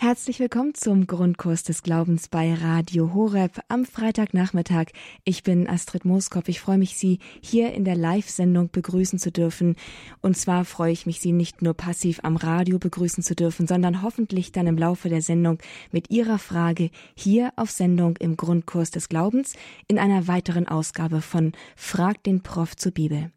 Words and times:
Herzlich 0.00 0.38
willkommen 0.38 0.74
zum 0.74 1.08
Grundkurs 1.08 1.64
des 1.64 1.82
Glaubens 1.82 2.28
bei 2.28 2.54
Radio 2.54 3.14
Horeb 3.14 3.58
am 3.66 3.84
Freitagnachmittag. 3.84 4.92
Ich 5.24 5.42
bin 5.42 5.68
Astrid 5.68 6.04
Mooskopf. 6.04 6.48
Ich 6.48 6.60
freue 6.60 6.78
mich, 6.78 6.96
Sie 6.96 7.18
hier 7.42 7.72
in 7.72 7.84
der 7.84 7.96
Live-Sendung 7.96 8.70
begrüßen 8.70 9.18
zu 9.18 9.32
dürfen. 9.32 9.74
Und 10.20 10.36
zwar 10.36 10.64
freue 10.64 10.92
ich 10.92 11.04
mich, 11.04 11.18
Sie 11.18 11.32
nicht 11.32 11.62
nur 11.62 11.74
passiv 11.74 12.20
am 12.22 12.36
Radio 12.36 12.78
begrüßen 12.78 13.24
zu 13.24 13.34
dürfen, 13.34 13.66
sondern 13.66 14.00
hoffentlich 14.00 14.52
dann 14.52 14.68
im 14.68 14.78
Laufe 14.78 15.08
der 15.08 15.20
Sendung 15.20 15.58
mit 15.90 16.10
Ihrer 16.10 16.38
Frage 16.38 16.90
hier 17.16 17.52
auf 17.56 17.72
Sendung 17.72 18.16
im 18.18 18.36
Grundkurs 18.36 18.92
des 18.92 19.08
Glaubens 19.08 19.54
in 19.88 19.98
einer 19.98 20.28
weiteren 20.28 20.68
Ausgabe 20.68 21.22
von 21.22 21.50
Frag 21.74 22.22
den 22.22 22.44
Prof 22.44 22.76
zur 22.76 22.92
Bibel. 22.92 23.32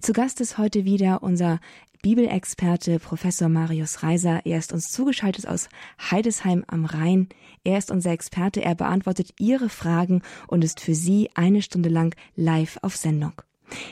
Zu 0.00 0.12
Gast 0.12 0.40
ist 0.40 0.58
heute 0.58 0.84
wieder 0.84 1.22
unser 1.22 1.60
Bibelexperte 2.02 3.00
Professor 3.00 3.48
Marius 3.48 4.02
Reiser. 4.02 4.42
Er 4.44 4.58
ist 4.58 4.72
uns 4.72 4.90
zugeschaltet 4.92 5.48
aus 5.48 5.68
Heidesheim 6.10 6.64
am 6.68 6.84
Rhein. 6.84 7.28
Er 7.64 7.78
ist 7.78 7.90
unser 7.90 8.12
Experte. 8.12 8.62
Er 8.62 8.74
beantwortet 8.74 9.30
Ihre 9.40 9.68
Fragen 9.68 10.22
und 10.46 10.62
ist 10.62 10.80
für 10.80 10.94
Sie 10.94 11.30
eine 11.34 11.62
Stunde 11.62 11.88
lang 11.88 12.14
live 12.36 12.78
auf 12.82 12.96
Sendung. 12.96 13.32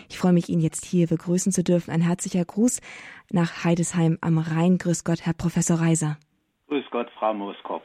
Ich 0.09 0.19
freue 0.19 0.33
mich, 0.33 0.49
ihn 0.49 0.61
jetzt 0.61 0.85
hier 0.85 1.09
begrüßen 1.09 1.51
zu 1.51 1.65
dürfen. 1.65 1.91
Ein 1.91 2.03
herzlicher 2.03 2.45
Gruß 2.45 2.81
nach 3.31 3.65
Heidesheim 3.65 4.19
am 4.21 4.39
Rhein. 4.39 4.79
Grüß 4.79 5.03
Gott, 5.03 5.23
Herr 5.27 5.35
Professor 5.35 5.81
Reiser. 5.81 6.17
Grüß 6.69 6.85
Gott, 6.91 7.11
Frau 7.19 7.35
Mooskopf. 7.35 7.85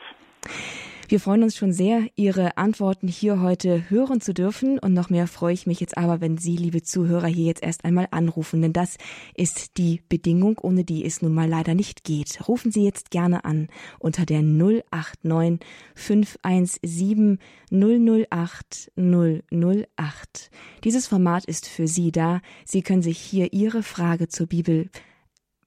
Wir 1.09 1.19
freuen 1.19 1.41
uns 1.41 1.57
schon 1.57 1.73
sehr, 1.73 2.05
Ihre 2.15 2.55
Antworten 2.57 3.07
hier 3.07 3.41
heute 3.41 3.89
hören 3.89 4.21
zu 4.21 4.31
dürfen. 4.31 4.77
Und 4.77 4.93
noch 4.93 5.09
mehr 5.09 5.25
freue 5.25 5.55
ich 5.55 5.65
mich 5.65 5.79
jetzt 5.79 5.97
aber, 5.97 6.21
wenn 6.21 6.37
Sie, 6.37 6.55
liebe 6.55 6.83
Zuhörer, 6.83 7.25
hier 7.25 7.47
jetzt 7.47 7.63
erst 7.63 7.83
einmal 7.83 8.07
anrufen. 8.11 8.61
Denn 8.61 8.73
das 8.73 8.99
ist 9.33 9.79
die 9.79 10.03
Bedingung, 10.07 10.59
ohne 10.59 10.83
die 10.83 11.03
es 11.03 11.23
nun 11.23 11.33
mal 11.33 11.49
leider 11.49 11.73
nicht 11.73 12.03
geht. 12.03 12.47
Rufen 12.47 12.71
Sie 12.71 12.83
jetzt 12.83 13.09
gerne 13.09 13.43
an 13.43 13.69
unter 13.97 14.27
der 14.27 14.43
089 14.43 15.65
517 15.95 17.39
008 17.71 18.91
008. 18.95 20.51
Dieses 20.83 21.07
Format 21.07 21.43
ist 21.45 21.67
für 21.67 21.87
Sie 21.87 22.11
da. 22.11 22.39
Sie 22.65 22.83
können 22.83 23.01
sich 23.01 23.17
hier 23.17 23.51
Ihre 23.51 23.81
Frage 23.81 24.27
zur 24.27 24.45
Bibel 24.45 24.91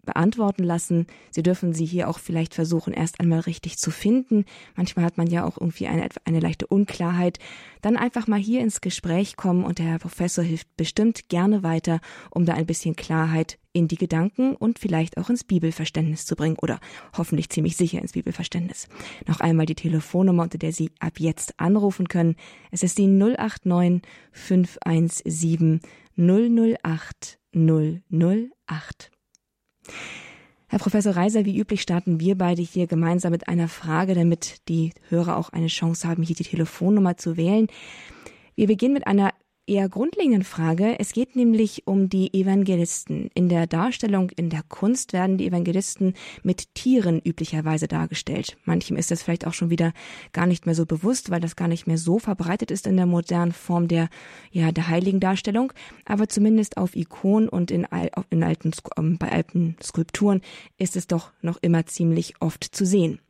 beantworten 0.05 0.65
lassen. 0.65 1.07
Sie 1.31 1.43
dürfen 1.43 1.73
sie 1.73 1.85
hier 1.85 2.09
auch 2.09 2.19
vielleicht 2.19 2.55
versuchen, 2.55 2.93
erst 2.93 3.21
einmal 3.21 3.41
richtig 3.41 3.79
zu 3.79 3.91
finden. 3.91 4.45
Manchmal 4.77 5.05
hat 5.05 5.17
man 5.17 5.29
ja 5.29 5.45
auch 5.45 5.59
irgendwie 5.59 5.87
eine, 5.87 6.09
eine 6.25 6.41
leichte 6.41 6.67
Unklarheit. 6.67 7.39
Dann 7.81 7.97
einfach 7.97 8.27
mal 8.27 8.41
hier 8.41 8.61
ins 8.61 8.81
Gespräch 8.81 9.37
kommen 9.37 9.65
und 9.65 9.79
der 9.79 9.87
Herr 9.87 9.99
Professor 9.99 10.45
hilft 10.45 10.77
bestimmt 10.77 11.29
gerne 11.29 11.63
weiter, 11.63 12.01
um 12.31 12.45
da 12.45 12.55
ein 12.55 12.67
bisschen 12.67 12.97
Klarheit 12.97 13.59
in 13.73 13.89
die 13.89 13.97
Gedanken 13.97 14.55
und 14.55 14.79
vielleicht 14.79 15.17
auch 15.17 15.31
ins 15.31 15.45
Bibelverständnis 15.45 16.27
zu 16.27 16.37
bringen 16.37 16.57
oder 16.61 16.79
hoffentlich 17.17 17.49
ziemlich 17.49 17.77
sicher 17.77 18.01
ins 18.01 18.13
Bibelverständnis. 18.13 18.89
Noch 19.27 19.41
einmal 19.41 19.67
die 19.67 19.75
Telefonnummer, 19.75 20.43
unter 20.43 20.59
der 20.59 20.73
Sie 20.73 20.91
ab 20.99 21.19
jetzt 21.19 21.59
anrufen 21.59 22.09
können. 22.09 22.37
Es 22.71 22.83
ist 22.83 22.99
die 22.99 23.07
089 23.07 24.03
517 24.33 25.81
008 26.17 27.39
008. 27.55 29.11
Herr 30.69 30.79
Professor 30.79 31.15
Reiser, 31.15 31.45
wie 31.45 31.59
üblich 31.59 31.83
starten 31.83 32.19
wir 32.19 32.37
beide 32.37 32.63
hier 32.63 32.87
gemeinsam 32.87 33.33
mit 33.33 33.47
einer 33.47 33.69
Frage, 33.69 34.15
damit 34.15 34.69
die 34.69 34.93
Hörer 35.11 35.37
auch 35.37 35.51
eine 35.51 35.67
Chance 35.67 36.09
haben, 36.09 36.23
hier 36.23 36.37
die 36.37 36.45
Telefonnummer 36.45 37.19
zu 37.19 37.37
wählen. 37.37 37.67
Wir 38.55 38.69
beginnen 38.69 38.95
mit 38.95 39.07
einer 39.07 39.35
eher 39.73 39.89
grundlegenden 39.89 40.45
Frage. 40.45 40.99
Es 40.99 41.13
geht 41.13 41.35
nämlich 41.35 41.87
um 41.87 42.11
die 42.11 42.35
Evangelisten. 42.35 43.31
In 43.33 43.49
der 43.49 43.67
Darstellung 43.67 44.29
in 44.31 44.51
der 44.51 44.63
Kunst 44.69 45.15
werden 45.15 45.39
die 45.39 45.47
Evangelisten 45.47 46.13
mit 46.43 46.75
Tieren 46.75 47.23
üblicherweise 47.25 47.89
dargestellt. 47.89 48.59
Manchem 48.67 48.97
ist 48.97 49.11
das 49.11 49.23
vielleicht 49.23 49.47
auch 49.47 49.55
schon 49.55 49.71
wieder 49.71 49.95
gar 50.33 50.47
nicht 50.47 50.67
mehr 50.67 50.75
so 50.75 50.85
bewusst, 50.85 51.31
weil 51.31 51.41
das 51.41 51.57
gar 51.57 51.69
nicht 51.69 51.87
mehr 51.87 51.97
so 51.97 52.19
verbreitet 52.19 52.71
ist 52.71 52.87
in 52.87 52.99
der 52.99 53.07
modernen 53.07 53.53
Form 53.53 53.89
der, 53.89 54.11
ja, 54.51 54.73
der 54.73 54.89
heiligen 54.89 55.21
Darstellung. 55.21 55.73
Aber 56.05 56.29
zumindest 56.29 56.77
auf 56.77 56.95
Ikonen 56.95 57.49
und 57.49 57.71
in, 57.71 57.87
in 58.29 58.45
alten, 58.45 58.73
ähm, 58.99 59.17
bei 59.17 59.33
alten 59.33 59.77
Skulpturen 59.83 60.43
ist 60.77 60.97
es 60.97 61.07
doch 61.07 61.31
noch 61.41 61.57
immer 61.63 61.87
ziemlich 61.87 62.35
oft 62.41 62.63
zu 62.65 62.85
sehen. 62.85 63.21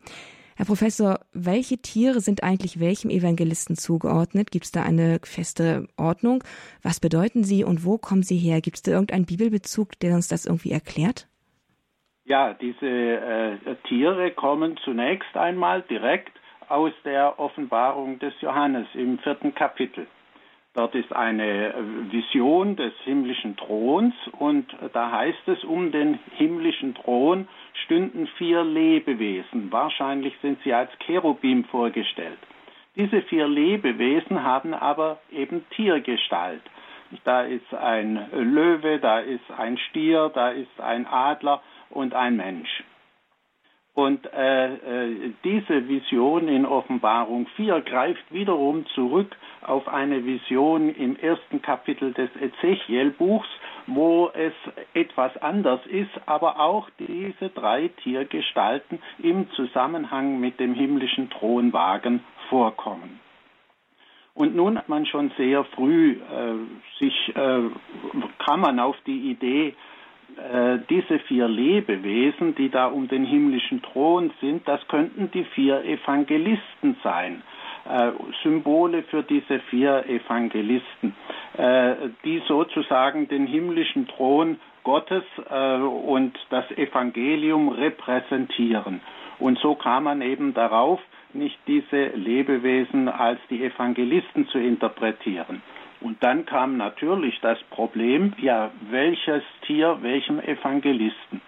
Herr 0.57 0.67
Professor, 0.67 1.21
welche 1.33 1.79
Tiere 1.79 2.21
sind 2.21 2.43
eigentlich 2.43 2.79
welchem 2.79 3.11
Evangelisten 3.11 3.77
zugeordnet? 3.77 4.51
Gibt 4.51 4.67
es 4.67 4.73
da 4.73 4.83
eine 4.83 5.19
feste 5.25 5.89
Ordnung? 5.97 6.45
Was 6.83 7.01
bedeuten 7.01 7.43
sie 7.43 7.65
und 7.65 7.85
wo 7.85 7.97
kommen 7.99 8.23
sie 8.23 8.37
her? 8.37 8.61
Gibt 8.61 8.77
es 8.77 8.83
da 8.83 8.93
irgendeinen 8.93 9.25
Bibelbezug, 9.27 9.99
der 10.01 10.15
uns 10.15 10.29
das 10.29 10.45
irgendwie 10.47 10.73
erklärt? 10.73 11.29
Ja, 12.25 12.55
diese 12.55 12.87
äh, 12.87 13.77
Tiere 13.89 14.31
kommen 14.31 14.77
zunächst 14.85 15.37
einmal 15.37 15.83
direkt 15.83 16.33
aus 16.69 16.93
der 17.05 17.39
Offenbarung 17.39 18.19
des 18.19 18.33
Johannes 18.41 18.87
im 18.95 19.19
vierten 19.19 19.55
Kapitel. 19.55 20.07
Dort 20.75 20.95
ist 20.95 21.15
eine 21.15 21.75
Vision 22.11 22.77
des 22.77 22.95
himmlischen 23.05 23.57
Throns 23.57 24.15
und 24.39 24.67
da 24.95 25.11
heißt 25.11 25.47
es, 25.49 25.65
um 25.65 25.93
den 25.93 26.19
himmlischen 26.37 26.95
Thron 26.95 27.47
stünden 27.85 28.27
vier 28.39 28.65
Lebewesen. 28.65 29.71
Wahrscheinlich 29.71 30.35
sind 30.41 30.59
sie 30.65 30.73
als 30.73 30.91
Cherubim 31.01 31.65
vorgestellt. 31.65 32.39
Diese 32.97 33.21
vier 33.23 33.49
Lebewesen 33.49 34.43
haben 34.43 34.73
aber 34.73 35.21
eben 35.31 35.65
Tiergestalt. 35.71 36.63
Da 37.25 37.43
ist 37.43 37.75
ein 37.75 38.29
Löwe, 38.33 38.99
da 38.99 39.19
ist 39.19 39.51
ein 39.57 39.77
Stier, 39.77 40.31
da 40.33 40.49
ist 40.49 40.81
ein 40.81 41.07
Adler 41.07 41.61
und 41.91 42.15
ein 42.15 42.37
Mensch. 42.37 42.83
Und 43.95 44.27
äh, 44.33 44.75
äh, 44.75 45.33
diese 45.45 45.87
Vision 45.87 46.49
in 46.49 46.65
Offenbarung 46.65 47.47
4 47.57 47.83
greift 47.83 48.25
wiederum 48.31 48.87
zurück 48.95 49.37
auf 49.61 49.87
eine 49.87 50.25
Vision 50.25 50.95
im 50.95 51.17
ersten 51.17 51.61
Kapitel 51.61 52.15
des 52.15 52.31
Ezechiel-Buchs, 52.41 53.49
wo 53.87 54.31
es 54.33 54.55
etwas 54.95 55.37
anders 55.43 55.85
ist, 55.87 56.11
aber 56.25 56.59
auch 56.59 56.89
diese 56.99 57.51
drei 57.51 57.89
Tiergestalten 58.03 58.99
im 59.23 59.51
Zusammenhang 59.51 60.41
mit 60.41 60.59
dem 60.59 60.73
himmlischen 60.73 61.29
Thronwagen 61.29 62.25
vorkommen. 62.49 63.21
Und 64.35 64.57
nun 64.57 64.79
hat 64.79 64.89
man 64.89 65.05
schon 65.05 65.31
sehr 65.37 65.65
früh 65.65 66.13
äh, 66.13 66.55
sich, 66.99 67.37
äh, 67.37 67.61
kam 68.39 68.61
man 68.61 68.81
auf 68.81 68.97
die 69.07 69.31
Idee, 69.31 69.75
äh, 70.37 70.79
diese 70.89 71.19
vier 71.21 71.49
Lebewesen, 71.49 72.55
die 72.55 72.69
da 72.69 72.87
um 72.87 73.09
den 73.09 73.25
himmlischen 73.25 73.83
Thron 73.83 74.31
sind, 74.41 74.67
das 74.67 74.87
könnten 74.89 75.31
die 75.31 75.45
vier 75.45 75.85
Evangelisten 75.85 76.97
sein. 77.03 77.43
Äh, 77.89 78.13
Symbole 78.43 79.03
für 79.05 79.23
diese 79.23 79.61
vier 79.71 80.05
Evangelisten, 80.09 81.15
äh, 81.57 81.95
die 82.25 82.43
sozusagen 82.47 83.29
den 83.29 83.47
himmlischen 83.47 84.07
Thron 84.09 84.59
Gottes 84.85 85.23
und 85.39 86.37
das 86.51 86.69
Evangelium 86.73 87.69
repräsentieren. 87.69 89.01
Und 89.39 89.57
so 89.61 89.77
kam 89.77 90.03
man 90.05 90.23
eben 90.23 90.55
darauf, 90.55 91.01
nicht 91.35 91.57
diese 91.69 92.07
Lebewesen 92.17 93.09
als 93.09 93.39
die 93.49 93.63
Evangelisten 93.65 94.49
zu 94.49 94.59
interpretieren. 94.59 95.63
Und 96.03 96.23
dann 96.23 96.47
kam 96.47 96.77
natürlich 96.77 97.39
das 97.41 97.59
Problem, 97.71 98.33
ja, 98.39 98.71
welches 98.91 99.43
Tier 99.67 99.99
welchem 100.03 100.41
Evangelisten? 100.41 101.41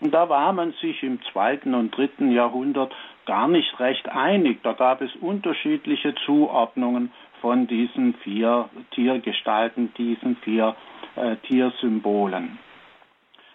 Und 0.00 0.12
da 0.12 0.28
war 0.28 0.52
man 0.52 0.72
sich 0.80 1.02
im 1.02 1.20
zweiten 1.32 1.74
und 1.74 1.96
dritten 1.96 2.32
Jahrhundert 2.32 2.92
gar 3.26 3.48
nicht 3.48 3.78
recht 3.78 4.08
einig. 4.08 4.62
Da 4.62 4.72
gab 4.72 5.02
es 5.02 5.14
unterschiedliche 5.16 6.14
Zuordnungen 6.26 7.12
von 7.40 7.66
diesen 7.66 8.14
vier 8.14 8.68
Tiergestalten, 8.92 9.92
diesen 9.94 10.36
vier 10.36 10.74
äh, 11.16 11.36
Tiersymbolen. 11.36 12.58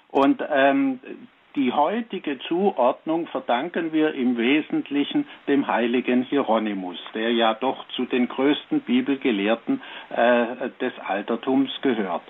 Und 0.10 0.42
ähm, 0.50 1.00
die 1.56 1.72
heutige 1.72 2.40
Zuordnung 2.40 3.28
verdanken 3.28 3.94
wir 3.94 4.14
im 4.14 4.38
Wesentlichen 4.38 5.28
dem 5.48 5.68
heiligen 5.68 6.24
Hieronymus, 6.24 6.98
der 7.14 7.32
ja 7.32 7.54
doch 7.54 7.88
zu 7.90 8.06
den 8.06 8.28
größten 8.28 8.82
Bibelgelehrten 8.82 9.82
äh, 10.10 10.70
des 10.82 10.94
Altertums 11.08 11.72
gehört. 11.82 12.24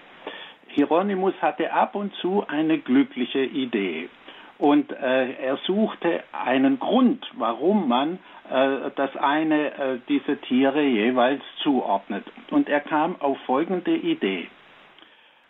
Hieronymus 0.67 1.33
hatte 1.41 1.71
ab 1.71 1.95
und 1.95 2.13
zu 2.15 2.45
eine 2.47 2.77
glückliche 2.79 3.43
Idee 3.43 4.09
und 4.57 4.91
äh, 4.91 5.33
er 5.33 5.57
suchte 5.65 6.23
einen 6.31 6.79
Grund, 6.79 7.25
warum 7.37 7.87
man 7.89 8.19
äh, 8.49 8.91
das 8.95 9.15
eine 9.17 9.73
äh, 9.73 9.99
dieser 10.07 10.39
Tiere 10.41 10.81
jeweils 10.81 11.41
zuordnet. 11.61 12.25
Und 12.51 12.69
er 12.69 12.79
kam 12.79 13.19
auf 13.19 13.37
folgende 13.45 13.95
Idee. 13.95 14.47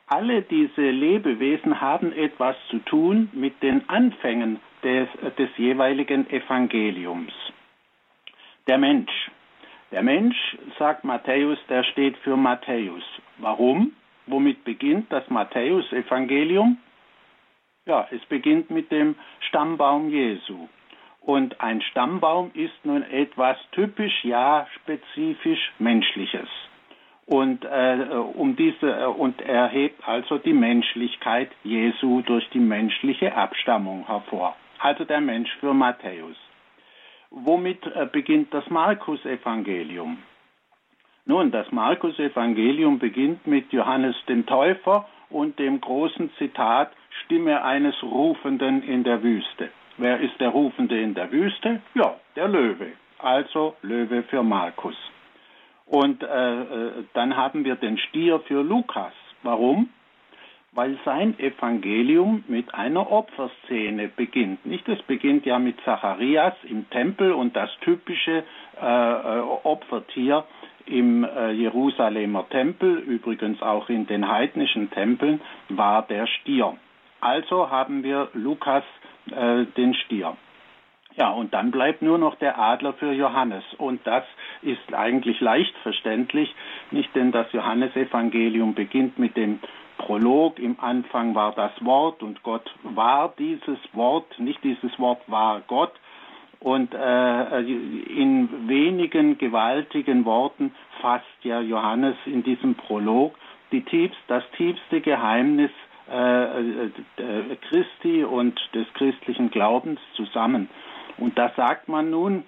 Alle 0.07 0.43
diese 0.43 0.89
Lebewesen 0.89 1.81
haben 1.81 2.13
etwas 2.13 2.55
zu 2.69 2.79
tun 2.79 3.29
mit 3.33 3.61
den 3.63 3.89
Anfängen 3.89 4.59
des, 4.83 5.07
des 5.37 5.49
jeweiligen 5.57 6.29
Evangeliums. 6.29 7.33
Der 8.67 8.77
Mensch. 8.77 9.31
Der 9.91 10.03
Mensch, 10.03 10.57
sagt 10.77 11.03
Matthäus, 11.03 11.57
der 11.69 11.83
steht 11.83 12.17
für 12.17 12.37
Matthäus. 12.37 13.03
Warum? 13.37 13.93
Womit 14.27 14.63
beginnt 14.63 15.11
das 15.11 15.27
Matthäus-Evangelium? 15.29 16.77
Ja, 17.85 18.07
es 18.11 18.23
beginnt 18.25 18.69
mit 18.71 18.91
dem 18.91 19.15
Stammbaum 19.47 20.09
Jesu. 20.09 20.67
Und 21.21 21.61
ein 21.61 21.81
Stammbaum 21.81 22.51
ist 22.53 22.83
nun 22.83 23.03
etwas 23.03 23.57
typisch, 23.71 24.23
ja 24.23 24.67
spezifisch 24.75 25.71
menschliches. 25.79 26.49
Und, 27.27 27.65
äh, 27.65 28.07
um 28.35 28.55
diese, 28.55 28.87
äh, 28.87 29.05
und 29.05 29.41
er 29.41 29.67
hebt 29.67 30.07
also 30.07 30.37
die 30.37 30.53
Menschlichkeit 30.53 31.49
Jesu 31.63 32.21
durch 32.21 32.47
die 32.49 32.59
menschliche 32.59 33.35
Abstammung 33.35 34.05
hervor. 34.05 34.55
Also 34.79 35.05
der 35.05 35.21
Mensch 35.21 35.49
für 35.59 35.73
Matthäus. 35.73 36.37
Womit 37.31 37.83
äh, 37.87 38.07
beginnt 38.11 38.53
das 38.53 38.69
Markus-Evangelium? 38.69 40.19
Nun, 41.25 41.49
das 41.49 41.71
Markus-Evangelium 41.71 42.99
beginnt 42.99 43.47
mit 43.47 43.73
Johannes 43.73 44.15
dem 44.29 44.45
Täufer 44.45 45.07
und 45.31 45.57
dem 45.57 45.81
großen 45.81 46.29
Zitat 46.37 46.91
Stimme 47.23 47.63
eines 47.63 47.95
Rufenden 48.03 48.83
in 48.83 49.03
der 49.03 49.23
Wüste. 49.23 49.71
Wer 49.97 50.19
ist 50.19 50.39
der 50.39 50.49
Rufende 50.49 50.99
in 50.99 51.15
der 51.15 51.31
Wüste? 51.31 51.81
Ja, 51.95 52.15
der 52.35 52.47
Löwe. 52.47 52.91
Also 53.17 53.75
Löwe 53.81 54.23
für 54.23 54.43
Markus. 54.43 54.95
Und 55.85 56.23
äh, 56.23 56.61
äh, 56.61 56.91
dann 57.13 57.37
haben 57.37 57.63
wir 57.63 57.75
den 57.75 57.97
Stier 57.97 58.39
für 58.41 58.63
Lukas. 58.63 59.13
Warum? 59.43 59.89
Weil 60.71 60.97
sein 61.05 61.39
Evangelium 61.39 62.43
mit 62.47 62.73
einer 62.73 63.09
Opferszene 63.09 64.09
beginnt. 64.09 64.65
Nicht, 64.65 64.87
es 64.89 65.01
beginnt 65.03 65.45
ja 65.45 65.57
mit 65.59 65.79
Zacharias 65.85 66.53
im 66.63 66.89
Tempel 66.89 67.31
und 67.31 67.55
das 67.55 67.69
typische 67.81 68.43
äh, 68.81 68.85
äh 68.85 69.39
Opfertier 69.63 70.43
im 70.85 71.23
äh, 71.23 71.51
Jerusalemer 71.51 72.47
Tempel, 72.49 72.97
übrigens 72.97 73.61
auch 73.61 73.89
in 73.89 74.05
den 74.07 74.27
heidnischen 74.27 74.91
Tempeln, 74.91 75.41
war 75.69 76.03
der 76.03 76.27
Stier. 76.27 76.77
Also 77.21 77.69
haben 77.69 78.03
wir 78.03 78.29
Lukas 78.33 78.83
äh, 79.31 79.65
den 79.77 79.93
Stier. 79.93 80.35
Ja, 81.17 81.29
und 81.29 81.53
dann 81.53 81.71
bleibt 81.71 82.01
nur 82.01 82.17
noch 82.17 82.35
der 82.35 82.59
Adler 82.59 82.93
für 82.93 83.13
Johannes. 83.13 83.63
Und 83.77 84.05
das 84.05 84.23
ist 84.61 84.93
eigentlich 84.93 85.39
leicht 85.39 85.75
verständlich, 85.77 86.53
nicht 86.91 87.15
denn 87.15 87.31
das 87.31 87.51
Johannesevangelium 87.53 88.73
beginnt 88.73 89.17
mit 89.17 89.37
dem 89.37 89.59
Prolog. 89.97 90.59
Im 90.59 90.77
Anfang 90.79 91.33
war 91.33 91.53
das 91.53 91.71
Wort 91.85 92.21
und 92.21 92.43
Gott 92.43 92.69
war 92.83 93.33
dieses 93.39 93.79
Wort, 93.93 94.39
nicht 94.39 94.61
dieses 94.63 94.99
Wort 94.99 95.21
war 95.27 95.61
Gott. 95.67 95.93
Und 96.59 96.93
äh, 96.93 97.59
in 97.61 98.67
wenigen 98.67 99.37
gewaltigen 99.37 100.25
Worten 100.25 100.73
fasst 100.99 101.25
ja 101.43 101.61
Johannes 101.61 102.15
in 102.25 102.43
diesem 102.43 102.75
Prolog 102.75 103.35
die 103.71 103.81
tiefst, 103.81 104.17
das 104.27 104.43
tiefste 104.57 105.01
Geheimnis 105.01 105.71
äh, 106.11 106.85
äh, 106.85 106.91
Christi 107.69 108.23
und 108.23 108.59
des 108.73 108.85
christlichen 108.93 109.49
Glaubens 109.49 109.99
zusammen. 110.15 110.69
Und 111.17 111.37
da 111.37 111.51
sagt 111.55 111.87
man 111.87 112.09
nun, 112.09 112.43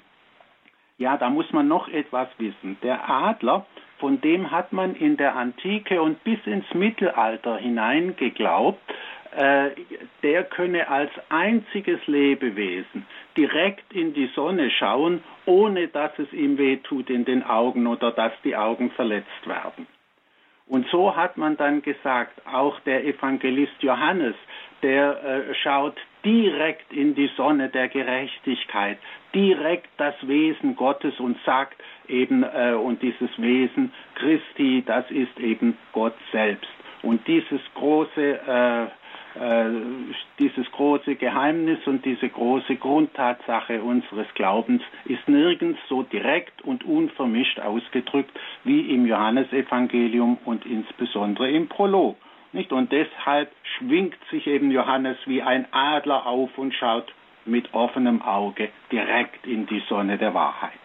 ja, 0.97 1.17
da 1.17 1.29
muss 1.29 1.51
man 1.53 1.67
noch 1.67 1.87
etwas 1.87 2.27
wissen. 2.37 2.77
Der 2.81 3.09
Adler, 3.09 3.65
von 3.99 4.19
dem 4.21 4.51
hat 4.51 4.73
man 4.73 4.95
in 4.95 5.17
der 5.17 5.35
Antike 5.35 6.01
und 6.01 6.23
bis 6.23 6.39
ins 6.45 6.71
Mittelalter 6.73 7.57
hinein 7.57 8.15
geglaubt, 8.15 8.81
äh, 9.35 9.71
der 10.23 10.43
könne 10.45 10.87
als 10.87 11.11
einziges 11.29 11.99
Lebewesen 12.07 13.05
direkt 13.35 13.93
in 13.93 14.13
die 14.13 14.27
Sonne 14.35 14.71
schauen, 14.71 15.23
ohne 15.45 15.87
dass 15.87 16.17
es 16.17 16.31
ihm 16.33 16.57
wehtut 16.57 17.09
in 17.09 17.25
den 17.25 17.43
Augen 17.43 17.85
oder 17.85 18.11
dass 18.11 18.33
die 18.43 18.55
Augen 18.55 18.89
verletzt 18.91 19.45
werden. 19.45 19.85
Und 20.67 20.87
so 20.89 21.15
hat 21.15 21.37
man 21.37 21.55
dann 21.55 21.81
gesagt, 21.81 22.41
auch 22.45 22.79
der 22.81 23.05
Evangelist 23.05 23.81
Johannes, 23.81 24.35
der 24.81 25.23
äh, 25.23 25.55
schaut 25.55 25.97
direkt 26.25 26.91
in 26.91 27.15
die 27.15 27.29
Sonne 27.37 27.69
der 27.69 27.87
Gerechtigkeit, 27.87 28.97
direkt 29.33 29.89
das 29.97 30.15
Wesen 30.27 30.75
Gottes 30.75 31.19
und 31.19 31.37
sagt 31.45 31.81
eben, 32.07 32.43
äh, 32.43 32.73
und 32.73 33.01
dieses 33.01 33.29
Wesen 33.37 33.93
Christi, 34.15 34.83
das 34.85 35.09
ist 35.11 35.39
eben 35.39 35.77
Gott 35.93 36.15
selbst. 36.31 36.69
Und 37.03 37.25
dieses 37.27 37.61
große 37.75 38.39
äh, 38.47 38.87
äh, 39.39 39.69
dieses 40.39 40.69
große 40.71 41.15
Geheimnis 41.15 41.79
und 41.85 42.03
diese 42.05 42.27
große 42.27 42.75
Grundtatsache 42.77 43.81
unseres 43.81 44.27
Glaubens 44.33 44.81
ist 45.05 45.27
nirgends 45.27 45.79
so 45.87 46.03
direkt 46.03 46.63
und 46.63 46.83
unvermischt 46.85 47.59
ausgedrückt 47.59 48.31
wie 48.63 48.81
im 48.93 49.05
Johannesevangelium 49.05 50.37
und 50.45 50.65
insbesondere 50.65 51.51
im 51.51 51.67
Prolog. 51.67 52.17
Nicht? 52.57 52.71
Und 52.71 52.91
deshalb 52.91 53.51
schwingt 53.77 54.17
sich 54.31 54.47
eben 54.47 54.71
Johannes 54.71 55.17
wie 55.27 55.43
ein 55.43 55.71
Adler 55.71 56.25
auf 56.25 56.57
und 56.57 56.73
schaut 56.73 57.13
mit 57.45 57.71
offenem 57.75 58.23
Auge 58.23 58.69
direkt 58.91 59.45
in 59.45 59.67
die 59.67 59.83
Sonne 59.87 60.17
der 60.17 60.33
Wahrheit. 60.33 60.79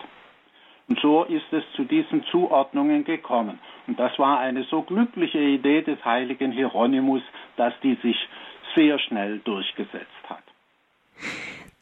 Und 0.89 1.01
so 1.01 1.25
ist 1.25 1.51
es 1.51 1.65
zu 1.75 1.85
diesen 1.85 2.25
Zuordnungen 2.25 3.05
gekommen. 3.05 3.59
Und 3.87 3.99
das 3.99 4.19
war 4.19 4.39
eine 4.39 4.65
so 4.65 4.83
glückliche 4.83 5.39
Idee 5.39 5.81
des 5.81 6.05
heiligen 6.05 6.53
Hieronymus, 6.53 7.23
dass 7.57 7.73
die 7.83 7.95
sich 8.03 8.17
sehr 8.75 8.99
schnell 8.99 9.39
durchgesetzt 9.39 10.25
hat. 10.29 10.45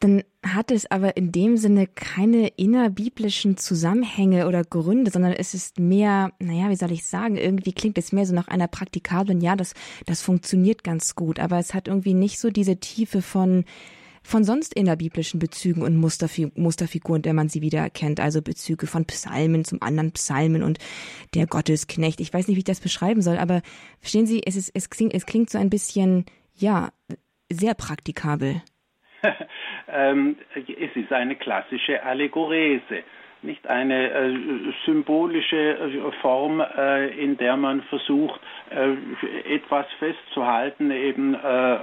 Dann 0.01 0.23
hat 0.43 0.71
es 0.71 0.89
aber 0.89 1.15
in 1.15 1.31
dem 1.31 1.57
Sinne 1.57 1.85
keine 1.85 2.47
innerbiblischen 2.47 3.57
Zusammenhänge 3.57 4.47
oder 4.47 4.63
Gründe, 4.63 5.11
sondern 5.11 5.31
es 5.33 5.53
ist 5.53 5.79
mehr, 5.79 6.31
naja, 6.39 6.71
wie 6.71 6.75
soll 6.75 6.91
ich 6.91 7.05
sagen, 7.05 7.37
irgendwie 7.37 7.71
klingt 7.71 7.99
es 7.99 8.11
mehr 8.11 8.25
so 8.25 8.33
nach 8.33 8.47
einer 8.47 8.67
praktikablen, 8.67 9.41
ja, 9.41 9.55
das, 9.55 9.75
das 10.07 10.23
funktioniert 10.23 10.83
ganz 10.83 11.13
gut, 11.13 11.39
aber 11.39 11.59
es 11.59 11.75
hat 11.75 11.87
irgendwie 11.87 12.15
nicht 12.15 12.39
so 12.39 12.49
diese 12.49 12.77
Tiefe 12.77 13.21
von, 13.21 13.63
von 14.23 14.43
sonst 14.43 14.73
innerbiblischen 14.73 15.39
Bezügen 15.39 15.83
und 15.83 15.97
Musterfi 15.97 16.51
Musterfiguren, 16.55 17.21
der 17.21 17.35
man 17.35 17.47
sie 17.47 17.61
wieder 17.61 17.81
erkennt, 17.81 18.19
also 18.19 18.41
Bezüge 18.41 18.87
von 18.87 19.05
Psalmen 19.05 19.65
zum 19.65 19.83
anderen 19.83 20.13
Psalmen 20.13 20.63
und 20.63 20.79
der 21.35 21.45
Gottesknecht. 21.45 22.19
Ich 22.21 22.33
weiß 22.33 22.47
nicht, 22.47 22.55
wie 22.55 22.61
ich 22.61 22.65
das 22.65 22.79
beschreiben 22.79 23.21
soll, 23.21 23.37
aber 23.37 23.61
verstehen 23.99 24.25
Sie, 24.25 24.41
es, 24.43 24.55
ist, 24.55 24.71
es, 24.73 24.89
klingt, 24.89 25.13
es 25.13 25.27
klingt 25.27 25.51
so 25.51 25.59
ein 25.59 25.69
bisschen, 25.69 26.25
ja, 26.55 26.91
sehr 27.51 27.75
praktikabel. 27.75 28.63
ähm, 29.87 30.37
es 30.55 30.95
ist 30.95 31.11
eine 31.11 31.35
klassische 31.35 32.03
Allegorese 32.03 33.03
nicht 33.43 33.67
eine 33.67 34.11
äh, 34.11 34.37
symbolische 34.85 35.55
äh, 35.57 36.11
Form, 36.21 36.59
äh, 36.61 37.07
in 37.07 37.37
der 37.37 37.57
man 37.57 37.81
versucht, 37.83 38.39
äh, 38.69 39.55
etwas 39.55 39.85
festzuhalten, 39.99 40.91
eben 40.91 41.33
äh, 41.33 41.77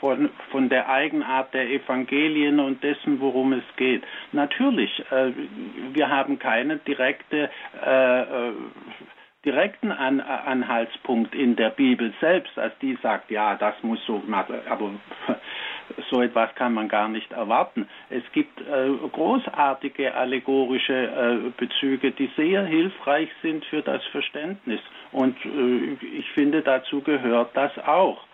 von, 0.00 0.30
von 0.50 0.68
der 0.68 0.88
Eigenart 0.88 1.54
der 1.54 1.70
Evangelien 1.70 2.58
und 2.60 2.82
dessen, 2.82 3.20
worum 3.20 3.52
es 3.52 3.64
geht. 3.76 4.02
Natürlich, 4.32 5.04
äh, 5.10 5.32
wir 5.92 6.08
haben 6.08 6.38
keine 6.38 6.76
direkte 6.78 7.50
direkten 9.44 9.90
An 9.90 10.20
Anhaltspunkt 10.20 11.34
in 11.34 11.56
der 11.56 11.70
Bibel 11.70 12.12
selbst, 12.20 12.58
als 12.58 12.76
die 12.80 12.98
sagt, 13.02 13.30
ja, 13.30 13.54
das 13.54 13.74
muss 13.82 13.98
so, 14.06 14.22
aber 14.68 14.90
so 16.10 16.22
etwas 16.22 16.54
kann 16.54 16.74
man 16.74 16.88
gar 16.88 17.08
nicht 17.08 17.32
erwarten. 17.32 17.88
Es 18.08 18.22
gibt 18.32 18.60
äh, 18.60 18.90
großartige 19.12 20.14
allegorische 20.14 20.92
äh, 20.92 21.50
Bezüge, 21.56 22.10
die 22.12 22.30
sehr 22.36 22.64
hilfreich 22.64 23.28
sind 23.42 23.64
für 23.66 23.82
das 23.82 24.04
Verständnis. 24.06 24.80
Und 25.12 25.36
äh, 25.44 25.96
ich 26.18 26.28
finde, 26.32 26.62
dazu 26.62 27.00
gehört 27.00 27.50
das 27.54 27.72
auch. 27.86 28.24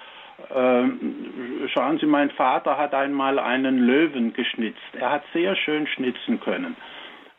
Ähm, 0.55 1.69
schauen 1.73 1.99
Sie, 1.99 2.07
mein 2.07 2.31
Vater 2.31 2.77
hat 2.77 2.95
einmal 2.95 3.39
einen 3.39 3.87
Löwen 3.87 4.33
geschnitzt. 4.33 4.95
Er 4.99 5.11
hat 5.11 5.23
sehr 5.33 5.57
schön 5.57 5.87
schnitzen 5.87 6.41
können. 6.41 6.77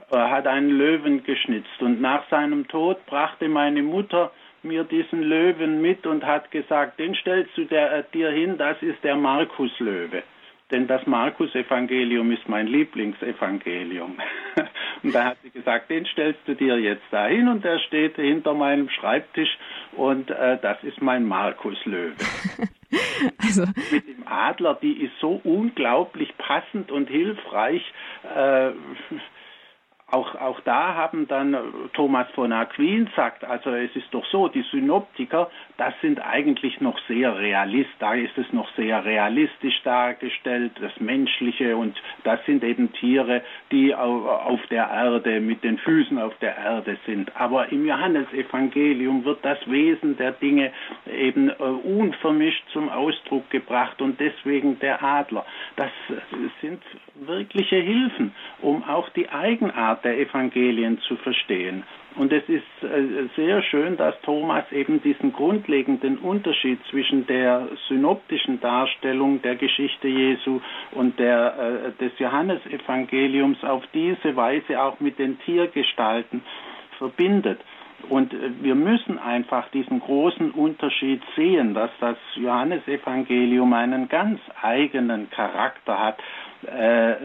Er 0.10 0.32
hat 0.32 0.48
einen 0.48 0.70
Löwen 0.70 1.24
geschnitzt 1.24 1.82
und 1.82 2.00
nach 2.02 2.28
seinem 2.30 2.68
Tod 2.68 3.06
brachte 3.06 3.50
meine 3.50 3.84
Mutter 3.84 4.32
mir 4.68 4.84
diesen 4.84 5.24
Löwen 5.24 5.82
mit 5.82 6.06
und 6.06 6.26
hat 6.26 6.52
gesagt, 6.52 7.00
den 7.00 7.16
stellst 7.16 7.58
du 7.58 7.66
der, 7.66 7.92
äh, 7.92 8.04
dir 8.14 8.30
hin, 8.30 8.58
das 8.58 8.82
ist 8.82 9.04
der 9.04 9.16
Markus-Löwe. 9.16 10.24
Denn 10.70 10.86
das 10.86 11.06
Markus-Evangelium 11.08 12.32
ist 12.32 12.50
mein 12.50 12.68
Lieblingsevangelium. 12.68 14.18
und 15.04 15.16
da 15.16 15.24
hat 15.26 15.38
sie 15.42 15.50
gesagt, 15.50 15.90
den 15.90 16.06
stellst 16.06 16.42
du 16.46 16.56
dir 16.56 16.78
jetzt 16.78 17.06
da 17.10 17.28
hin 17.28 17.48
und 17.48 17.64
der 17.64 17.80
steht 17.80 18.18
hinter 18.18 18.54
meinem 18.54 18.90
Schreibtisch 18.90 19.58
und 19.94 20.30
äh, 20.30 20.58
das 20.62 20.84
ist 20.84 21.02
mein 21.02 21.26
Markus-Löwe. 21.26 22.16
Also. 23.40 23.66
Mit 23.92 24.08
dem 24.08 24.26
Adler, 24.26 24.78
die 24.82 25.04
ist 25.04 25.14
so 25.20 25.42
unglaublich 25.44 26.34
passend 26.38 26.90
und 26.90 27.10
hilfreich. 27.10 27.84
Äh, 28.24 28.72
auch, 30.10 30.36
auch 30.36 30.62
da 30.62 30.96
haben 30.96 31.28
dann 31.28 31.54
äh, 31.54 31.60
Thomas 31.92 32.28
von 32.34 32.54
Aquin 32.54 33.10
sagt, 33.14 33.44
also 33.44 33.72
es 33.72 33.94
ist 33.94 34.08
doch 34.12 34.26
so, 34.28 34.48
die 34.48 34.62
Synoptiker, 34.72 35.50
das 35.76 35.94
sind 36.02 36.26
eigentlich 36.26 36.80
noch 36.80 36.98
sehr 37.10 37.38
realist, 37.38 37.90
da 38.00 38.14
ist 38.14 38.38
es 38.38 38.54
noch 38.54 38.70
sehr 38.78 39.04
realistisch 39.04 39.82
dargestellt, 39.84 40.72
das 40.80 40.98
Menschliche 41.02 41.76
und 41.76 42.02
das 42.24 42.40
sind 42.46 42.64
eben 42.64 42.94
Tiere, 42.94 43.42
die 43.72 43.94
auf 43.94 44.66
der 44.68 44.90
Erde, 44.90 45.42
mit 45.42 45.66
den 45.66 45.78
Füßen 45.78 46.18
auf 46.20 46.38
der 46.38 46.56
Erde 46.56 46.98
sind. 47.06 47.36
Aber 47.36 47.70
im 47.74 47.86
Johannesevangelium 47.86 49.26
wird 49.26 49.44
das 49.44 49.60
Wesen 49.70 50.16
der 50.16 50.32
Dinge 50.32 50.72
eben 51.06 51.50
äh, 51.50 51.54
unvermischt 51.54 52.64
zum 52.72 52.88
Ausdruck 52.88 53.50
gebracht 53.50 54.02
und 54.02 54.18
deswegen 54.22 54.80
der 54.80 55.04
Adler. 55.04 55.46
Das 55.76 55.92
sind 56.62 56.82
wirkliche 57.16 57.76
Hilfen, 57.76 58.34
um 58.62 58.84
auch 58.84 59.10
die 59.10 59.28
Eigenart 59.30 59.97
der 60.04 60.18
Evangelien 60.20 61.00
zu 61.02 61.16
verstehen. 61.18 61.84
Und 62.16 62.34
es 62.34 62.44
ist 62.50 62.64
äh, 62.84 63.28
sehr 63.36 63.62
schön, 63.62 63.96
dass 63.96 64.20
Thomas 64.22 64.64
eben 64.72 65.02
diesen 65.04 65.34
grundlegenden 65.34 66.18
Unterschied 66.18 66.80
zwischen 66.90 67.28
der 67.28 67.68
synoptischen 67.88 68.60
Darstellung 68.60 69.42
der 69.44 69.56
Geschichte 69.56 70.08
Jesu 70.08 70.60
und 70.94 71.20
der 71.20 71.94
äh, 72.00 72.04
des 72.04 72.18
Johannesevangeliums 72.18 73.64
auf 73.64 73.84
diese 73.94 74.36
Weise 74.36 74.82
auch 74.82 75.00
mit 75.00 75.20
den 75.20 75.38
Tiergestalten 75.42 76.42
verbindet. 76.98 77.60
Und 78.10 78.34
äh, 78.34 78.52
wir 78.62 78.76
müssen 78.76 79.20
einfach 79.20 79.70
diesen 79.70 80.00
großen 80.00 80.52
Unterschied 80.52 81.22
sehen, 81.36 81.74
dass 81.74 81.92
das 82.00 82.18
Johannesevangelium 82.36 83.74
einen 83.74 84.08
ganz 84.08 84.40
eigenen 84.62 85.30
Charakter 85.30 86.00
hat. 86.00 86.20
Äh, 86.64 87.16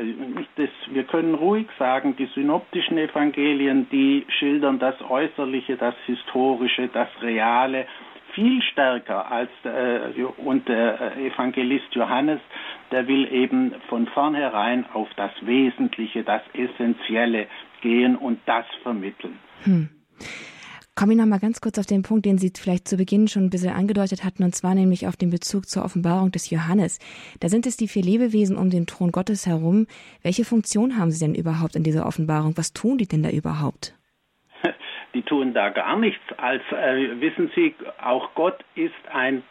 das, 0.56 0.70
wir 0.90 1.04
können 1.04 1.34
ruhig 1.34 1.66
sagen, 1.78 2.16
die 2.16 2.26
synoptischen 2.34 2.98
Evangelien, 2.98 3.88
die 3.90 4.26
schildern 4.38 4.78
das 4.78 4.94
Äußerliche, 5.02 5.76
das 5.76 5.94
Historische, 6.06 6.88
das 6.88 7.08
Reale 7.20 7.86
viel 8.34 8.62
stärker 8.62 9.30
als 9.30 9.50
äh, 9.64 10.22
und 10.38 10.68
der 10.68 11.16
Evangelist 11.18 11.94
Johannes, 11.94 12.40
der 12.90 13.06
will 13.06 13.30
eben 13.32 13.74
von 13.88 14.06
vornherein 14.06 14.86
auf 14.92 15.08
das 15.16 15.32
Wesentliche, 15.42 16.24
das 16.24 16.42
Essentielle 16.54 17.46
gehen 17.82 18.16
und 18.16 18.40
das 18.46 18.64
vermitteln. 18.82 19.38
Hm. 19.64 19.88
Komme 20.94 21.14
ich 21.14 21.18
noch 21.18 21.26
mal 21.26 21.38
ganz 21.38 21.62
kurz 21.62 21.78
auf 21.78 21.86
den 21.86 22.02
Punkt, 22.02 22.26
den 22.26 22.36
Sie 22.36 22.52
vielleicht 22.54 22.86
zu 22.86 22.98
Beginn 22.98 23.26
schon 23.26 23.44
ein 23.44 23.50
bisschen 23.50 23.72
angedeutet 23.72 24.24
hatten, 24.24 24.44
und 24.44 24.54
zwar 24.54 24.74
nämlich 24.74 25.06
auf 25.06 25.16
den 25.16 25.30
Bezug 25.30 25.66
zur 25.66 25.84
Offenbarung 25.84 26.32
des 26.32 26.50
Johannes. 26.50 26.98
Da 27.40 27.48
sind 27.48 27.66
es 27.66 27.78
die 27.78 27.88
vier 27.88 28.02
Lebewesen 28.02 28.58
um 28.58 28.68
den 28.68 28.86
Thron 28.86 29.10
Gottes 29.10 29.46
herum. 29.46 29.86
Welche 30.22 30.44
Funktion 30.44 30.98
haben 30.98 31.10
sie 31.10 31.24
denn 31.24 31.34
überhaupt 31.34 31.76
in 31.76 31.82
dieser 31.82 32.04
Offenbarung? 32.04 32.58
Was 32.58 32.74
tun 32.74 32.98
die 32.98 33.08
denn 33.08 33.22
da 33.22 33.30
überhaupt? 33.30 33.94
Die 35.14 35.22
tun 35.22 35.52
da 35.52 35.68
gar 35.68 35.98
nichts. 35.98 36.22
Als 36.38 36.62
äh, 36.72 37.20
wissen 37.20 37.50
Sie, 37.54 37.74
auch 38.02 38.34
Gott 38.34 38.64
ist 38.74 38.94
ein 39.12 39.42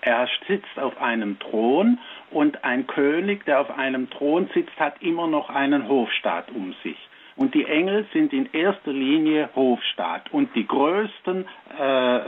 er 0.00 0.28
sitzt 0.46 0.78
auf 0.78 0.96
einem 1.00 1.38
Thron 1.38 1.98
und 2.30 2.62
ein 2.64 2.86
König, 2.86 3.44
der 3.46 3.60
auf 3.60 3.70
einem 3.70 4.08
Thron 4.10 4.48
sitzt, 4.54 4.78
hat 4.78 5.02
immer 5.02 5.26
noch 5.26 5.50
einen 5.50 5.88
Hofstaat 5.88 6.50
um 6.52 6.74
sich. 6.82 6.96
Und 7.38 7.54
die 7.54 7.64
Engel 7.64 8.04
sind 8.12 8.32
in 8.32 8.48
erster 8.52 8.92
Linie 8.92 9.48
Hofstaat. 9.54 10.32
Und 10.32 10.54
die 10.56 10.66
größten 10.66 11.46
äh, 11.78 12.16
äh, 12.16 12.20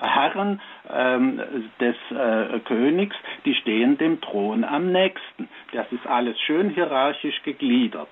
Herren 0.00 0.60
äh, 0.88 1.18
des 1.78 1.96
äh, 2.10 2.58
Königs, 2.60 3.14
die 3.44 3.54
stehen 3.54 3.98
dem 3.98 4.22
Thron 4.22 4.64
am 4.64 4.90
nächsten. 4.90 5.50
Das 5.72 5.86
ist 5.92 6.06
alles 6.06 6.40
schön 6.40 6.70
hierarchisch 6.70 7.42
gegliedert. 7.42 8.08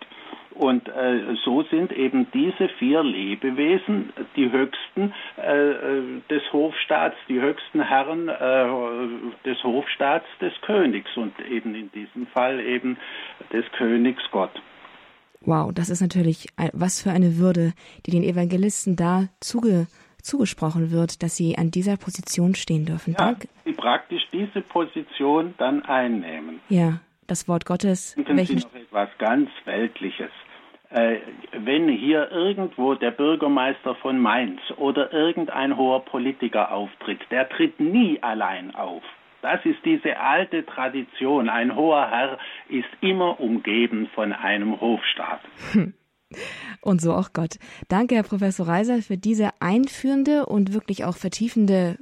Und 0.54 0.86
äh, 0.88 1.34
so 1.42 1.62
sind 1.62 1.90
eben 1.90 2.30
diese 2.32 2.68
vier 2.78 3.02
Lebewesen 3.02 4.12
die 4.36 4.52
höchsten 4.52 5.14
äh, 5.36 6.20
des 6.28 6.52
Hofstaats, 6.52 7.16
die 7.30 7.40
höchsten 7.40 7.80
Herren 7.80 8.28
äh, 8.28 9.48
des 9.48 9.64
Hofstaats 9.64 10.26
des 10.42 10.52
Königs 10.60 11.16
und 11.16 11.32
eben 11.50 11.74
in 11.74 11.90
diesem 11.92 12.26
Fall 12.26 12.60
eben 12.60 12.98
des 13.52 13.64
Königs 13.72 14.22
Gott. 14.30 14.52
Wow, 15.46 15.72
das 15.72 15.90
ist 15.90 16.00
natürlich 16.00 16.48
was 16.72 17.02
für 17.02 17.10
eine 17.10 17.36
Würde, 17.36 17.72
die 18.06 18.10
den 18.10 18.22
Evangelisten 18.22 18.96
da 18.96 19.28
zuge, 19.40 19.86
zugesprochen 20.22 20.90
wird, 20.90 21.22
dass 21.22 21.36
sie 21.36 21.56
an 21.58 21.70
dieser 21.70 21.96
Position 21.96 22.54
stehen 22.54 22.86
dürfen. 22.86 23.12
Ja, 23.18 23.26
Dank. 23.26 23.48
sie 23.64 23.72
praktisch 23.72 24.22
diese 24.32 24.60
Position 24.62 25.54
dann 25.58 25.82
einnehmen. 25.82 26.60
Ja, 26.68 27.00
das 27.26 27.48
Wort 27.48 27.66
Gottes. 27.66 28.14
Denken 28.14 28.36
welchen... 28.36 28.58
Sie 28.58 28.64
noch 28.64 28.74
etwas 28.74 29.08
ganz 29.18 29.50
Weltliches. 29.64 30.30
Äh, 30.90 31.16
wenn 31.52 31.88
hier 31.88 32.30
irgendwo 32.30 32.94
der 32.94 33.10
Bürgermeister 33.10 33.96
von 33.96 34.18
Mainz 34.18 34.60
oder 34.76 35.12
irgendein 35.12 35.76
hoher 35.76 36.04
Politiker 36.04 36.70
auftritt, 36.70 37.20
der 37.30 37.48
tritt 37.48 37.80
nie 37.80 38.22
allein 38.22 38.74
auf. 38.74 39.02
Das 39.44 39.60
ist 39.66 39.84
diese 39.84 40.16
alte 40.18 40.64
Tradition. 40.64 41.50
Ein 41.50 41.76
hoher 41.76 42.10
Herr 42.10 42.38
ist 42.70 42.88
immer 43.02 43.38
umgeben 43.38 44.08
von 44.14 44.32
einem 44.32 44.80
Hofstaat. 44.80 45.40
Und 46.80 47.02
so 47.02 47.12
auch 47.12 47.34
Gott. 47.34 47.58
Danke, 47.88 48.14
Herr 48.14 48.22
Professor 48.22 48.66
Reiser, 48.66 49.02
für 49.02 49.18
diese 49.18 49.50
einführende 49.60 50.46
und 50.46 50.72
wirklich 50.72 51.04
auch 51.04 51.18
vertiefende 51.18 51.98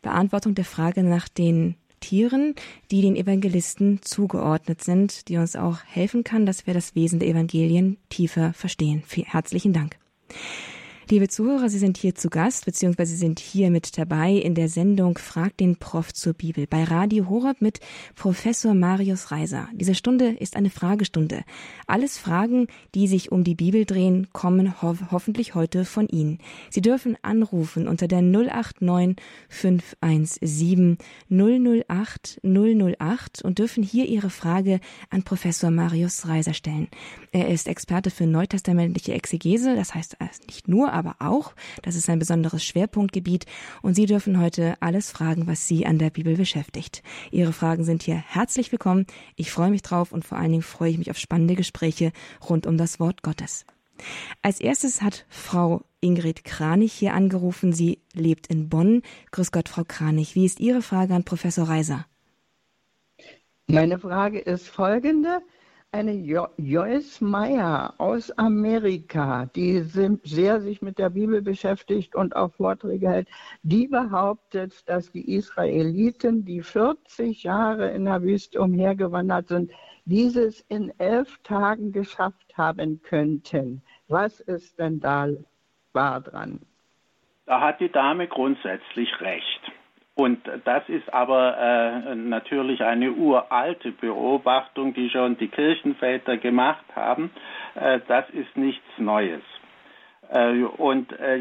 Beantwortung 0.00 0.54
der 0.54 0.64
Frage 0.64 1.02
nach 1.02 1.28
den 1.28 1.76
Tieren, 2.00 2.54
die 2.90 3.02
den 3.02 3.16
Evangelisten 3.16 4.00
zugeordnet 4.00 4.82
sind, 4.82 5.28
die 5.28 5.36
uns 5.36 5.56
auch 5.56 5.84
helfen 5.84 6.24
kann, 6.24 6.46
dass 6.46 6.66
wir 6.66 6.72
das 6.72 6.94
Wesen 6.94 7.18
der 7.18 7.28
Evangelien 7.28 7.98
tiefer 8.08 8.54
verstehen. 8.54 9.02
Herzlichen 9.26 9.74
Dank. 9.74 9.98
Liebe 11.10 11.26
Zuhörer, 11.28 11.68
Sie 11.68 11.80
sind 11.80 11.98
hier 11.98 12.14
zu 12.14 12.30
Gast, 12.30 12.64
beziehungsweise 12.64 13.10
Sie 13.12 13.18
sind 13.18 13.40
hier 13.40 13.70
mit 13.70 13.98
dabei 13.98 14.32
in 14.34 14.54
der 14.54 14.68
Sendung 14.68 15.18
Frag 15.18 15.56
den 15.56 15.76
Prof 15.76 16.14
zur 16.14 16.32
Bibel 16.32 16.66
bei 16.68 16.84
Radio 16.84 17.28
Horeb 17.28 17.60
mit 17.60 17.80
Professor 18.14 18.72
Marius 18.72 19.32
Reiser. 19.32 19.68
Diese 19.74 19.96
Stunde 19.96 20.36
ist 20.38 20.54
eine 20.54 20.70
Fragestunde. 20.70 21.42
Alles 21.88 22.18
Fragen, 22.18 22.68
die 22.94 23.08
sich 23.08 23.32
um 23.32 23.42
die 23.42 23.56
Bibel 23.56 23.84
drehen, 23.84 24.28
kommen 24.32 24.80
ho 24.80 24.96
hoffentlich 25.10 25.56
heute 25.56 25.84
von 25.84 26.06
Ihnen. 26.06 26.38
Sie 26.70 26.80
dürfen 26.80 27.18
anrufen 27.22 27.88
unter 27.88 28.06
der 28.06 28.22
089 28.22 29.16
517 29.48 30.98
008 31.28 32.40
008 32.44 33.42
und 33.42 33.58
dürfen 33.58 33.82
hier 33.82 34.06
Ihre 34.06 34.30
Frage 34.30 34.78
an 35.10 35.24
Professor 35.24 35.70
Marius 35.72 36.28
Reiser 36.28 36.54
stellen. 36.54 36.88
Er 37.32 37.48
ist 37.48 37.66
Experte 37.66 38.10
für 38.10 38.26
neutestamentliche 38.26 39.14
Exegese, 39.14 39.74
das 39.74 39.94
heißt 39.94 40.16
nicht 40.46 40.68
nur, 40.68 40.91
aber 40.92 41.16
auch. 41.18 41.54
Das 41.82 41.96
ist 41.96 42.08
ein 42.08 42.18
besonderes 42.18 42.64
Schwerpunktgebiet 42.64 43.46
und 43.82 43.94
Sie 43.94 44.06
dürfen 44.06 44.40
heute 44.40 44.74
alles 44.80 45.10
fragen, 45.10 45.46
was 45.46 45.66
Sie 45.66 45.86
an 45.86 45.98
der 45.98 46.10
Bibel 46.10 46.36
beschäftigt. 46.36 47.02
Ihre 47.30 47.52
Fragen 47.52 47.84
sind 47.84 48.02
hier 48.02 48.16
herzlich 48.16 48.70
willkommen. 48.72 49.06
Ich 49.36 49.50
freue 49.50 49.70
mich 49.70 49.82
drauf 49.82 50.12
und 50.12 50.24
vor 50.24 50.38
allen 50.38 50.52
Dingen 50.52 50.62
freue 50.62 50.90
ich 50.90 50.98
mich 50.98 51.10
auf 51.10 51.18
spannende 51.18 51.54
Gespräche 51.54 52.12
rund 52.48 52.66
um 52.66 52.76
das 52.76 53.00
Wort 53.00 53.22
Gottes. 53.22 53.64
Als 54.42 54.60
erstes 54.60 55.02
hat 55.02 55.26
Frau 55.28 55.82
Ingrid 56.00 56.44
Kranich 56.44 56.92
hier 56.92 57.14
angerufen. 57.14 57.72
Sie 57.72 58.00
lebt 58.12 58.48
in 58.48 58.68
Bonn. 58.68 59.02
Grüß 59.30 59.52
Gott, 59.52 59.68
Frau 59.68 59.84
Kranich. 59.86 60.34
Wie 60.34 60.44
ist 60.44 60.60
Ihre 60.60 60.82
Frage 60.82 61.14
an 61.14 61.24
Professor 61.24 61.68
Reiser? 61.68 62.06
Meine 63.68 63.98
Frage 63.98 64.40
ist 64.40 64.68
folgende 64.68 65.40
eine 65.92 66.12
jo 66.12 66.46
Joyce 66.56 67.20
Meyer 67.20 67.94
aus 67.98 68.30
Amerika, 68.38 69.46
die 69.54 69.80
sehr 69.80 70.60
sich 70.60 70.80
mit 70.80 70.98
der 70.98 71.10
Bibel 71.10 71.42
beschäftigt 71.42 72.14
und 72.14 72.34
auch 72.34 72.52
Vorträge 72.54 73.10
hält, 73.10 73.28
die 73.62 73.88
behauptet, 73.88 74.88
dass 74.88 75.12
die 75.12 75.34
Israeliten, 75.34 76.46
die 76.46 76.62
40 76.62 77.42
Jahre 77.42 77.90
in 77.90 78.06
der 78.06 78.22
Wüste 78.22 78.60
umhergewandert 78.60 79.48
sind, 79.48 79.70
dieses 80.06 80.62
in 80.62 80.92
elf 80.98 81.38
Tagen 81.42 81.92
geschafft 81.92 82.56
haben 82.56 83.02
könnten. 83.02 83.82
Was 84.08 84.40
ist 84.40 84.78
denn 84.78 84.98
da 84.98 85.28
wahr 85.92 86.22
dran? 86.22 86.60
Da 87.44 87.60
hat 87.60 87.80
die 87.80 87.92
Dame 87.92 88.28
grundsätzlich 88.28 89.20
recht. 89.20 89.72
Und 90.14 90.40
das 90.64 90.86
ist 90.88 91.12
aber 91.12 91.56
äh, 91.58 92.14
natürlich 92.14 92.82
eine 92.82 93.12
uralte 93.12 93.92
Beobachtung, 93.92 94.92
die 94.92 95.08
schon 95.08 95.38
die 95.38 95.48
Kirchenväter 95.48 96.36
gemacht 96.36 96.84
haben. 96.94 97.30
Äh, 97.74 98.00
das 98.08 98.28
ist 98.30 98.54
nichts 98.56 98.86
Neues. 98.98 99.42
Äh, 100.32 100.62
und 100.62 101.12
äh, 101.18 101.38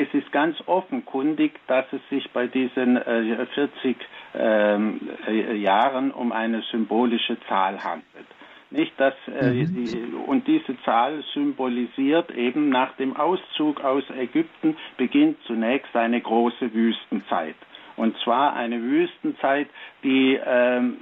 es 0.00 0.12
ist 0.14 0.30
ganz 0.32 0.56
offenkundig, 0.66 1.60
dass 1.68 1.86
es 1.92 2.00
sich 2.08 2.30
bei 2.32 2.46
diesen 2.48 3.00
40 3.00 3.84
äh, 3.84 3.94
ähm, 4.34 5.00
äh, 5.26 5.54
Jahren 5.54 6.10
um 6.10 6.32
eine 6.32 6.62
symbolische 6.70 7.38
Zahl 7.48 7.82
handelt. 7.82 8.26
Nicht, 8.70 8.98
dass, 8.98 9.14
mhm. 9.26 9.74
die, 9.74 10.14
und 10.26 10.48
diese 10.48 10.80
Zahl 10.82 11.22
symbolisiert 11.34 12.30
eben 12.30 12.70
nach 12.70 12.96
dem 12.96 13.14
Auszug 13.16 13.84
aus 13.84 14.04
Ägypten 14.16 14.76
beginnt 14.96 15.36
zunächst 15.46 15.94
eine 15.94 16.20
große 16.20 16.72
Wüstenzeit. 16.72 17.56
Und 17.96 18.16
zwar 18.18 18.54
eine 18.54 18.80
Wüstenzeit, 18.80 19.68
die 20.02 20.38
ähm, 20.44 20.96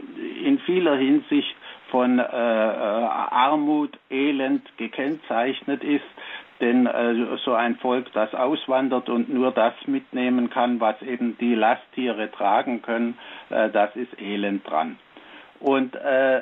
in 0.45 0.59
vieler 0.61 0.97
Hinsicht 0.97 1.55
von 1.91 2.19
äh, 2.19 2.23
äh, 2.23 2.27
Armut, 2.27 3.99
Elend 4.11 4.63
gekennzeichnet 4.77 5.83
ist. 5.83 6.05
Denn 6.61 6.87
äh, 6.87 7.37
so 7.45 7.55
ein 7.55 7.77
Volk, 7.77 8.13
das 8.13 8.35
auswandert 8.35 9.09
und 9.09 9.33
nur 9.33 9.51
das 9.51 9.73
mitnehmen 9.87 10.51
kann, 10.51 10.79
was 10.79 11.01
eben 11.03 11.37
die 11.39 11.55
Lasttiere 11.55 12.31
tragen 12.31 12.83
können, 12.83 13.19
äh, 13.49 13.71
das 13.71 13.97
ist 13.97 14.21
elend 14.21 14.69
dran. 14.69 14.99
Und, 15.61 15.95
äh, 15.95 16.41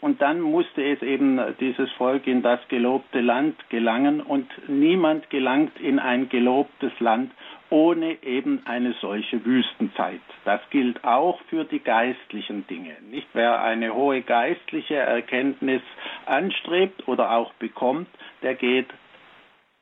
und 0.00 0.20
dann 0.20 0.40
musste 0.40 0.82
es 0.82 1.02
eben 1.02 1.40
dieses 1.60 1.90
Volk 1.92 2.26
in 2.26 2.42
das 2.42 2.58
gelobte 2.68 3.20
Land 3.20 3.56
gelangen 3.70 4.20
und 4.20 4.50
niemand 4.68 5.30
gelangt 5.30 5.78
in 5.80 6.00
ein 6.00 6.28
gelobtes 6.28 6.92
Land 6.98 7.30
ohne 7.70 8.22
eben 8.22 8.62
eine 8.66 8.94
solche 9.00 9.44
Wüstenzeit. 9.44 10.20
Das 10.44 10.60
gilt 10.70 11.04
auch 11.04 11.40
für 11.48 11.64
die 11.64 11.78
geistlichen 11.78 12.66
Dinge. 12.66 12.96
Nicht 13.10 13.28
wer 13.32 13.62
eine 13.62 13.94
hohe 13.94 14.22
geistliche 14.22 14.96
Erkenntnis 14.96 15.82
anstrebt 16.26 17.06
oder 17.08 17.30
auch 17.32 17.52
bekommt, 17.54 18.08
der 18.42 18.56
geht 18.56 18.88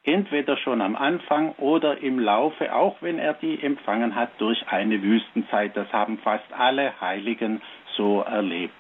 entweder 0.05 0.57
schon 0.57 0.81
am 0.81 0.97
Anfang 0.97 1.53
oder 1.59 1.99
im 1.99 2.19
Laufe, 2.19 2.75
auch 2.75 2.97
wenn 3.01 3.19
er 3.19 3.35
die 3.35 3.63
empfangen 3.63 4.15
hat, 4.15 4.31
durch 4.39 4.67
eine 4.69 5.03
Wüstenzeit. 5.03 5.77
Das 5.77 5.93
haben 5.93 6.19
fast 6.19 6.51
alle 6.53 6.99
Heiligen 7.01 7.61
so 7.97 8.23
erlebt. 8.23 8.73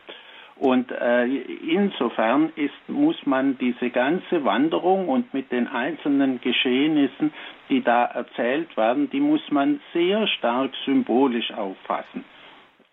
Und 0.59 0.91
äh, 0.91 1.25
insofern 1.27 2.51
ist, 2.57 2.89
muss 2.89 3.17
man 3.27 3.57
diese 3.59 3.91
ganze 3.91 4.45
Wanderung 4.45 5.09
und 5.09 5.33
mit 5.33 5.53
den 5.53 5.69
einzelnen 5.69 6.41
Geschehnissen, 6.41 7.33
die 7.69 7.83
da 7.83 8.05
erzählt 8.07 8.77
werden, 8.77 9.09
die 9.11 9.21
muss 9.21 9.43
man 9.51 9.81
sehr 9.93 10.27
stark 10.27 10.73
symbolisch 10.85 11.53
auffassen. 11.53 12.25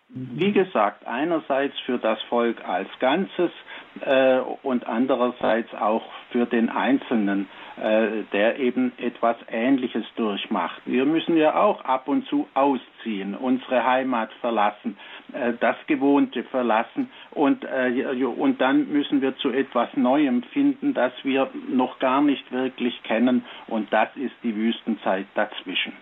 Wie 0.08 0.52
gesagt, 0.52 1.04
einerseits 1.04 1.78
für 1.80 1.98
das 1.98 2.22
Volk 2.24 2.64
als 2.64 2.88
Ganzes 3.00 3.50
äh, 4.00 4.38
und 4.62 4.86
andererseits 4.86 5.74
auch 5.74 6.04
für 6.30 6.46
den 6.46 6.68
Einzelnen, 6.68 7.48
äh, 7.76 8.22
der 8.32 8.58
eben 8.60 8.92
etwas 8.98 9.36
Ähnliches 9.50 10.04
durchmacht. 10.14 10.80
Wir 10.86 11.04
müssen 11.06 11.36
ja 11.36 11.56
auch 11.56 11.84
ab 11.84 12.06
und 12.06 12.24
zu 12.28 12.46
ausziehen, 12.54 13.34
unsere 13.34 13.84
Heimat 13.84 14.32
verlassen, 14.40 14.96
äh, 15.32 15.54
das 15.58 15.76
Gewohnte 15.88 16.44
verlassen 16.44 17.10
und, 17.32 17.64
äh, 17.64 18.24
und 18.24 18.60
dann 18.60 18.88
müssen 18.92 19.20
wir 19.20 19.36
zu 19.38 19.50
etwas 19.50 19.88
Neuem 19.96 20.44
finden, 20.44 20.94
das 20.94 21.12
wir 21.24 21.50
noch 21.68 21.98
gar 21.98 22.22
nicht 22.22 22.52
wirklich 22.52 23.02
kennen 23.02 23.44
und 23.66 23.92
das 23.92 24.08
ist 24.14 24.36
die 24.44 24.54
Wüstenzeit 24.54 25.26
dazwischen. 25.34 25.92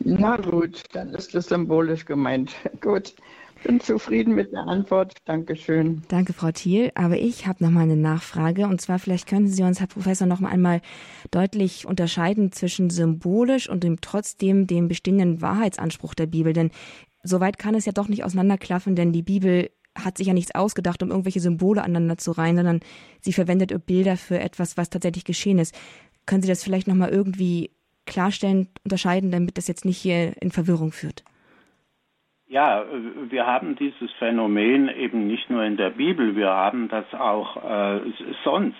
Na 0.00 0.36
gut, 0.36 0.82
dann 0.92 1.10
ist 1.10 1.34
das 1.34 1.48
symbolisch 1.48 2.04
gemeint. 2.04 2.54
Gut, 2.80 3.14
bin 3.64 3.80
zufrieden 3.80 4.34
mit 4.34 4.52
der 4.52 4.66
Antwort. 4.66 5.14
Dankeschön. 5.24 6.02
Danke, 6.08 6.32
Frau 6.32 6.50
Thiel. 6.52 6.92
Aber 6.94 7.18
ich 7.18 7.46
habe 7.46 7.64
noch 7.64 7.70
mal 7.70 7.82
eine 7.82 7.96
Nachfrage. 7.96 8.66
Und 8.66 8.80
zwar, 8.80 8.98
vielleicht 8.98 9.26
können 9.26 9.48
Sie 9.48 9.62
uns, 9.62 9.80
Herr 9.80 9.86
Professor, 9.86 10.26
noch 10.26 10.42
einmal 10.42 10.80
deutlich 11.30 11.86
unterscheiden 11.86 12.52
zwischen 12.52 12.90
symbolisch 12.90 13.68
und 13.68 13.82
dem 13.82 14.00
trotzdem 14.00 14.66
dem 14.66 14.88
bestehenden 14.88 15.40
Wahrheitsanspruch 15.40 16.14
der 16.14 16.26
Bibel. 16.26 16.52
Denn 16.52 16.70
soweit 17.22 17.58
kann 17.58 17.74
es 17.74 17.86
ja 17.86 17.92
doch 17.92 18.08
nicht 18.08 18.24
auseinanderklaffen, 18.24 18.96
denn 18.96 19.12
die 19.12 19.22
Bibel 19.22 19.70
hat 19.96 20.18
sich 20.18 20.26
ja 20.26 20.34
nichts 20.34 20.54
ausgedacht, 20.54 21.02
um 21.02 21.10
irgendwelche 21.10 21.40
Symbole 21.40 21.82
aneinander 21.82 22.18
zu 22.18 22.32
reihen, 22.32 22.56
sondern 22.56 22.80
sie 23.20 23.32
verwendet 23.32 23.86
Bilder 23.86 24.16
für 24.16 24.40
etwas, 24.40 24.76
was 24.76 24.90
tatsächlich 24.90 25.24
geschehen 25.24 25.58
ist. 25.58 25.74
Können 26.26 26.42
Sie 26.42 26.48
das 26.48 26.64
vielleicht 26.64 26.88
noch 26.88 26.94
mal 26.94 27.10
irgendwie 27.10 27.70
klarstellen, 28.06 28.68
unterscheiden, 28.84 29.30
damit 29.30 29.58
das 29.58 29.68
jetzt 29.68 29.84
nicht 29.84 29.98
hier 29.98 30.34
in 30.40 30.50
Verwirrung 30.50 30.92
führt? 30.92 31.24
Ja, 32.46 32.84
wir 33.30 33.46
haben 33.46 33.74
dieses 33.76 34.12
Phänomen 34.18 34.88
eben 34.88 35.26
nicht 35.26 35.50
nur 35.50 35.64
in 35.64 35.76
der 35.76 35.90
Bibel, 35.90 36.36
wir 36.36 36.50
haben 36.50 36.88
das 36.88 37.12
auch 37.14 37.56
äh, 37.56 38.00
sonst. 38.44 38.76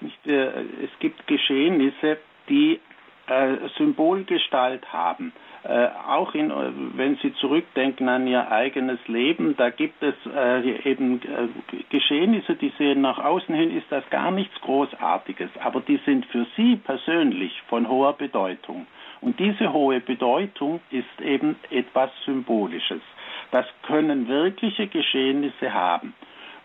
Nicht, 0.00 0.26
äh, 0.26 0.62
es 0.84 0.90
gibt 1.00 1.26
Geschehnisse, 1.26 2.18
die 2.48 2.78
äh, 3.26 3.56
Symbolgestalt 3.78 4.92
haben. 4.92 5.32
Äh, 5.68 5.88
auch 6.06 6.32
in, 6.34 6.52
äh, 6.52 6.54
wenn 6.94 7.16
Sie 7.16 7.34
zurückdenken 7.34 8.08
an 8.08 8.28
Ihr 8.28 8.52
eigenes 8.52 9.00
Leben, 9.08 9.56
da 9.56 9.70
gibt 9.70 10.00
es 10.00 10.14
äh, 10.32 10.88
eben 10.88 11.20
äh, 11.22 11.48
Geschehnisse, 11.90 12.54
die 12.54 12.72
sehen 12.78 13.00
nach 13.00 13.18
außen 13.18 13.52
hin, 13.52 13.76
ist 13.76 13.90
das 13.90 14.08
gar 14.10 14.30
nichts 14.30 14.54
Großartiges, 14.60 15.50
aber 15.60 15.80
die 15.80 15.98
sind 16.06 16.24
für 16.26 16.46
Sie 16.56 16.76
persönlich 16.76 17.60
von 17.68 17.88
hoher 17.88 18.12
Bedeutung. 18.12 18.86
Und 19.20 19.40
diese 19.40 19.72
hohe 19.72 19.98
Bedeutung 19.98 20.78
ist 20.92 21.20
eben 21.20 21.56
etwas 21.70 22.10
Symbolisches. 22.24 23.02
Das 23.50 23.66
können 23.82 24.28
wirkliche 24.28 24.86
Geschehnisse 24.86 25.74
haben. 25.74 26.14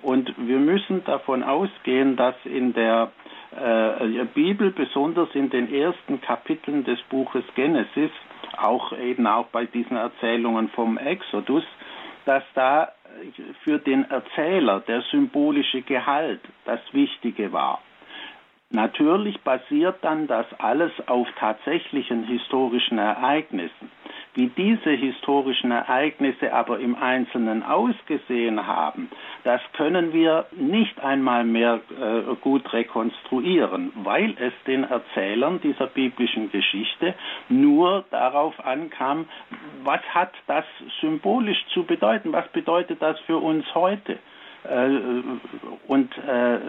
Und 0.03 0.31
wir 0.37 0.59
müssen 0.59 1.03
davon 1.05 1.41
ausgehen, 1.41 2.17
dass 2.17 2.35
in 2.43 2.73
der 2.73 3.11
äh, 3.59 4.25
Bibel, 4.25 4.69
besonders 4.69 5.29
in 5.33 5.49
den 5.49 5.73
ersten 5.73 6.21
Kapiteln 6.21 6.83
des 6.83 7.01
Buches 7.09 7.43
Genesis, 7.55 8.11
auch 8.57 8.91
eben 8.93 9.27
auch 9.27 9.47
bei 9.47 9.65
diesen 9.65 9.97
Erzählungen 9.97 10.69
vom 10.69 10.97
Exodus, 10.97 11.63
dass 12.25 12.43
da 12.53 12.91
für 13.63 13.79
den 13.79 14.09
Erzähler 14.09 14.79
der 14.81 15.01
symbolische 15.11 15.81
Gehalt 15.81 16.41
das 16.65 16.79
Wichtige 16.93 17.51
war. 17.51 17.81
Natürlich 18.69 19.41
basiert 19.41 19.97
dann 20.01 20.27
das 20.27 20.45
alles 20.59 20.91
auf 21.07 21.27
tatsächlichen 21.37 22.23
historischen 22.23 22.97
Ereignissen. 22.97 23.91
Wie 24.33 24.47
diese 24.47 24.91
historischen 24.91 25.71
Ereignisse 25.71 26.53
aber 26.53 26.79
im 26.79 26.95
Einzelnen 26.95 27.63
ausgesehen 27.63 28.65
haben, 28.65 29.09
das 29.43 29.59
können 29.73 30.13
wir 30.13 30.45
nicht 30.51 31.01
einmal 31.01 31.43
mehr 31.43 31.81
äh, 31.89 32.35
gut 32.39 32.71
rekonstruieren, 32.71 33.91
weil 33.95 34.33
es 34.39 34.53
den 34.65 34.85
Erzählern 34.85 35.59
dieser 35.61 35.87
biblischen 35.87 36.49
Geschichte 36.49 37.13
nur 37.49 38.05
darauf 38.09 38.57
ankam, 38.65 39.25
was 39.83 40.01
hat 40.13 40.31
das 40.47 40.65
symbolisch 41.01 41.65
zu 41.73 41.83
bedeuten, 41.83 42.31
was 42.31 42.47
bedeutet 42.53 43.01
das 43.01 43.19
für 43.21 43.37
uns 43.37 43.65
heute. 43.75 44.17
Äh, 44.63 45.23
und 45.87 46.15
äh, 46.17 46.59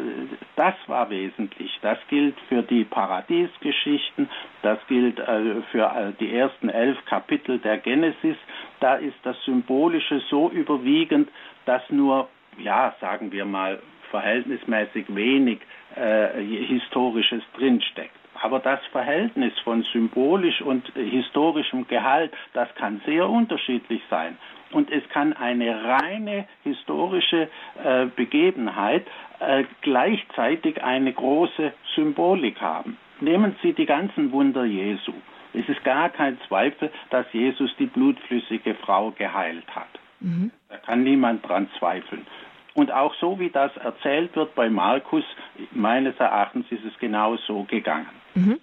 das 0.57 0.74
war 0.87 1.11
wesentlich. 1.11 1.78
Das 1.83 1.98
gilt 2.09 2.38
für 2.48 2.62
die 2.62 2.85
Paradiesgeschichten, 2.85 4.28
das 4.62 4.78
gilt 4.88 5.18
äh, 5.18 5.62
für 5.70 6.14
die 6.18 6.35
ersten 6.35 6.68
elf 6.68 7.02
Kapitel 7.05 7.59
der 7.59 7.78
Genesis. 7.78 8.37
Da 8.81 8.94
ist 8.94 9.16
das 9.24 9.37
Symbolische 9.44 10.20
so 10.31 10.50
überwiegend, 10.50 11.28
dass 11.66 11.83
nur, 11.90 12.28
ja, 12.59 12.94
sagen 13.00 13.31
wir 13.31 13.44
mal, 13.44 13.81
verhältnismäßig 14.11 15.07
wenig 15.14 15.61
Historisches 15.94 17.42
drinsteckt. 17.59 18.16
Aber 18.40 18.61
das 18.61 18.81
Verhältnis 18.92 19.52
von 19.61 19.83
symbolisch 19.92 20.62
und 20.62 20.87
historischem 20.94 21.87
Gehalt, 21.87 22.33
das 22.55 22.74
kann 22.76 23.02
sehr 23.05 23.28
unterschiedlich 23.28 24.00
sein 24.09 24.38
und 24.72 24.90
es 24.90 25.06
kann 25.11 25.32
eine 25.32 25.85
reine 25.85 26.46
historische 26.64 27.48
äh, 27.82 28.06
Begebenheit 28.06 29.06
äh, 29.40 29.64
gleichzeitig 29.82 30.82
eine 30.82 31.12
große 31.12 31.72
Symbolik 31.94 32.61
haben. 32.61 32.96
Nehmen 33.20 33.56
Sie 33.62 33.72
die 33.72 33.87
ganzen 33.87 34.32
Wunder 34.32 34.64
Jesu. 34.64 35.12
Es 35.54 35.68
ist 35.68 35.85
gar 35.85 36.08
kein 36.08 36.40
Zweifel, 36.48 36.90
dass 37.11 37.26
Jesus 37.32 37.74
die 37.78 37.87
blutflüssige 37.87 38.74
Frau 38.74 39.11
geheilt 39.11 39.66
hat. 39.74 39.88
Mhm. 40.20 40.50
Da 40.68 40.78
kann 40.78 41.04
niemand 41.04 41.46
dran 41.46 41.68
zweifeln. 41.78 42.26
Und 42.74 42.90
auch 42.90 43.14
so 43.16 43.38
wie 43.38 43.50
das 43.50 43.76
erzählt 43.76 44.35
wird 44.35 44.54
bei 44.54 44.70
Markus, 44.70 45.24
meines 45.72 46.18
Erachtens 46.18 46.66
ist 46.70 46.85
es 46.85 46.98
genau 46.98 47.37
so 47.37 47.64
gegangen. 47.64 48.08
Mhm. 48.35 48.58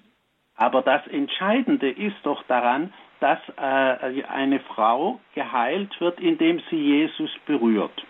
Aber 0.56 0.82
das 0.82 1.06
Entscheidende 1.08 1.90
ist 1.90 2.18
doch 2.24 2.44
daran, 2.44 2.92
dass 3.20 3.40
äh, 3.58 4.24
eine 4.24 4.60
Frau 4.62 5.20
geheilt 5.36 6.00
wird, 6.00 6.20
indem 6.20 6.62
sie 6.70 6.78
Jesus 6.78 7.32
berührt. 7.46 8.06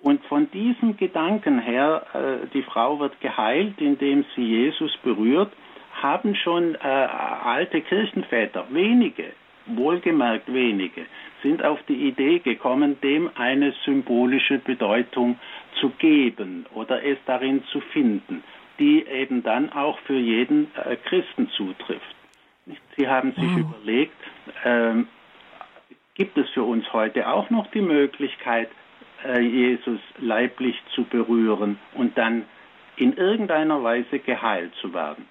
Und 0.00 0.24
von 0.26 0.50
diesem 0.50 0.96
Gedanken 0.96 1.58
her, 1.58 2.06
äh, 2.14 2.46
die 2.54 2.62
Frau 2.62 3.00
wird 3.00 3.20
geheilt, 3.20 3.80
indem 3.80 4.24
sie 4.34 4.44
Jesus 4.44 4.96
berührt, 4.98 5.52
haben 6.02 6.34
schon 6.36 6.76
äh, 6.76 6.78
alte 6.78 7.80
Kirchenväter, 7.80 8.66
wenige, 8.70 9.32
wohlgemerkt 9.66 10.52
wenige, 10.52 11.06
sind 11.42 11.64
auf 11.64 11.80
die 11.88 12.08
Idee 12.08 12.38
gekommen, 12.38 13.00
dem 13.02 13.30
eine 13.34 13.72
symbolische 13.84 14.58
Bedeutung 14.58 15.38
zu 15.80 15.90
geben 15.90 16.66
oder 16.74 17.04
es 17.04 17.18
darin 17.26 17.64
zu 17.72 17.80
finden, 17.80 18.44
die 18.78 19.04
eben 19.04 19.42
dann 19.42 19.72
auch 19.72 19.98
für 20.00 20.16
jeden 20.16 20.70
äh, 20.76 20.96
Christen 20.96 21.48
zutrifft. 21.50 22.17
Sie 22.96 23.08
haben 23.08 23.32
sich 23.32 23.44
wow. 23.44 23.60
überlegt, 23.60 24.16
ähm, 24.64 25.08
gibt 26.14 26.36
es 26.36 26.48
für 26.50 26.64
uns 26.64 26.92
heute 26.92 27.28
auch 27.28 27.50
noch 27.50 27.68
die 27.70 27.80
Möglichkeit, 27.80 28.68
äh, 29.24 29.40
Jesus 29.40 30.00
leiblich 30.18 30.76
zu 30.94 31.04
berühren 31.04 31.78
und 31.94 32.18
dann 32.18 32.44
in 32.96 33.16
irgendeiner 33.16 33.82
Weise 33.82 34.18
geheilt 34.18 34.74
zu 34.80 34.92
werden? 34.92 35.26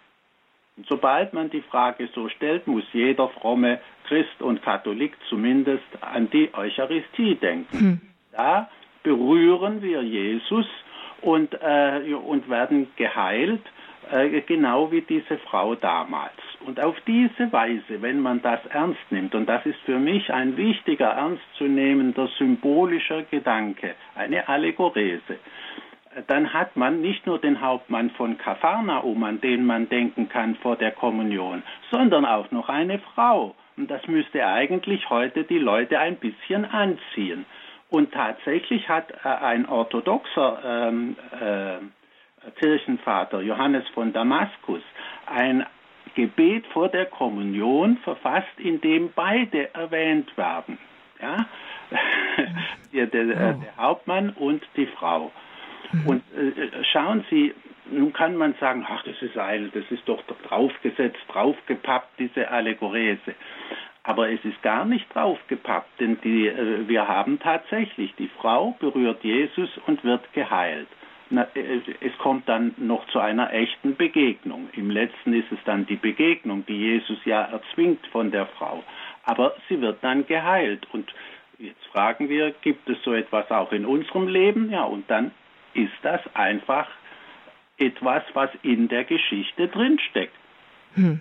Und 0.77 0.87
sobald 0.87 1.33
man 1.33 1.49
die 1.49 1.61
Frage 1.61 2.07
so 2.13 2.29
stellt, 2.29 2.67
muss 2.67 2.83
jeder 2.93 3.29
fromme 3.29 3.79
Christ 4.07 4.41
und 4.41 4.61
Katholik 4.61 5.17
zumindest 5.27 5.85
an 6.01 6.29
die 6.29 6.53
Eucharistie 6.53 7.35
denken. 7.35 7.79
Hm. 7.79 8.01
Da 8.31 8.69
berühren 9.03 9.81
wir 9.81 10.03
Jesus 10.03 10.67
und, 11.21 11.53
äh, 11.61 12.13
und 12.13 12.49
werden 12.49 12.87
geheilt, 12.95 13.61
äh, 14.11 14.41
genau 14.41 14.91
wie 14.91 15.01
diese 15.01 15.37
Frau 15.39 15.75
damals. 15.75 16.33
Und 16.67 16.81
auf 16.81 16.97
diese 17.07 17.49
Weise, 17.53 18.01
wenn 18.01 18.19
man 18.19 18.41
das 18.41 18.59
ernst 18.65 18.99
nimmt, 19.09 19.33
und 19.35 19.47
das 19.47 19.65
ist 19.65 19.79
für 19.85 19.99
mich 19.99 20.33
ein 20.33 20.57
wichtiger, 20.57 21.11
ernstzunehmender 21.11 22.27
symbolischer 22.37 23.23
Gedanke, 23.23 23.95
eine 24.15 24.49
Allegorese, 24.49 25.39
dann 26.27 26.51
hat 26.51 26.75
man 26.75 26.99
nicht 26.99 27.25
nur 27.25 27.39
den 27.39 27.61
Hauptmann 27.61 28.09
von 28.09 28.37
Kapharnaum, 28.37 29.23
an 29.23 29.39
den 29.39 29.65
man 29.65 29.87
denken 29.87 30.27
kann 30.27 30.55
vor 30.55 30.75
der 30.75 30.91
Kommunion, 30.91 31.63
sondern 31.89 32.25
auch 32.25 32.51
noch 32.51 32.67
eine 32.67 32.99
Frau. 32.99 33.55
Und 33.77 33.89
das 33.89 34.05
müsste 34.07 34.45
eigentlich 34.45 35.09
heute 35.09 35.45
die 35.45 35.59
Leute 35.59 35.99
ein 35.99 36.17
bisschen 36.17 36.65
anziehen. 36.65 37.45
Und 37.89 38.11
tatsächlich 38.11 38.89
hat 38.89 39.09
äh, 39.23 39.29
ein 39.29 39.69
orthodoxer 39.69 40.59
ähm, 40.65 41.15
äh, 41.39 41.77
Kirchenvater 42.59 43.39
Johannes 43.39 43.87
von 43.93 44.11
Damaskus 44.11 44.81
ein 45.27 45.65
Gebet 46.15 46.65
vor 46.67 46.89
der 46.89 47.05
Kommunion 47.05 47.97
verfasst, 47.97 48.59
in 48.59 48.81
dem 48.81 49.11
beide 49.13 49.73
erwähnt 49.73 50.35
werden. 50.37 50.77
Ja? 51.21 51.45
der, 52.93 53.07
der, 53.07 53.25
der 53.25 53.77
Hauptmann 53.77 54.31
und 54.31 54.63
die 54.75 54.87
Frau. 54.87 55.31
Mhm. 55.91 56.07
Und 56.07 56.23
äh, 56.35 56.83
schauen 56.91 57.25
Sie, 57.29 57.53
nun 57.89 58.13
kann 58.13 58.35
man 58.35 58.53
sagen, 58.59 58.85
ach, 58.87 59.03
das 59.03 59.21
ist 59.21 59.37
ein, 59.37 59.71
das 59.73 59.85
ist 59.89 60.07
doch 60.07 60.21
draufgesetzt, 60.47 61.19
draufgepappt, 61.29 62.19
diese 62.19 62.49
Allegorese. 62.49 63.35
Aber 64.03 64.29
es 64.29 64.43
ist 64.45 64.61
gar 64.61 64.85
nicht 64.85 65.13
draufgepappt, 65.13 65.99
denn 65.99 66.19
die, 66.23 66.47
äh, 66.47 66.87
wir 66.87 67.07
haben 67.07 67.39
tatsächlich, 67.39 68.13
die 68.15 68.29
Frau 68.39 68.75
berührt 68.79 69.23
Jesus 69.23 69.69
und 69.85 70.03
wird 70.03 70.31
geheilt. 70.33 70.87
Es 71.29 72.17
kommt 72.19 72.47
dann 72.47 72.73
noch 72.77 73.05
zu 73.07 73.19
einer 73.19 73.51
echten 73.53 73.95
Begegnung. 73.95 74.69
Im 74.73 74.89
letzten 74.89 75.33
ist 75.33 75.51
es 75.51 75.59
dann 75.65 75.85
die 75.85 75.95
Begegnung, 75.95 76.65
die 76.65 76.77
Jesus 76.77 77.17
ja 77.25 77.41
erzwingt 77.41 78.05
von 78.07 78.31
der 78.31 78.45
Frau. 78.45 78.83
Aber 79.23 79.53
sie 79.67 79.81
wird 79.81 80.03
dann 80.03 80.25
geheilt. 80.25 80.87
Und 80.93 81.13
jetzt 81.59 81.85
fragen 81.87 82.29
wir, 82.29 82.51
gibt 82.61 82.87
es 82.89 82.97
so 83.03 83.13
etwas 83.13 83.51
auch 83.51 83.71
in 83.71 83.85
unserem 83.85 84.27
Leben? 84.27 84.71
Ja, 84.71 84.83
und 84.83 85.09
dann 85.09 85.31
ist 85.73 85.93
das 86.01 86.21
einfach 86.33 86.87
etwas, 87.77 88.23
was 88.33 88.49
in 88.63 88.87
der 88.87 89.03
Geschichte 89.03 89.67
drinsteckt. 89.67 90.35
Hm. 90.95 91.19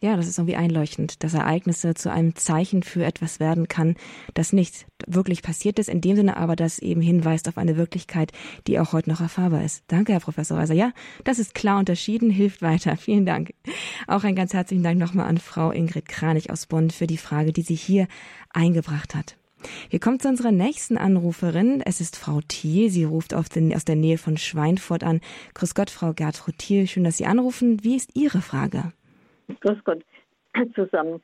Ja, 0.00 0.16
das 0.16 0.28
ist 0.28 0.38
irgendwie 0.38 0.56
einleuchtend, 0.56 1.22
dass 1.24 1.32
Ereignisse 1.32 1.94
zu 1.94 2.12
einem 2.12 2.34
Zeichen 2.34 2.82
für 2.82 3.04
etwas 3.04 3.40
werden 3.40 3.68
kann, 3.68 3.96
das 4.34 4.52
nicht 4.52 4.86
wirklich 5.06 5.42
passiert 5.42 5.78
ist, 5.78 5.88
in 5.88 6.02
dem 6.02 6.16
Sinne 6.16 6.36
aber, 6.36 6.56
das 6.56 6.78
eben 6.78 7.00
hinweist 7.00 7.48
auf 7.48 7.56
eine 7.56 7.76
Wirklichkeit, 7.76 8.32
die 8.66 8.78
auch 8.78 8.92
heute 8.92 9.08
noch 9.08 9.22
erfahrbar 9.22 9.64
ist. 9.64 9.82
Danke, 9.88 10.12
Herr 10.12 10.20
Professor 10.20 10.58
Reiser. 10.58 10.74
Ja, 10.74 10.92
das 11.24 11.38
ist 11.38 11.54
klar 11.54 11.78
unterschieden, 11.78 12.28
hilft 12.28 12.60
weiter. 12.60 12.96
Vielen 12.98 13.24
Dank. 13.24 13.54
Auch 14.06 14.24
ein 14.24 14.34
ganz 14.34 14.52
herzlichen 14.52 14.82
Dank 14.82 14.98
nochmal 14.98 15.26
an 15.26 15.38
Frau 15.38 15.70
Ingrid 15.70 16.06
Kranich 16.06 16.50
aus 16.50 16.66
Bonn 16.66 16.90
für 16.90 17.06
die 17.06 17.16
Frage, 17.16 17.52
die 17.52 17.62
sie 17.62 17.76
hier 17.76 18.06
eingebracht 18.50 19.14
hat. 19.14 19.36
Wir 19.88 20.00
kommen 20.00 20.20
zu 20.20 20.28
unserer 20.28 20.52
nächsten 20.52 20.98
Anruferin. 20.98 21.80
Es 21.80 22.02
ist 22.02 22.16
Frau 22.16 22.40
Thiel. 22.46 22.90
Sie 22.90 23.04
ruft 23.04 23.32
den, 23.54 23.74
aus 23.74 23.86
der 23.86 23.96
Nähe 23.96 24.18
von 24.18 24.36
Schweinfurt 24.36 25.02
an. 25.02 25.20
Grüß 25.54 25.74
Gott, 25.74 25.88
Frau 25.88 26.12
Gertrud 26.12 26.58
Thiel. 26.58 26.86
Schön, 26.86 27.04
dass 27.04 27.16
Sie 27.16 27.24
anrufen. 27.24 27.82
Wie 27.82 27.96
ist 27.96 28.10
Ihre 28.14 28.42
Frage? 28.42 28.92
Grüß 29.60 29.82
Gott 29.84 30.02
zusammen. 30.74 31.22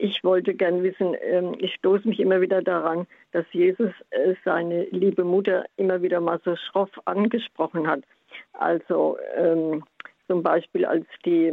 Ich 0.00 0.22
wollte 0.22 0.54
gern 0.54 0.82
wissen, 0.82 1.16
ähm, 1.22 1.54
ich 1.58 1.74
stoße 1.74 2.06
mich 2.06 2.20
immer 2.20 2.40
wieder 2.40 2.62
daran, 2.62 3.06
dass 3.32 3.44
Jesus 3.52 3.90
äh, 4.10 4.34
seine 4.44 4.84
liebe 4.90 5.24
Mutter 5.24 5.64
immer 5.76 6.02
wieder 6.02 6.20
mal 6.20 6.40
so 6.44 6.54
schroff 6.56 6.90
angesprochen 7.04 7.86
hat. 7.86 8.02
Also 8.52 9.18
ähm, 9.36 9.84
zum 10.28 10.42
Beispiel, 10.42 10.84
als 10.84 11.06
die, 11.24 11.52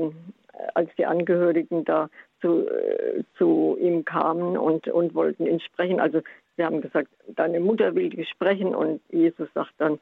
als 0.76 0.90
die 0.98 1.06
Angehörigen 1.06 1.86
da 1.86 2.10
zu, 2.42 2.68
äh, 2.68 3.24
zu 3.38 3.78
ihm 3.80 4.06
kamen 4.06 4.58
und, 4.58 4.88
und 4.88 5.16
wollten 5.16 5.48
ihn 5.48 5.60
sprechen. 5.60 6.00
Also 6.00 6.22
sie 6.58 6.64
haben 6.64 6.82
gesagt, 6.82 7.10
deine 7.28 7.60
Mutter 7.60 7.96
will 7.96 8.10
dich 8.10 8.30
sprechen 8.30 8.76
und 8.76 9.02
Jesus 9.10 9.48
sagt 9.54 9.74
dann, 9.78 10.00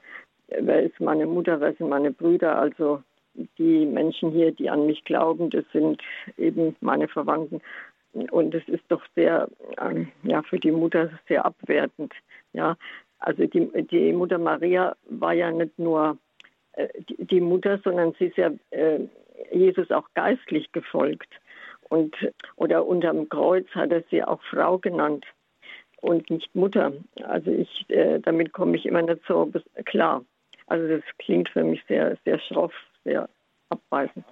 wer 0.48 0.84
ist 0.84 1.00
meine 1.00 1.26
Mutter, 1.26 1.60
wer 1.62 1.74
sind 1.74 1.90
meine 1.90 2.12
Brüder? 2.12 2.58
Also 2.58 3.04
die 3.58 3.86
Menschen 3.86 4.32
hier, 4.32 4.52
die 4.52 4.70
an 4.70 4.86
mich 4.86 5.04
glauben, 5.04 5.50
das 5.50 5.66
sind 5.72 6.02
eben 6.38 6.76
meine 6.82 7.08
Verwandten. 7.08 7.62
Und 8.32 8.56
es 8.56 8.68
ist 8.68 8.84
doch 8.88 9.04
sehr, 9.16 9.48
äh, 9.78 10.06
ja, 10.24 10.42
für 10.42 10.60
die 10.60 10.72
Mutter 10.72 11.12
sehr 11.28 11.46
abwertend. 11.46 12.14
Ja, 12.54 12.76
also 13.20 13.46
die, 13.46 13.70
die 13.88 14.14
Mutter 14.14 14.38
Maria 14.38 14.96
war 15.10 15.34
ja 15.34 15.52
nicht 15.52 15.78
nur 15.78 16.18
äh, 16.74 16.88
die, 17.10 17.26
die, 17.26 17.42
Mutter, 17.42 17.80
sondern 17.84 18.16
sie 18.18 18.26
ist 18.26 18.38
ja 18.38 18.52
äh, 18.72 19.00
Jesus 19.52 19.92
auch 19.92 20.08
geistlich 20.16 20.72
gefolgt. 20.72 21.30
Und, 21.90 22.16
oder 22.56 22.86
unterm 22.86 23.30
Kreuz 23.30 23.68
hat 23.72 23.92
er 23.92 24.04
sie 24.10 24.24
auch 24.24 24.42
Frau 24.44 24.78
genannt 24.78 25.26
und 26.02 26.30
nicht 26.30 26.54
Mutter. 26.56 26.94
Also 27.24 27.52
ich, 27.52 27.86
äh, 27.90 28.20
damit 28.20 28.54
komme 28.54 28.76
ich 28.78 28.86
immer 28.86 29.02
nicht 29.02 29.22
so 29.28 29.52
klar. 29.86 30.24
Also 30.68 30.88
das 30.88 31.04
klingt 31.18 31.50
für 31.50 31.64
mich 31.64 31.84
sehr, 31.88 32.18
sehr 32.26 32.40
schroff, 32.40 32.74
sehr 33.04 33.30
abweisend. 33.70 34.26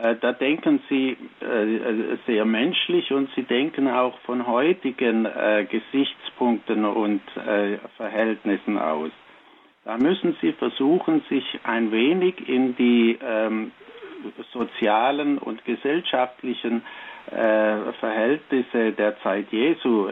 Äh, 0.00 0.16
da 0.20 0.32
denken 0.32 0.80
Sie 0.88 1.16
äh, 1.40 2.16
sehr 2.26 2.44
menschlich 2.44 3.12
und 3.12 3.28
Sie 3.34 3.42
denken 3.42 3.88
auch 3.88 4.18
von 4.20 4.46
heutigen 4.46 5.26
äh, 5.26 5.66
Gesichtspunkten 5.68 6.84
und 6.84 7.20
Verhältnissen 7.96 8.78
aus. 8.78 9.10
Da 9.84 9.96
müssen 9.98 10.36
Sie 10.40 10.52
versuchen, 10.52 11.22
sich 11.28 11.60
ein 11.64 11.90
wenig 11.92 12.48
in 12.48 12.76
die 12.76 13.18
ähm, 13.22 13.72
sozialen 14.52 15.38
und 15.38 15.64
gesellschaftlichen 15.64 16.82
Verhältnisse 17.30 18.92
der 18.92 19.20
Zeit 19.20 19.52
Jesu 19.52 20.08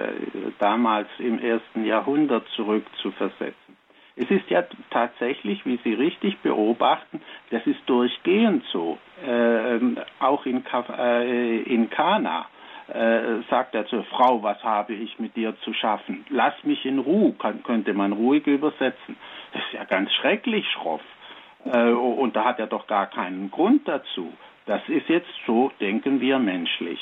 damals 0.58 1.08
im 1.18 1.38
ersten 1.40 1.84
Jahrhundert 1.84 2.46
zurückzuversetzen. 2.54 3.77
Es 4.20 4.28
ist 4.30 4.50
ja 4.50 4.64
tatsächlich, 4.90 5.64
wie 5.64 5.78
Sie 5.84 5.94
richtig 5.94 6.38
beobachten, 6.38 7.20
das 7.50 7.64
ist 7.66 7.80
durchgehend 7.86 8.64
so. 8.72 8.98
Äh, 9.24 9.78
auch 10.18 10.44
in, 10.44 10.64
äh, 10.66 11.60
in 11.62 11.88
Kana 11.88 12.46
äh, 12.88 13.42
sagt 13.48 13.74
er 13.76 13.86
zur 13.86 14.02
Frau, 14.04 14.42
was 14.42 14.62
habe 14.64 14.94
ich 14.94 15.20
mit 15.20 15.36
dir 15.36 15.54
zu 15.60 15.72
schaffen? 15.72 16.24
Lass 16.30 16.54
mich 16.64 16.84
in 16.84 16.98
Ruhe, 16.98 17.32
kann, 17.34 17.62
könnte 17.62 17.94
man 17.94 18.12
ruhig 18.12 18.46
übersetzen. 18.46 19.16
Das 19.52 19.62
ist 19.62 19.72
ja 19.74 19.84
ganz 19.84 20.12
schrecklich 20.14 20.66
schroff. 20.72 21.02
Äh, 21.64 21.90
und 21.90 22.34
da 22.34 22.44
hat 22.44 22.58
er 22.58 22.66
doch 22.66 22.88
gar 22.88 23.06
keinen 23.06 23.52
Grund 23.52 23.86
dazu. 23.86 24.32
Das 24.66 24.80
ist 24.88 25.08
jetzt 25.08 25.30
so, 25.46 25.70
denken 25.80 26.20
wir, 26.20 26.38
menschlich. 26.38 27.00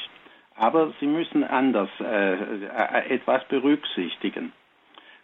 Aber 0.54 0.92
Sie 1.00 1.06
müssen 1.06 1.44
anders 1.44 1.90
äh, 2.00 2.34
äh, 2.34 3.14
etwas 3.14 3.44
berücksichtigen. 3.48 4.52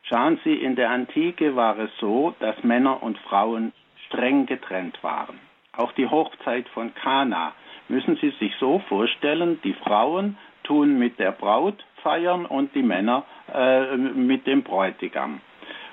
Schauen 0.02 0.40
Sie, 0.44 0.54
in 0.54 0.76
der 0.76 0.90
Antike 0.90 1.54
war 1.54 1.78
es 1.78 1.90
so, 2.00 2.34
dass 2.40 2.62
Männer 2.64 3.02
und 3.02 3.18
Frauen 3.18 3.72
streng 4.06 4.46
getrennt 4.46 4.98
waren. 5.02 5.38
Auch 5.76 5.92
die 5.92 6.08
Hochzeit 6.08 6.68
von 6.68 6.94
Kana 6.94 7.52
müssen 7.88 8.16
Sie 8.16 8.30
sich 8.40 8.52
so 8.58 8.80
vorstellen, 8.88 9.60
die 9.62 9.74
Frauen 9.74 10.36
tun 10.64 10.98
mit 10.98 11.18
der 11.18 11.32
Braut 11.32 11.84
feiern 12.02 12.46
und 12.46 12.74
die 12.74 12.82
Männer 12.82 13.24
äh, 13.52 13.96
mit 13.96 14.46
dem 14.46 14.62
Bräutigam. 14.62 15.40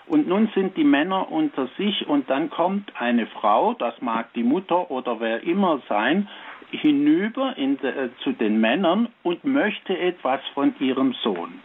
Und 0.08 0.28
nun 0.28 0.50
sind 0.56 0.76
die 0.76 0.84
Männer 0.84 1.32
unter 1.32 1.68
sich 1.78 2.08
und 2.08 2.30
dann 2.32 2.50
kommt 2.50 2.92
eine 3.00 3.28
Frau, 3.28 3.76
das 3.76 4.02
mag 4.02 4.34
die 4.34 4.44
Mutter 4.44 4.90
oder 4.90 5.20
wer 5.20 5.44
immer 5.44 5.82
sein, 5.88 6.28
hinüber 6.72 7.54
de, 7.56 7.90
äh, 7.90 8.10
zu 8.24 8.32
den 8.32 8.60
Männern 8.60 9.10
und 9.24 9.44
möchte 9.44 9.98
etwas 9.98 10.42
von 10.56 10.74
ihrem 10.80 11.14
Sohn. 11.24 11.62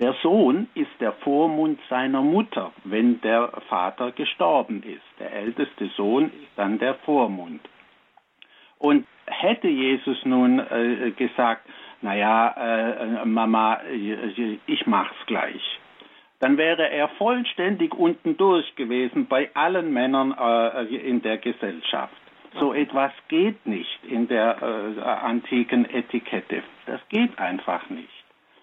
Der 0.00 0.14
Sohn 0.22 0.68
ist 0.74 0.90
der 0.98 1.12
Vormund 1.12 1.78
seiner 1.88 2.22
Mutter, 2.22 2.72
wenn 2.84 3.20
der 3.20 3.52
Vater 3.68 4.12
gestorben 4.12 4.82
ist. 4.82 5.02
Der 5.18 5.32
älteste 5.32 5.88
Sohn 5.96 6.26
ist 6.26 6.50
dann 6.56 6.78
der 6.78 6.94
Vormund. 6.94 7.60
Und 8.78 9.06
hätte 9.26 9.68
Jesus 9.68 10.24
nun 10.24 10.58
äh, 10.58 11.12
gesagt, 11.16 11.68
naja, 12.00 12.54
äh, 12.56 13.24
Mama, 13.26 13.80
ich 14.66 14.86
mach's 14.86 15.26
gleich 15.26 15.80
dann 16.40 16.56
wäre 16.56 16.90
er 16.90 17.08
vollständig 17.08 17.94
unten 17.94 18.36
durch 18.36 18.74
gewesen 18.74 19.26
bei 19.26 19.50
allen 19.54 19.92
Männern 19.92 20.34
äh, 20.36 20.84
in 20.96 21.22
der 21.22 21.38
Gesellschaft. 21.38 22.14
So 22.58 22.74
etwas 22.74 23.12
geht 23.28 23.64
nicht 23.66 24.04
in 24.08 24.26
der 24.26 24.56
äh, 24.60 25.00
antiken 25.02 25.88
Etikette. 25.88 26.64
Das 26.86 27.00
geht 27.10 27.38
einfach 27.38 27.88
nicht. 27.90 28.19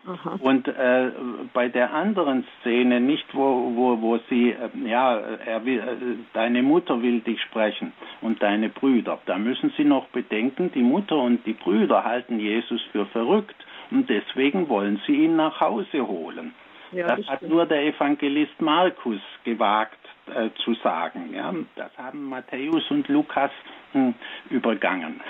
Aha. 0.07 0.37
Und 0.39 0.67
äh, 0.69 1.11
bei 1.53 1.67
der 1.67 1.93
anderen 1.93 2.45
Szene 2.61 3.01
nicht, 3.01 3.25
wo, 3.33 3.71
wo, 3.75 4.01
wo 4.01 4.17
sie, 4.29 4.51
äh, 4.51 4.69
ja, 4.85 5.17
er 5.17 5.65
will, 5.65 5.79
äh, 5.79 6.15
deine 6.33 6.63
Mutter 6.63 7.01
will 7.01 7.19
dich 7.19 7.41
sprechen 7.41 7.91
und 8.21 8.41
deine 8.41 8.69
Brüder. 8.69 9.19
Da 9.25 9.37
müssen 9.37 9.73
Sie 9.75 9.83
noch 9.83 10.07
bedenken, 10.07 10.71
die 10.73 10.81
Mutter 10.81 11.17
und 11.17 11.45
die 11.45 11.53
Brüder 11.53 12.05
halten 12.05 12.39
Jesus 12.39 12.81
für 12.93 13.05
verrückt 13.07 13.55
und 13.91 14.09
deswegen 14.09 14.69
wollen 14.69 15.01
sie 15.05 15.25
ihn 15.25 15.35
nach 15.35 15.59
Hause 15.59 16.07
holen. 16.07 16.53
Ja, 16.93 17.07
das, 17.07 17.17
das 17.17 17.27
hat 17.27 17.41
nur 17.41 17.65
der 17.65 17.85
Evangelist 17.85 18.61
Markus 18.61 19.19
gewagt 19.43 19.99
äh, 20.33 20.49
zu 20.63 20.73
sagen. 20.75 21.33
Ja? 21.33 21.53
Das 21.75 21.91
haben 21.97 22.29
Matthäus 22.29 22.89
und 22.89 23.07
Lukas 23.09 23.51
hm, 23.91 24.13
übergangen. 24.49 25.21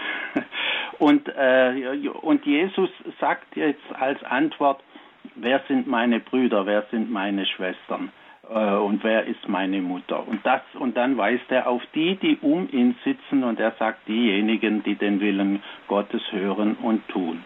Und, 0.99 1.27
äh, 1.29 2.09
und 2.21 2.45
Jesus 2.45 2.89
sagt 3.19 3.55
jetzt 3.55 3.83
als 3.93 4.23
Antwort, 4.23 4.81
wer 5.35 5.61
sind 5.67 5.87
meine 5.87 6.19
Brüder, 6.19 6.65
wer 6.65 6.83
sind 6.91 7.11
meine 7.11 7.45
Schwestern 7.45 8.11
äh, 8.49 8.73
und 8.75 9.03
wer 9.03 9.25
ist 9.25 9.47
meine 9.47 9.81
Mutter? 9.81 10.27
Und 10.27 10.45
das 10.45 10.61
und 10.73 10.97
dann 10.97 11.17
weist 11.17 11.49
er 11.49 11.67
auf 11.67 11.83
die, 11.93 12.15
die 12.15 12.37
um 12.41 12.67
ihn 12.71 12.95
sitzen 13.03 13.43
und 13.43 13.59
er 13.59 13.73
sagt 13.79 14.07
diejenigen, 14.07 14.83
die 14.83 14.95
den 14.95 15.19
Willen 15.19 15.61
Gottes 15.87 16.21
hören 16.31 16.75
und 16.81 17.07
tun. 17.09 17.43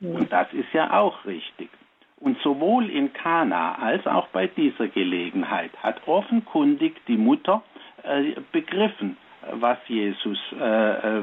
Ja. 0.00 0.10
Und 0.10 0.32
das 0.32 0.52
ist 0.52 0.72
ja 0.72 0.92
auch 0.98 1.24
richtig. 1.24 1.70
Und 2.20 2.38
sowohl 2.42 2.88
in 2.90 3.12
Kana 3.12 3.74
als 3.74 4.06
auch 4.06 4.28
bei 4.28 4.46
dieser 4.46 4.88
Gelegenheit 4.88 5.70
hat 5.82 6.06
offenkundig 6.06 6.94
die 7.06 7.16
Mutter 7.16 7.62
äh, 8.02 8.40
begriffen, 8.52 9.16
was 9.52 9.78
Jesus 9.88 10.38
äh, 10.58 11.18
äh, 11.18 11.22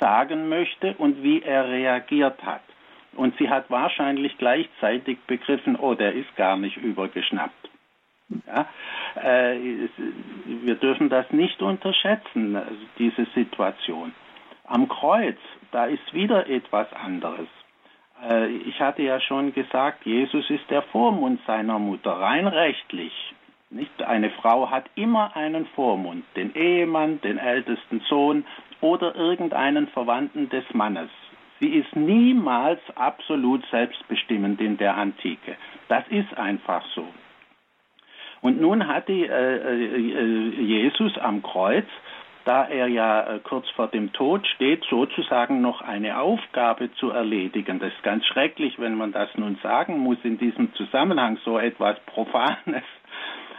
sagen 0.00 0.48
möchte 0.48 0.94
und 0.98 1.22
wie 1.22 1.42
er 1.42 1.68
reagiert 1.68 2.42
hat. 2.44 2.62
Und 3.14 3.36
sie 3.38 3.48
hat 3.48 3.70
wahrscheinlich 3.70 4.38
gleichzeitig 4.38 5.18
begriffen, 5.26 5.76
oh, 5.76 5.94
der 5.94 6.14
ist 6.14 6.34
gar 6.36 6.56
nicht 6.56 6.76
übergeschnappt. 6.76 7.68
Ja, 8.46 8.68
äh, 9.20 9.56
wir 10.46 10.76
dürfen 10.76 11.08
das 11.08 11.30
nicht 11.32 11.60
unterschätzen, 11.62 12.54
also 12.54 12.76
diese 12.98 13.26
Situation. 13.34 14.14
Am 14.64 14.88
Kreuz, 14.88 15.38
da 15.72 15.86
ist 15.86 16.14
wieder 16.14 16.48
etwas 16.48 16.92
anderes. 16.92 17.48
Äh, 18.28 18.46
ich 18.46 18.80
hatte 18.80 19.02
ja 19.02 19.20
schon 19.20 19.52
gesagt, 19.52 20.06
Jesus 20.06 20.48
ist 20.48 20.70
der 20.70 20.82
Vormund 20.82 21.40
seiner 21.46 21.80
Mutter, 21.80 22.12
rein 22.12 22.46
rechtlich. 22.46 23.12
Nicht? 23.70 24.02
Eine 24.02 24.30
Frau 24.30 24.70
hat 24.70 24.84
immer 24.94 25.36
einen 25.36 25.66
Vormund, 25.66 26.24
den 26.36 26.54
Ehemann, 26.54 27.20
den 27.20 27.38
ältesten 27.38 28.00
Sohn 28.08 28.44
oder 28.80 29.14
irgendeinen 29.14 29.88
Verwandten 29.88 30.48
des 30.48 30.64
Mannes. 30.72 31.10
Sie 31.60 31.68
ist 31.68 31.94
niemals 31.94 32.80
absolut 32.94 33.64
selbstbestimmend 33.70 34.60
in 34.60 34.78
der 34.78 34.96
Antike. 34.96 35.56
Das 35.88 36.04
ist 36.08 36.36
einfach 36.38 36.84
so. 36.94 37.06
Und 38.40 38.60
nun 38.60 38.86
hat 38.88 39.08
die, 39.08 39.24
äh, 39.24 39.56
äh, 39.56 40.62
Jesus 40.62 41.18
am 41.18 41.42
Kreuz, 41.42 41.84
da 42.46 42.64
er 42.64 42.88
ja 42.88 43.34
äh, 43.34 43.38
kurz 43.40 43.68
vor 43.70 43.88
dem 43.88 44.12
Tod 44.12 44.46
steht, 44.46 44.82
sozusagen 44.88 45.60
noch 45.60 45.82
eine 45.82 46.18
Aufgabe 46.18 46.90
zu 46.94 47.10
erledigen. 47.10 47.78
Das 47.78 47.92
ist 47.92 48.02
ganz 48.02 48.24
schrecklich, 48.24 48.78
wenn 48.78 48.94
man 48.94 49.12
das 49.12 49.28
nun 49.36 49.58
sagen 49.62 49.98
muss 49.98 50.18
in 50.22 50.38
diesem 50.38 50.72
Zusammenhang, 50.74 51.38
so 51.44 51.58
etwas 51.58 52.00
Profanes. 52.06 52.84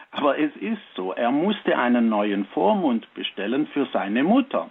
Aber 0.10 0.40
es 0.40 0.54
ist 0.58 0.82
so, 0.96 1.14
er 1.14 1.32
musste 1.32 1.78
einen 1.78 2.10
neuen 2.10 2.46
Vormund 2.48 3.08
bestellen 3.14 3.68
für 3.68 3.86
seine 3.94 4.24
Mutter. 4.24 4.70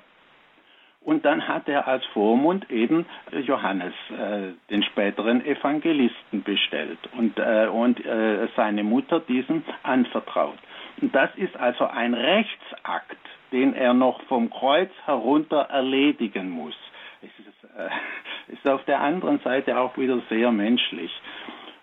Und 1.02 1.24
dann 1.24 1.48
hat 1.48 1.66
er 1.66 1.88
als 1.88 2.04
Vormund 2.06 2.70
eben 2.70 3.06
Johannes, 3.32 3.94
äh, 4.10 4.52
den 4.70 4.82
späteren 4.82 5.44
Evangelisten, 5.44 6.42
bestellt 6.42 6.98
und, 7.16 7.38
äh, 7.38 7.68
und 7.68 8.04
äh, 8.04 8.48
seine 8.54 8.84
Mutter 8.84 9.20
diesem 9.20 9.64
anvertraut. 9.82 10.58
Und 11.00 11.14
das 11.14 11.30
ist 11.36 11.56
also 11.56 11.86
ein 11.86 12.12
Rechtsakt, 12.12 13.16
den 13.50 13.74
er 13.74 13.94
noch 13.94 14.22
vom 14.24 14.50
Kreuz 14.50 14.90
herunter 15.06 15.62
erledigen 15.70 16.50
muss. 16.50 16.76
Es 17.22 17.30
ist, 17.46 17.64
äh, 17.76 17.88
ist 18.52 18.68
auf 18.68 18.84
der 18.84 19.00
anderen 19.00 19.40
Seite 19.40 19.78
auch 19.78 19.96
wieder 19.96 20.20
sehr 20.28 20.52
menschlich. 20.52 21.10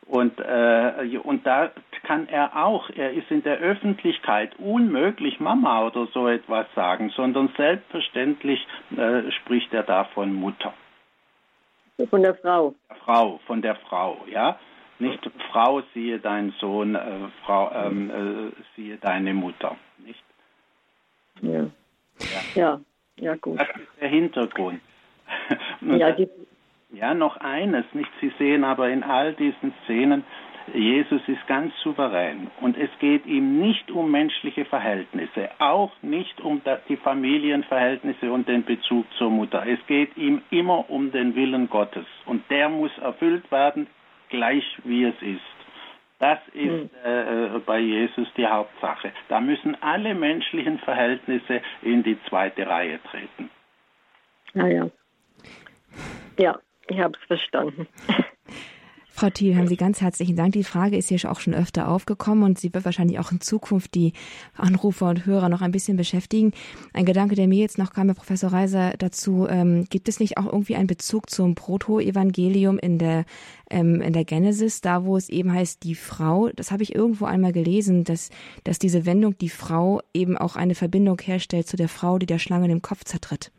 Und, 0.05 0.39
äh, 0.39 1.17
und 1.23 1.45
da 1.45 1.71
kann 2.07 2.29
er 2.29 2.55
auch, 2.55 2.89
er 2.89 3.11
ist 3.11 3.29
in 3.29 3.43
der 3.43 3.57
Öffentlichkeit 3.57 4.57
unmöglich 4.59 5.41
Mama 5.41 5.85
oder 5.85 6.07
so 6.13 6.27
etwas 6.27 6.65
sagen, 6.73 7.09
sondern 7.09 7.49
selbstverständlich 7.57 8.65
äh, 8.95 9.29
spricht 9.31 9.73
er 9.73 9.83
da 9.83 10.05
von 10.05 10.33
Mutter. 10.33 10.73
Von 12.09 12.21
der 12.21 12.35
Frau. 12.35 12.75
Frau, 13.03 13.39
von 13.45 13.61
der 13.61 13.75
Frau, 13.75 14.17
ja. 14.31 14.57
Nicht 14.99 15.29
Frau, 15.51 15.83
siehe 15.93 16.19
deinen 16.19 16.51
Sohn, 16.59 16.95
äh, 16.95 17.27
Frau, 17.45 17.71
ähm, 17.73 18.09
äh, 18.09 18.51
siehe 18.75 18.97
deine 18.97 19.33
Mutter, 19.33 19.75
nicht? 19.97 20.23
Ja. 21.41 21.65
Ja, 22.19 22.41
ja, 22.55 22.79
ja 23.17 23.35
gut. 23.35 23.59
Das 23.59 23.67
ist 23.67 24.01
der 24.01 24.09
Hintergrund. 24.09 24.79
ja, 25.81 26.11
die, 26.11 26.29
ja, 26.91 27.13
noch 27.13 27.37
eines, 27.37 27.85
nicht? 27.93 28.09
Sie 28.21 28.31
sehen 28.39 28.63
aber 28.63 28.89
in 28.89 29.03
all 29.03 29.33
diesen 29.33 29.73
Szenen, 29.83 30.23
Jesus 30.73 31.21
ist 31.27 31.47
ganz 31.47 31.73
souverän 31.81 32.49
und 32.61 32.77
es 32.77 32.89
geht 32.99 33.25
ihm 33.25 33.59
nicht 33.59 33.89
um 33.89 34.11
menschliche 34.11 34.65
Verhältnisse, 34.65 35.49
auch 35.59 35.91
nicht 36.01 36.41
um 36.41 36.61
die 36.89 36.97
Familienverhältnisse 36.97 38.31
und 38.31 38.47
den 38.47 38.65
Bezug 38.65 39.05
zur 39.17 39.29
Mutter. 39.29 39.65
Es 39.65 39.79
geht 39.87 40.15
ihm 40.17 40.41
immer 40.49 40.89
um 40.89 41.11
den 41.11 41.35
Willen 41.35 41.69
Gottes 41.69 42.05
und 42.25 42.43
der 42.49 42.69
muss 42.69 42.91
erfüllt 42.97 43.49
werden, 43.51 43.87
gleich 44.29 44.65
wie 44.83 45.05
es 45.05 45.21
ist. 45.21 45.41
Das 46.19 46.39
ist 46.53 46.63
hm. 46.63 46.89
äh, 47.03 47.59
bei 47.65 47.79
Jesus 47.79 48.27
die 48.35 48.47
Hauptsache. 48.47 49.11
Da 49.29 49.39
müssen 49.39 49.81
alle 49.81 50.15
menschlichen 50.15 50.79
Verhältnisse 50.79 51.61
in 51.83 52.03
die 52.03 52.17
zweite 52.27 52.67
Reihe 52.67 52.99
treten. 53.03 53.49
Ah 54.55 54.67
ja. 54.67 54.89
Ja, 56.39 56.59
ich 56.87 56.99
habe 56.99 57.17
es 57.19 57.27
verstanden. 57.27 57.87
Frau 59.17 59.31
Thiel, 59.31 59.55
haben 59.55 59.67
Sie 59.67 59.77
ganz 59.77 59.99
herzlichen 59.99 60.35
Dank. 60.35 60.53
Die 60.53 60.63
Frage 60.63 60.95
ist 60.95 61.09
hier 61.09 61.31
auch 61.31 61.39
schon 61.39 61.55
öfter 61.55 61.87
aufgekommen 61.87 62.43
und 62.43 62.59
sie 62.59 62.71
wird 62.71 62.85
wahrscheinlich 62.85 63.17
auch 63.17 63.31
in 63.31 63.41
Zukunft 63.41 63.95
die 63.95 64.13
Anrufer 64.55 65.09
und 65.09 65.25
Hörer 65.25 65.49
noch 65.49 65.61
ein 65.63 65.71
bisschen 65.71 65.97
beschäftigen. 65.97 66.51
Ein 66.93 67.05
Gedanke, 67.05 67.33
der 67.33 67.47
mir 67.47 67.57
jetzt 67.57 67.79
noch 67.79 67.93
kam, 67.93 68.09
Herr 68.09 68.13
Professor 68.13 68.53
Reiser, 68.53 68.93
dazu, 68.95 69.47
ähm, 69.49 69.85
gibt 69.89 70.07
es 70.07 70.19
nicht 70.19 70.37
auch 70.37 70.45
irgendwie 70.45 70.75
einen 70.75 70.85
Bezug 70.85 71.31
zum 71.31 71.55
Proto-Evangelium 71.55 72.77
in 72.77 72.99
der, 72.99 73.25
ähm, 73.71 74.01
in 74.01 74.13
der 74.13 74.23
Genesis, 74.23 74.81
da 74.81 75.03
wo 75.03 75.17
es 75.17 75.29
eben 75.29 75.51
heißt, 75.51 75.81
die 75.81 75.95
Frau, 75.95 76.49
das 76.49 76.69
habe 76.69 76.83
ich 76.83 76.93
irgendwo 76.93 77.25
einmal 77.25 77.53
gelesen, 77.53 78.03
dass, 78.03 78.29
dass 78.65 78.77
diese 78.77 79.07
Wendung, 79.07 79.35
die 79.39 79.49
Frau, 79.49 79.99
eben 80.13 80.37
auch 80.37 80.55
eine 80.55 80.75
Verbindung 80.75 81.19
herstellt 81.19 81.67
zu 81.67 81.75
der 81.75 81.89
Frau, 81.89 82.19
die 82.19 82.27
der 82.27 82.37
Schlange 82.37 82.67
den 82.67 82.83
Kopf 82.83 83.03
zertritt. 83.03 83.51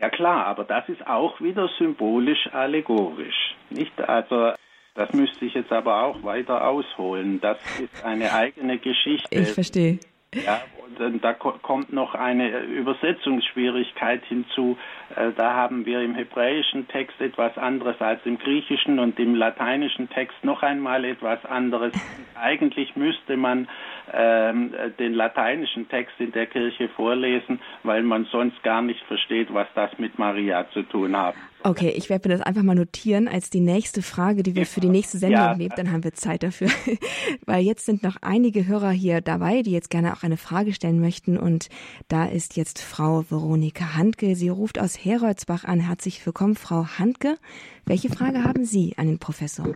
Ja 0.00 0.10
klar, 0.10 0.46
aber 0.46 0.64
das 0.64 0.88
ist 0.88 1.06
auch 1.06 1.40
wieder 1.40 1.68
symbolisch 1.78 2.48
allegorisch. 2.52 3.56
Nicht? 3.70 4.00
Also 4.00 4.52
das 4.94 5.12
müsste 5.12 5.44
ich 5.44 5.54
jetzt 5.54 5.72
aber 5.72 6.02
auch 6.02 6.22
weiter 6.22 6.66
ausholen. 6.66 7.40
Das 7.40 7.58
ist 7.80 8.04
eine 8.04 8.32
eigene 8.32 8.78
Geschichte. 8.78 9.28
Ich 9.30 9.52
verstehe. 9.52 9.98
Ja, 10.44 10.62
und 10.98 11.22
da 11.22 11.32
kommt 11.32 11.92
noch 11.92 12.14
eine 12.14 12.60
Übersetzungsschwierigkeit 12.60 14.24
hinzu. 14.24 14.76
Äh, 15.14 15.32
da 15.36 15.54
haben 15.54 15.86
wir 15.86 16.00
im 16.00 16.14
hebräischen 16.14 16.88
Text 16.88 17.20
etwas 17.20 17.56
anderes 17.56 18.00
als 18.00 18.20
im 18.24 18.38
griechischen 18.38 18.98
und 18.98 19.18
im 19.18 19.34
lateinischen 19.34 20.08
Text 20.10 20.36
noch 20.42 20.62
einmal 20.62 21.04
etwas 21.04 21.44
anderes. 21.44 21.92
Eigentlich 22.34 22.96
müsste 22.96 23.36
man 23.36 23.68
ähm, 24.12 24.72
den 24.98 25.14
lateinischen 25.14 25.88
Text 25.88 26.14
in 26.18 26.32
der 26.32 26.46
Kirche 26.46 26.88
vorlesen, 26.88 27.60
weil 27.82 28.02
man 28.02 28.24
sonst 28.26 28.62
gar 28.62 28.82
nicht 28.82 29.02
versteht, 29.04 29.52
was 29.52 29.68
das 29.74 29.98
mit 29.98 30.18
Maria 30.18 30.68
zu 30.70 30.82
tun 30.82 31.16
hat. 31.16 31.34
Okay, 31.64 31.90
ich 31.90 32.08
werde 32.08 32.28
mir 32.28 32.36
das 32.36 32.46
einfach 32.46 32.62
mal 32.62 32.74
notieren 32.74 33.26
als 33.26 33.50
die 33.50 33.60
nächste 33.60 34.02
Frage, 34.02 34.42
die 34.42 34.54
wir 34.54 34.64
für 34.64 34.80
die 34.80 34.88
nächste 34.88 35.18
Sendung 35.18 35.40
ja. 35.40 35.56
nehmen. 35.56 35.74
Dann 35.76 35.90
haben 35.90 36.04
wir 36.04 36.14
Zeit 36.14 36.42
dafür. 36.42 36.68
Weil 37.46 37.64
jetzt 37.64 37.84
sind 37.84 38.02
noch 38.02 38.16
einige 38.22 38.66
Hörer 38.66 38.90
hier 38.90 39.20
dabei, 39.20 39.62
die 39.62 39.72
jetzt 39.72 39.90
gerne 39.90 40.12
auch 40.12 40.22
eine 40.22 40.36
Frage 40.36 40.72
stellen 40.72 41.00
möchten. 41.00 41.36
Und 41.36 41.68
da 42.06 42.26
ist 42.26 42.56
jetzt 42.56 42.80
Frau 42.80 43.24
Veronika 43.28 43.94
Handke. 43.96 44.36
Sie 44.36 44.48
ruft 44.48 44.78
aus 44.78 44.96
Heroldsbach 45.04 45.64
an. 45.64 45.80
Herzlich 45.80 46.24
willkommen, 46.24 46.54
Frau 46.54 46.86
Handke. 46.98 47.36
Welche 47.84 48.08
Frage 48.08 48.44
haben 48.44 48.64
Sie 48.64 48.94
an 48.96 49.06
den 49.06 49.18
Professor? 49.18 49.74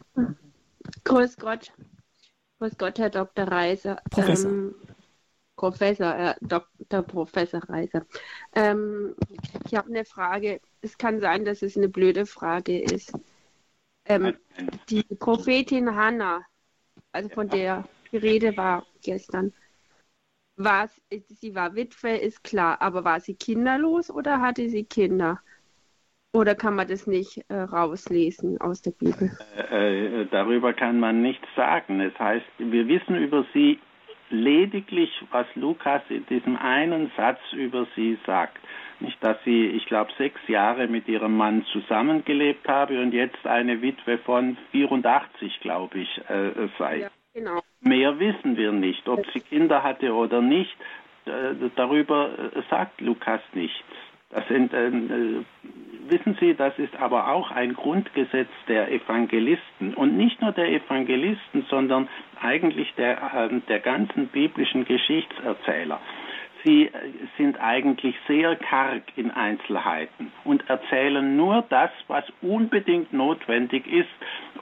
Grüß 1.05 1.37
Gott. 1.37 1.73
Grüß 2.59 2.79
Gott, 2.79 2.99
Herr 2.99 3.11
Dr. 3.11 3.49
Reiser. 3.49 4.01
Professor. 4.09 4.51
Ähm, 4.51 4.75
Professor, 5.63 6.13
äh, 6.17 6.35
Dr. 6.41 7.03
Professor 7.03 7.63
Reiser. 7.69 8.05
Ähm, 8.53 9.15
ich 9.65 9.77
habe 9.77 9.91
eine 9.91 10.05
Frage. 10.05 10.61
Es 10.81 10.99
kann 10.99 11.21
sein, 11.21 11.45
dass 11.45 11.63
es 11.63 11.77
eine 11.77 11.89
blöde 11.89 12.27
Frage 12.27 12.81
ist. 12.81 13.17
Ähm, 14.07 14.37
die 14.89 15.05
Prophetin 15.05 15.95
Hannah, 15.95 16.43
also 17.13 17.29
von 17.29 17.49
der 17.49 17.85
die 18.11 18.17
Rede 18.17 18.57
war 18.57 18.85
gestern, 19.05 19.53
war 20.57 20.91
sie 21.29 21.55
war 21.55 21.77
Witwe, 21.77 22.17
ist 22.17 22.43
klar, 22.43 22.83
aber 22.83 23.05
war 23.05 23.21
sie 23.21 23.37
kinderlos 23.37 24.11
oder 24.11 24.41
hatte 24.41 24.69
sie 24.69 24.83
Kinder? 24.83 25.39
Oder 26.33 26.57
kann 26.57 26.75
man 26.75 26.89
das 26.89 27.07
nicht 27.07 27.45
äh, 27.49 27.55
rauslesen 27.55 28.61
aus 28.61 28.83
der 28.83 28.93
Bibel? 28.93 29.31
Äh, 29.71 30.23
äh, 30.23 30.27
darüber 30.29 30.73
kann 30.73 30.99
man 30.99 31.23
nichts 31.23 31.47
sagen. 31.55 32.01
Es 32.01 32.19
heißt, 32.19 32.47
wir 32.59 32.89
wissen 32.89 33.15
über 33.15 33.47
sie 33.55 33.79
lediglich, 34.33 35.11
was 35.31 35.47
Lukas 35.55 36.03
in 36.09 36.27
diesem 36.27 36.57
einen 36.57 37.13
Satz 37.17 37.41
über 37.53 37.87
sie 37.95 38.19
sagt. 38.27 38.59
Nicht, 39.01 39.23
dass 39.23 39.37
sie, 39.45 39.67
ich 39.67 39.87
glaube, 39.87 40.11
sechs 40.17 40.41
Jahre 40.49 40.87
mit 40.87 41.09
ihrem 41.09 41.37
Mann 41.37 41.65
zusammengelebt 41.73 42.69
habe 42.69 43.01
und 43.01 43.13
jetzt 43.13 43.47
eine 43.47 43.83
Witwe 43.83 44.19
von 44.19 44.57
84, 44.71 45.61
glaube 45.61 45.99
ich, 45.99 46.19
äh, 46.29 46.69
sei. 46.79 46.99
Ja, 47.01 47.11
genau. 47.35 47.61
Mehr 47.81 48.19
wissen 48.19 48.57
wir 48.57 48.73
nicht. 48.73 49.09
Ob 49.09 49.25
sie 49.33 49.41
Kinder 49.41 49.83
hatte 49.83 50.15
oder 50.15 50.41
nicht, 50.41 50.77
äh, 51.27 51.55
darüber 51.77 52.31
äh, 52.39 52.63
sagt 52.71 53.01
Lukas 53.01 53.41
nichts. 53.53 53.85
Das 54.33 54.49
sind, 54.49 54.73
äh, 54.73 54.91
wissen 56.09 56.37
Sie, 56.41 56.55
das 56.55 56.79
ist 56.79 56.97
aber 56.97 57.29
auch 57.29 57.51
ein 57.51 57.75
Grundgesetz 57.75 58.49
der 58.67 58.91
Evangelisten 58.91 59.95
und 59.95 60.17
nicht 60.17 60.41
nur 60.41 60.53
der 60.53 60.69
Evangelisten, 60.71 61.67
sondern 61.69 62.09
eigentlich 62.41 62.93
der, 62.95 63.51
äh, 63.51 63.61
der 63.69 63.81
ganzen 63.81 64.29
biblischen 64.29 64.85
Geschichtserzähler. 64.87 66.01
Sie 66.65 66.87
äh, 66.87 66.91
sind 67.37 67.61
eigentlich 67.61 68.15
sehr 68.27 68.57
karg 68.57 69.03
in 69.17 69.31
Einzelheiten 69.31 70.33
und 70.45 70.69
erzählen 70.69 71.37
nur 71.37 71.65
das, 71.69 71.91
was 72.09 72.25
unbedingt 72.41 73.13
notwendig 73.13 73.87
ist 73.87 74.09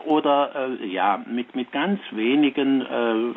oder 0.04 0.76
äh, 0.80 0.86
ja 0.86 1.22
mit 1.26 1.54
mit 1.54 1.72
ganz 1.72 2.00
wenigen 2.10 2.82
äh, 2.82 3.34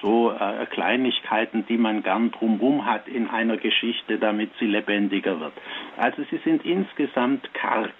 so 0.00 0.32
äh, 0.32 0.66
Kleinigkeiten, 0.66 1.66
die 1.66 1.78
man 1.78 2.02
gern 2.02 2.30
drumherum 2.30 2.86
hat 2.86 3.08
in 3.08 3.28
einer 3.28 3.56
Geschichte, 3.56 4.18
damit 4.18 4.50
sie 4.58 4.66
lebendiger 4.66 5.40
wird. 5.40 5.52
Also 5.96 6.22
sie 6.30 6.38
sind 6.38 6.64
insgesamt 6.64 7.52
karg. 7.54 7.92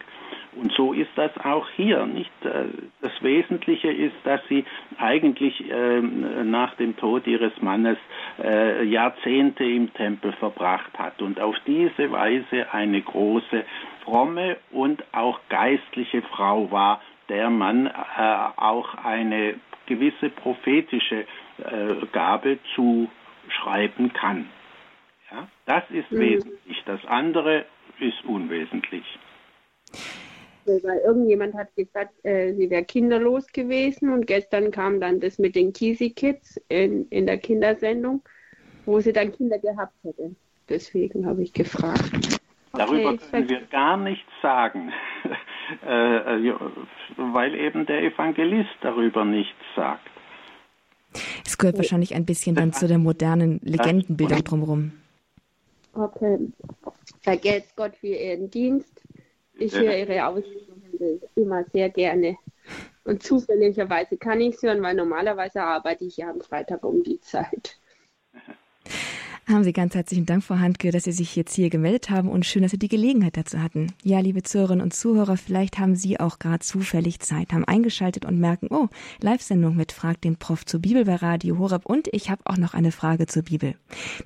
Und 0.55 0.71
so 0.73 0.93
ist 0.93 1.11
das 1.17 1.31
auch 1.45 1.67
hier. 1.77 2.05
Nicht? 2.07 2.31
Äh, 2.45 2.65
das 3.01 3.13
Wesentliche 3.23 3.91
ist, 3.91 4.17
dass 4.25 4.41
sie 4.49 4.65
eigentlich 4.99 5.65
ähm, 5.71 6.51
nach 6.51 6.75
dem 6.75 6.97
Tod 6.97 7.27
ihres 7.27 7.53
Mannes 7.63 7.97
äh, 8.43 8.85
Jahrzehnte 8.85 9.65
im 9.65 9.93
Tempel 9.95 10.33
verbracht 10.33 10.99
hat 10.99 11.23
und 11.23 11.41
auf 11.41 11.57
diese 11.67 12.11
Weise 12.13 12.73
eine 12.73 13.01
große, 13.01 13.65
fromme 14.05 14.57
und 14.71 15.03
auch 15.13 15.41
geistliche 15.49 16.23
Frau 16.23 16.71
war, 16.71 17.01
der 17.29 17.51
man 17.51 17.87
äh, 17.87 17.91
auch 18.57 18.95
eine 18.95 19.55
gewisse 19.87 20.31
prophetische 20.31 21.27
Gabe 22.13 22.59
zuschreiben 22.75 24.13
kann. 24.13 24.49
Ja? 25.31 25.49
Das 25.67 25.85
ist 25.91 26.11
mhm. 26.11 26.21
wesentlich. 26.21 26.83
Das 26.87 27.05
andere 27.07 27.67
ist 28.01 28.25
unwesentlich 28.25 29.05
weil 30.67 30.99
irgendjemand 31.05 31.55
hat 31.55 31.75
gesagt, 31.75 32.13
äh, 32.25 32.53
sie 32.55 32.71
wäre 32.71 32.85
kinderlos 32.85 33.47
gewesen 33.49 34.13
und 34.13 34.27
gestern 34.27 34.71
kam 34.71 35.01
dann 35.01 35.21
das 35.21 35.39
mit 35.39 35.55
den 35.55 35.73
Kisi 35.73 36.11
Kids 36.11 36.61
in, 36.69 37.07
in 37.09 37.27
der 37.27 37.39
Kindersendung, 37.39 38.23
wo 38.85 39.01
sie 39.01 39.13
dann 39.13 39.33
Kinder 39.33 39.59
gehabt 39.59 39.95
hätte. 40.03 40.35
Deswegen 40.69 41.27
habe 41.27 41.43
ich 41.43 41.53
gefragt. 41.53 42.41
Darüber 42.73 43.11
okay, 43.11 43.25
können 43.31 43.49
wir 43.49 43.61
gar 43.67 43.97
nichts 43.97 44.31
sagen, 44.41 44.93
äh, 45.25 45.29
äh 45.29 45.37
weil 47.17 47.55
eben 47.55 47.87
der 47.87 48.03
Evangelist 48.03 48.71
darüber 48.81 49.25
nichts 49.25 49.59
sagt. 49.77 50.09
Es 51.45 51.59
gehört 51.59 51.77
wahrscheinlich 51.77 52.15
ein 52.15 52.25
bisschen 52.25 52.55
dann 52.55 52.73
zu 52.73 52.89
der 52.89 52.99
modernen 52.99 53.61
Legendenbildung 53.63 54.45
drumherum. 54.45 54.93
Okay. 55.95 56.39
Vergelt's 57.21 57.75
Gott 57.77 57.95
für 57.97 58.07
Ihren 58.07 58.51
Dienst. 58.51 59.03
Ich 59.55 59.75
höre 59.75 59.99
Ihre 59.99 60.27
Ausführungen 60.27 61.21
immer 61.35 61.65
sehr 61.73 61.91
gerne. 61.91 62.39
Und 63.05 63.23
zufälligerweise 63.23 64.17
kann 64.17 64.41
ich 64.41 64.55
es 64.55 64.63
hören, 64.63 64.83
weil 64.83 64.95
normalerweise 64.95 65.63
arbeite 65.63 66.05
ich 66.05 66.17
ja 66.19 66.31
am 66.31 66.41
Freitag 66.41 66.85
um 66.85 67.03
die 67.03 67.21
Zeit. 67.21 67.79
Haben 69.49 69.65
Sie 69.65 69.73
ganz 69.73 69.97
herzlichen 69.97 70.25
Dank, 70.25 70.45
Frau 70.45 70.59
Handke, 70.59 70.93
dass 70.93 71.03
Sie 71.03 71.11
sich 71.11 71.35
jetzt 71.35 71.53
hier 71.55 71.69
gemeldet 71.69 72.11
haben 72.11 72.29
und 72.29 72.47
schön, 72.47 72.63
dass 72.63 72.71
Sie 72.71 72.79
die 72.79 72.87
Gelegenheit 72.87 73.37
dazu 73.37 73.61
hatten. 73.61 73.89
Ja, 74.05 74.21
liebe 74.21 74.45
Zuhörerinnen 74.45 74.85
und 74.85 74.95
Zuhörer, 74.95 75.37
vielleicht 75.37 75.81
haben 75.81 75.97
Sie 75.97 76.21
auch 76.21 76.39
gerade 76.39 76.61
zufällig 76.61 77.19
Zeit, 77.19 77.53
haben 77.53 77.65
eingeschaltet 77.65 78.25
und 78.25 78.39
merken, 78.39 78.69
oh, 78.71 78.87
Live-Sendung 79.21 79.75
mit 79.75 79.91
Frag 79.91 80.21
den 80.21 80.37
Prof 80.37 80.65
zur 80.65 80.79
Bibel 80.79 81.05
bei 81.05 81.17
Radio 81.17 81.59
Horeb 81.59 81.87
und 81.87 82.09
ich 82.13 82.31
habe 82.31 82.43
auch 82.45 82.57
noch 82.57 82.73
eine 82.73 82.93
Frage 82.93 83.27
zur 83.27 83.43
Bibel. 83.43 83.75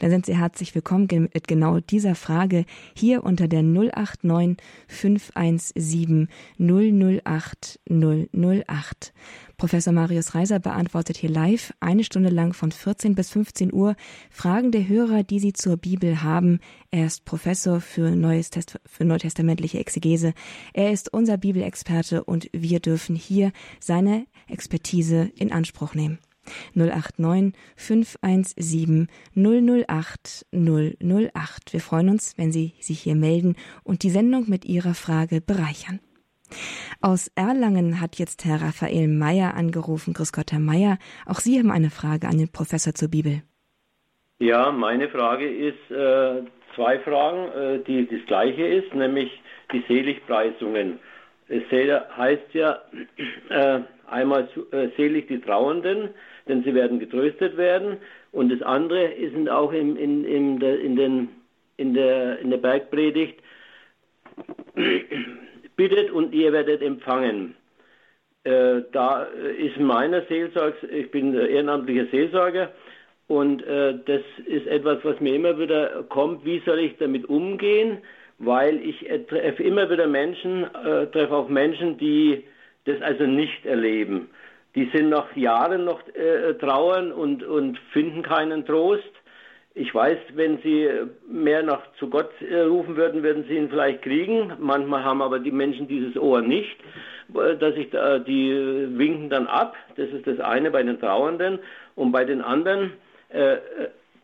Dann 0.00 0.10
sind 0.10 0.26
Sie 0.26 0.36
herzlich 0.36 0.74
willkommen 0.74 1.08
mit 1.10 1.48
genau 1.48 1.80
dieser 1.80 2.14
Frage 2.14 2.66
hier 2.94 3.24
unter 3.24 3.48
der 3.48 3.62
089 3.62 4.58
517 4.86 6.28
008 6.58 7.80
008. 7.88 9.12
Professor 9.56 9.92
Marius 9.92 10.34
Reiser 10.34 10.58
beantwortet 10.58 11.16
hier 11.16 11.30
live 11.30 11.72
eine 11.80 12.04
Stunde 12.04 12.28
lang 12.28 12.52
von 12.52 12.72
14 12.72 13.14
bis 13.14 13.30
15 13.30 13.72
Uhr 13.72 13.96
Fragen 14.30 14.70
der 14.70 14.86
Hörer, 14.86 15.22
die 15.22 15.40
sie 15.40 15.54
zur 15.54 15.78
Bibel 15.78 16.22
haben. 16.22 16.60
Er 16.90 17.06
ist 17.06 17.24
Professor 17.24 17.80
für, 17.80 18.10
Neues 18.10 18.50
Test 18.50 18.78
für 18.84 19.06
neutestamentliche 19.06 19.78
Exegese. 19.78 20.34
Er 20.74 20.92
ist 20.92 21.10
unser 21.10 21.38
Bibelexperte 21.38 22.22
und 22.22 22.50
wir 22.52 22.80
dürfen 22.80 23.16
hier 23.16 23.50
seine 23.80 24.26
Expertise 24.46 25.30
in 25.36 25.52
Anspruch 25.52 25.94
nehmen. 25.94 26.18
089 26.74 27.54
517 27.76 29.08
008 29.34 30.46
008. 30.52 31.72
Wir 31.72 31.80
freuen 31.80 32.10
uns, 32.10 32.34
wenn 32.36 32.52
Sie 32.52 32.74
sich 32.80 33.00
hier 33.00 33.16
melden 33.16 33.56
und 33.84 34.02
die 34.02 34.10
Sendung 34.10 34.50
mit 34.50 34.66
Ihrer 34.66 34.94
Frage 34.94 35.40
bereichern. 35.40 36.00
Aus 37.00 37.30
Erlangen 37.34 38.00
hat 38.00 38.16
jetzt 38.16 38.44
Herr 38.44 38.62
Raphael 38.62 39.08
Meyer 39.08 39.54
angerufen. 39.54 40.14
Grüß 40.14 40.32
Gott, 40.32 40.52
Herr 40.52 40.60
Meyer. 40.60 40.98
Auch 41.26 41.40
Sie 41.40 41.58
haben 41.58 41.70
eine 41.70 41.90
Frage 41.90 42.28
an 42.28 42.38
den 42.38 42.50
Professor 42.50 42.94
zur 42.94 43.10
Bibel. 43.10 43.42
Ja, 44.38 44.70
meine 44.70 45.08
Frage 45.08 45.48
ist 45.48 45.90
äh, 45.90 46.42
zwei 46.74 46.98
Fragen, 47.00 47.48
äh, 47.52 47.78
die 47.84 48.06
das 48.06 48.24
gleiche 48.26 48.66
ist, 48.66 48.94
nämlich 48.94 49.30
die 49.72 49.82
Seligpreisungen. 49.88 50.98
Es 51.48 51.62
heißt 51.70 52.54
ja 52.54 52.78
äh, 53.50 53.80
einmal 54.08 54.48
äh, 54.72 54.88
selig 54.96 55.28
die 55.28 55.40
Trauernden, 55.40 56.10
denn 56.48 56.64
sie 56.64 56.74
werden 56.74 56.98
getröstet 56.98 57.56
werden. 57.56 57.98
Und 58.32 58.50
das 58.50 58.62
andere 58.62 59.04
ist 59.04 59.48
auch 59.48 59.72
in, 59.72 59.96
in, 59.96 60.24
in, 60.24 60.58
der, 60.58 60.80
in, 60.80 60.96
den, 60.96 61.28
der, 61.78 62.38
in 62.40 62.50
der 62.50 62.58
Bergpredigt, 62.58 63.40
bittet 65.76 66.10
und 66.10 66.34
ihr 66.34 66.52
werdet 66.52 66.82
empfangen. 66.82 67.54
Äh, 68.44 68.82
da 68.92 69.24
ist 69.24 69.78
meiner 69.78 70.22
Seelsorge, 70.22 70.86
ich 70.86 71.10
bin 71.10 71.34
ehrenamtlicher 71.34 72.06
Seelsorger 72.10 72.72
und 73.28 73.62
äh, 73.66 73.98
das 74.06 74.22
ist 74.46 74.66
etwas, 74.66 74.98
was 75.04 75.20
mir 75.20 75.34
immer 75.34 75.58
wieder 75.58 76.04
kommt, 76.08 76.44
wie 76.44 76.62
soll 76.64 76.78
ich 76.78 76.96
damit 76.98 77.28
umgehen, 77.28 77.98
weil 78.38 78.80
ich 78.80 79.08
äh, 79.10 79.18
treffe 79.24 79.62
immer 79.62 79.90
wieder 79.90 80.06
Menschen, 80.06 80.64
äh, 80.64 81.06
treffe 81.08 81.34
auch 81.34 81.48
Menschen, 81.48 81.98
die 81.98 82.44
das 82.84 83.02
also 83.02 83.24
nicht 83.24 83.66
erleben. 83.66 84.30
Die 84.76 84.88
sind 84.94 85.08
nach 85.08 85.34
Jahren 85.36 85.84
noch 85.84 86.00
äh, 86.14 86.54
trauern 86.54 87.10
und, 87.10 87.42
und 87.42 87.78
finden 87.92 88.22
keinen 88.22 88.64
Trost 88.64 89.10
ich 89.78 89.94
weiß, 89.94 90.16
wenn 90.34 90.56
Sie 90.62 90.88
mehr 91.28 91.62
nach 91.62 91.82
zu 91.98 92.08
Gott 92.08 92.30
äh, 92.40 92.60
rufen 92.62 92.96
würden, 92.96 93.22
würden 93.22 93.44
Sie 93.46 93.56
ihn 93.56 93.68
vielleicht 93.68 94.00
kriegen. 94.00 94.54
Manchmal 94.58 95.04
haben 95.04 95.20
aber 95.20 95.38
die 95.38 95.50
Menschen 95.50 95.86
dieses 95.86 96.16
Ohr 96.16 96.40
nicht, 96.40 96.78
äh, 97.34 97.56
dass 97.56 97.74
ich 97.76 97.90
die 97.90 98.88
winken 98.98 99.28
dann 99.28 99.46
ab. 99.46 99.76
Das 99.96 100.08
ist 100.08 100.26
das 100.26 100.40
eine 100.40 100.70
bei 100.70 100.82
den 100.82 100.98
Trauernden 100.98 101.58
und 101.94 102.10
bei 102.10 102.24
den 102.24 102.40
anderen 102.40 102.94
äh, 103.28 103.56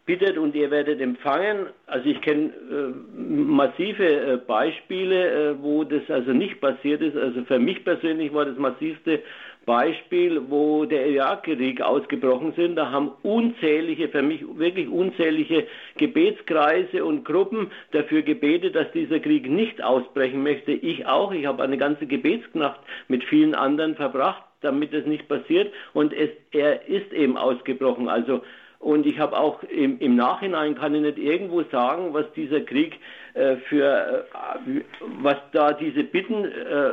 bittet 0.05 0.37
und 0.37 0.55
ihr 0.55 0.71
werdet 0.71 1.01
empfangen. 1.01 1.67
Also 1.87 2.09
ich 2.09 2.21
kenne 2.21 2.51
äh, 2.71 3.21
massive 3.21 4.05
äh, 4.05 4.37
Beispiele, 4.37 5.51
äh, 5.53 5.63
wo 5.63 5.85
das 5.85 6.03
also 6.09 6.33
nicht 6.33 6.61
passiert 6.61 7.03
ist. 7.03 7.17
Also 7.17 7.45
für 7.45 7.59
mich 7.59 7.85
persönlich 7.85 8.35
war 8.35 8.45
das 8.45 8.59
massivste 8.59 9.21
Beispiel, 9.65 10.43
wo 10.49 10.87
der 10.87 11.07
Irakkrieg 11.07 11.81
ausgebrochen 11.81 12.53
sind. 12.57 12.75
Da 12.75 12.91
haben 12.91 13.13
unzählige, 13.23 14.09
für 14.09 14.23
mich 14.23 14.43
wirklich 14.57 14.89
unzählige 14.89 15.69
Gebetskreise 15.99 17.05
und 17.05 17.25
Gruppen 17.25 17.71
dafür 17.93 18.23
gebetet, 18.23 18.75
dass 18.75 18.91
dieser 18.91 19.21
Krieg 19.21 19.49
nicht 19.49 19.83
ausbrechen 19.83 20.43
möchte. 20.43 20.73
Ich 20.73 21.07
auch. 21.07 21.33
Ich 21.33 21.47
habe 21.47 21.63
eine 21.63 21.79
ganze 21.79 22.07
Gebetsknacht 22.07 22.81
mit 23.07 23.23
vielen 23.25 23.55
anderen 23.55 23.95
verbracht, 23.95 24.43
damit 24.63 24.93
es 24.93 25.07
nicht 25.07 25.29
passiert. 25.29 25.73
Und 25.93 26.13
es, 26.13 26.31
er 26.51 26.89
ist 26.89 27.13
eben 27.13 27.37
ausgebrochen. 27.37 28.09
Also 28.09 28.43
und 28.83 29.07
ich 29.07 29.21
habe 29.21 29.39
auch 29.39 29.63
im, 29.63 30.01
im, 30.01 30.17
Nachhinein 30.17 30.75
kann 30.75 30.95
ich 30.95 31.03
nicht 31.03 31.17
irgendwo 31.17 31.63
sagen, 31.63 32.13
was 32.13 32.31
dieser 32.33 32.61
Krieg 32.61 32.99
äh, 33.35 33.57
für, 33.69 34.27
äh, 34.67 34.81
was 35.23 35.37
da 35.53 35.73
diese 35.73 36.03
Bitten 36.03 36.45
äh, 36.45 36.93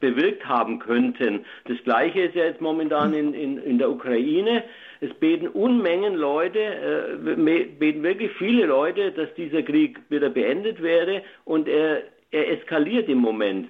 bewirkt 0.00 0.48
haben 0.48 0.78
könnten. 0.78 1.44
Das 1.66 1.76
Gleiche 1.84 2.22
ist 2.22 2.34
ja 2.34 2.44
jetzt 2.44 2.62
momentan 2.62 3.12
in, 3.12 3.34
in, 3.34 3.58
in 3.58 3.78
der 3.78 3.90
Ukraine. 3.90 4.64
Es 5.00 5.12
beten 5.14 5.48
Unmengen 5.48 6.14
Leute, 6.14 6.58
äh, 6.58 7.66
beten 7.78 8.02
wirklich 8.02 8.32
viele 8.38 8.64
Leute, 8.64 9.12
dass 9.12 9.32
dieser 9.34 9.62
Krieg 9.62 10.00
wieder 10.08 10.30
beendet 10.30 10.82
werde 10.82 11.22
und 11.44 11.68
er, 11.68 12.02
er 12.30 12.50
eskaliert 12.50 13.10
im 13.10 13.18
Moment. 13.18 13.68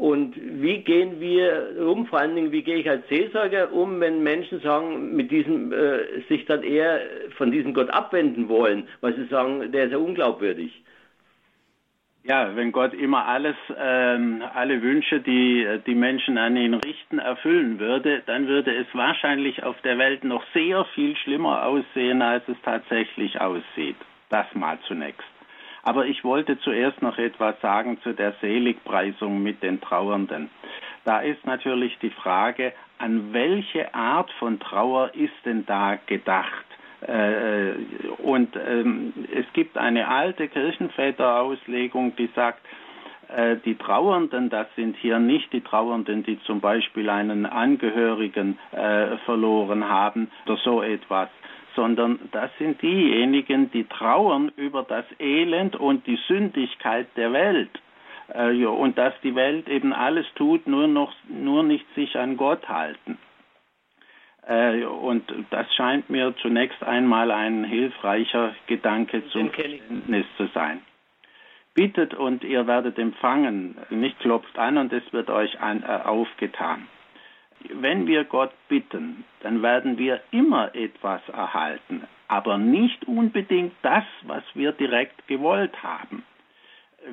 Und 0.00 0.34
wie 0.34 0.78
gehen 0.78 1.20
wir 1.20 1.76
um, 1.78 2.06
vor 2.06 2.20
allen 2.20 2.34
Dingen, 2.34 2.52
wie 2.52 2.62
gehe 2.62 2.76
ich 2.76 2.88
als 2.88 3.06
Seelsorger 3.10 3.70
um, 3.70 4.00
wenn 4.00 4.22
Menschen 4.22 4.58
sagen, 4.60 5.14
mit 5.14 5.30
diesem, 5.30 5.74
äh, 5.74 6.22
sich 6.26 6.46
dann 6.46 6.62
eher 6.62 7.02
von 7.36 7.50
diesem 7.50 7.74
Gott 7.74 7.90
abwenden 7.90 8.48
wollen, 8.48 8.88
weil 9.02 9.14
sie 9.14 9.26
sagen, 9.26 9.70
der 9.72 9.84
ist 9.84 9.92
ja 9.92 9.98
unglaubwürdig. 9.98 10.72
Ja, 12.24 12.56
wenn 12.56 12.72
Gott 12.72 12.94
immer 12.94 13.26
alles, 13.26 13.56
ähm, 13.78 14.42
alle 14.54 14.80
Wünsche, 14.80 15.20
die 15.20 15.68
die 15.86 15.94
Menschen 15.94 16.38
an 16.38 16.56
ihn 16.56 16.72
richten, 16.72 17.18
erfüllen 17.18 17.78
würde, 17.78 18.22
dann 18.24 18.48
würde 18.48 18.74
es 18.74 18.86
wahrscheinlich 18.94 19.62
auf 19.64 19.78
der 19.82 19.98
Welt 19.98 20.24
noch 20.24 20.44
sehr 20.54 20.86
viel 20.94 21.14
schlimmer 21.14 21.66
aussehen, 21.66 22.22
als 22.22 22.48
es 22.48 22.56
tatsächlich 22.64 23.38
aussieht. 23.38 23.96
Das 24.30 24.46
mal 24.54 24.78
zunächst. 24.88 25.29
Aber 25.82 26.06
ich 26.06 26.24
wollte 26.24 26.58
zuerst 26.60 27.00
noch 27.02 27.18
etwas 27.18 27.60
sagen 27.60 27.98
zu 28.02 28.12
der 28.12 28.34
Seligpreisung 28.40 29.42
mit 29.42 29.62
den 29.62 29.80
Trauernden. 29.80 30.50
Da 31.04 31.20
ist 31.20 31.44
natürlich 31.46 31.98
die 32.00 32.10
Frage, 32.10 32.72
an 32.98 33.32
welche 33.32 33.94
Art 33.94 34.30
von 34.38 34.60
Trauer 34.60 35.14
ist 35.14 35.32
denn 35.44 35.64
da 35.66 35.98
gedacht? 36.06 36.66
Äh, 37.00 37.72
und 38.18 38.54
ähm, 38.56 39.14
es 39.34 39.46
gibt 39.54 39.78
eine 39.78 40.08
alte 40.08 40.48
Kirchenväterauslegung, 40.48 42.14
die 42.16 42.28
sagt, 42.34 42.60
äh, 43.34 43.56
die 43.64 43.76
Trauernden, 43.76 44.50
das 44.50 44.66
sind 44.76 44.96
hier 44.96 45.18
nicht 45.18 45.52
die 45.52 45.62
Trauernden, 45.62 46.24
die 46.24 46.38
zum 46.42 46.60
Beispiel 46.60 47.08
einen 47.08 47.46
Angehörigen 47.46 48.58
äh, 48.72 49.16
verloren 49.24 49.88
haben 49.88 50.30
oder 50.44 50.56
so 50.58 50.82
etwas, 50.82 51.28
sondern 51.80 52.18
das 52.32 52.50
sind 52.58 52.82
diejenigen, 52.82 53.70
die 53.70 53.84
trauern 53.84 54.52
über 54.56 54.82
das 54.82 55.06
Elend 55.18 55.76
und 55.76 56.06
die 56.06 56.18
Sündigkeit 56.28 57.06
der 57.16 57.32
Welt. 57.32 57.70
Äh, 58.34 58.66
und 58.66 58.98
dass 58.98 59.14
die 59.22 59.34
Welt 59.34 59.66
eben 59.66 59.94
alles 59.94 60.26
tut, 60.34 60.66
nur 60.66 60.88
noch, 60.88 61.10
nur 61.26 61.62
nicht 61.62 61.86
sich 61.94 62.18
an 62.18 62.36
Gott 62.36 62.68
halten. 62.68 63.16
Äh, 64.46 64.84
und 64.84 65.24
das 65.48 65.74
scheint 65.74 66.10
mir 66.10 66.34
zunächst 66.42 66.82
einmal 66.82 67.30
ein 67.30 67.64
hilfreicher 67.64 68.54
Gedanke 68.66 69.26
zum 69.30 69.50
Verständnis 69.50 70.26
zu 70.36 70.48
sein. 70.52 70.82
Bittet 71.72 72.12
und 72.12 72.44
ihr 72.44 72.66
werdet 72.66 72.98
empfangen, 72.98 73.78
nicht 73.88 74.18
klopft 74.20 74.58
an 74.58 74.76
und 74.76 74.92
es 74.92 75.10
wird 75.14 75.30
euch 75.30 75.58
an, 75.62 75.82
äh, 75.82 75.86
aufgetan. 75.86 76.88
Wenn 77.68 78.06
wir 78.06 78.24
Gott 78.24 78.52
bitten, 78.68 79.24
dann 79.40 79.62
werden 79.62 79.98
wir 79.98 80.20
immer 80.30 80.74
etwas 80.74 81.20
erhalten, 81.28 82.06
aber 82.28 82.58
nicht 82.58 83.06
unbedingt 83.06 83.74
das, 83.82 84.04
was 84.22 84.42
wir 84.54 84.72
direkt 84.72 85.26
gewollt 85.28 85.82
haben 85.82 86.24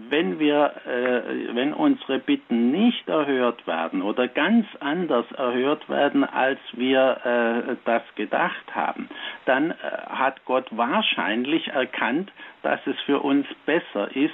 wenn 0.10 0.40
wir, 0.40 0.74
äh, 0.86 1.56
wenn 1.56 1.74
unsere 1.74 2.20
Bitten 2.20 2.72
nicht 2.72 3.08
erhört 3.08 3.66
werden 3.68 4.02
oder 4.02 4.28
ganz 4.28 4.66
anders 4.80 5.26
erhört 5.32 5.88
werden, 5.90 6.24
als 6.24 6.60
wir 6.74 7.22
äh, 7.70 7.76
das 7.86 8.04
gedacht 8.16 8.76
haben, 8.76 9.10
dann 9.46 9.72
äh, 9.72 9.76
hat 10.08 10.44
Gott 10.46 10.66
wahrscheinlich 10.72 11.68
erkannt, 11.70 12.32
dass 12.64 12.86
es 12.86 13.00
für 13.02 13.22
uns 13.22 13.48
besser 13.66 14.14
ist, 14.16 14.34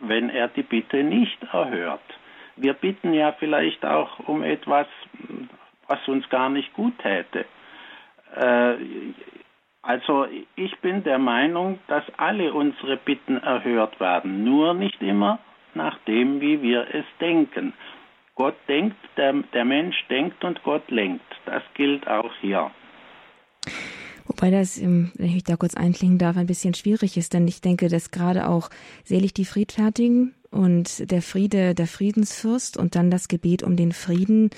wenn 0.00 0.28
er 0.28 0.48
die 0.48 0.62
Bitte 0.62 1.02
nicht 1.02 1.42
erhört. 1.52 2.02
Wir 2.56 2.74
bitten 2.74 3.12
ja 3.14 3.32
vielleicht 3.32 3.84
auch 3.84 4.18
um 4.28 4.42
etwas, 4.42 4.86
was 5.86 6.06
uns 6.08 6.28
gar 6.28 6.48
nicht 6.48 6.72
gut 6.74 6.98
täte. 6.98 7.44
Äh, 8.34 8.74
also 9.82 10.26
ich 10.54 10.78
bin 10.80 11.02
der 11.02 11.18
Meinung, 11.18 11.80
dass 11.88 12.04
alle 12.16 12.52
unsere 12.54 12.96
Bitten 12.96 13.36
erhört 13.38 13.98
werden, 13.98 14.44
nur 14.44 14.74
nicht 14.74 15.02
immer 15.02 15.40
nach 15.74 15.98
dem, 16.06 16.40
wie 16.40 16.62
wir 16.62 16.86
es 16.94 17.04
denken. 17.20 17.72
Gott 18.34 18.54
denkt, 18.68 18.96
der, 19.16 19.32
der 19.52 19.64
Mensch 19.64 19.96
denkt 20.08 20.44
und 20.44 20.62
Gott 20.62 20.88
lenkt. 20.90 21.24
Das 21.46 21.62
gilt 21.74 22.06
auch 22.06 22.32
hier. 22.40 22.70
Wobei 24.26 24.50
das, 24.50 24.80
wenn 24.80 25.12
ich 25.18 25.44
da 25.44 25.56
kurz 25.56 25.74
einklingen 25.74 26.18
darf, 26.18 26.36
ein 26.36 26.46
bisschen 26.46 26.74
schwierig 26.74 27.16
ist, 27.16 27.34
denn 27.34 27.46
ich 27.48 27.60
denke, 27.60 27.88
dass 27.88 28.10
gerade 28.10 28.48
auch 28.48 28.70
selig 29.04 29.34
die 29.34 29.44
Friedfertigen 29.44 30.34
und 30.52 31.10
der 31.10 31.22
Friede, 31.22 31.74
der 31.74 31.86
Friedensfürst 31.86 32.76
und 32.76 32.94
dann 32.94 33.10
das 33.10 33.28
Gebet 33.28 33.62
um 33.62 33.76
den 33.76 33.92
Frieden 33.92 34.50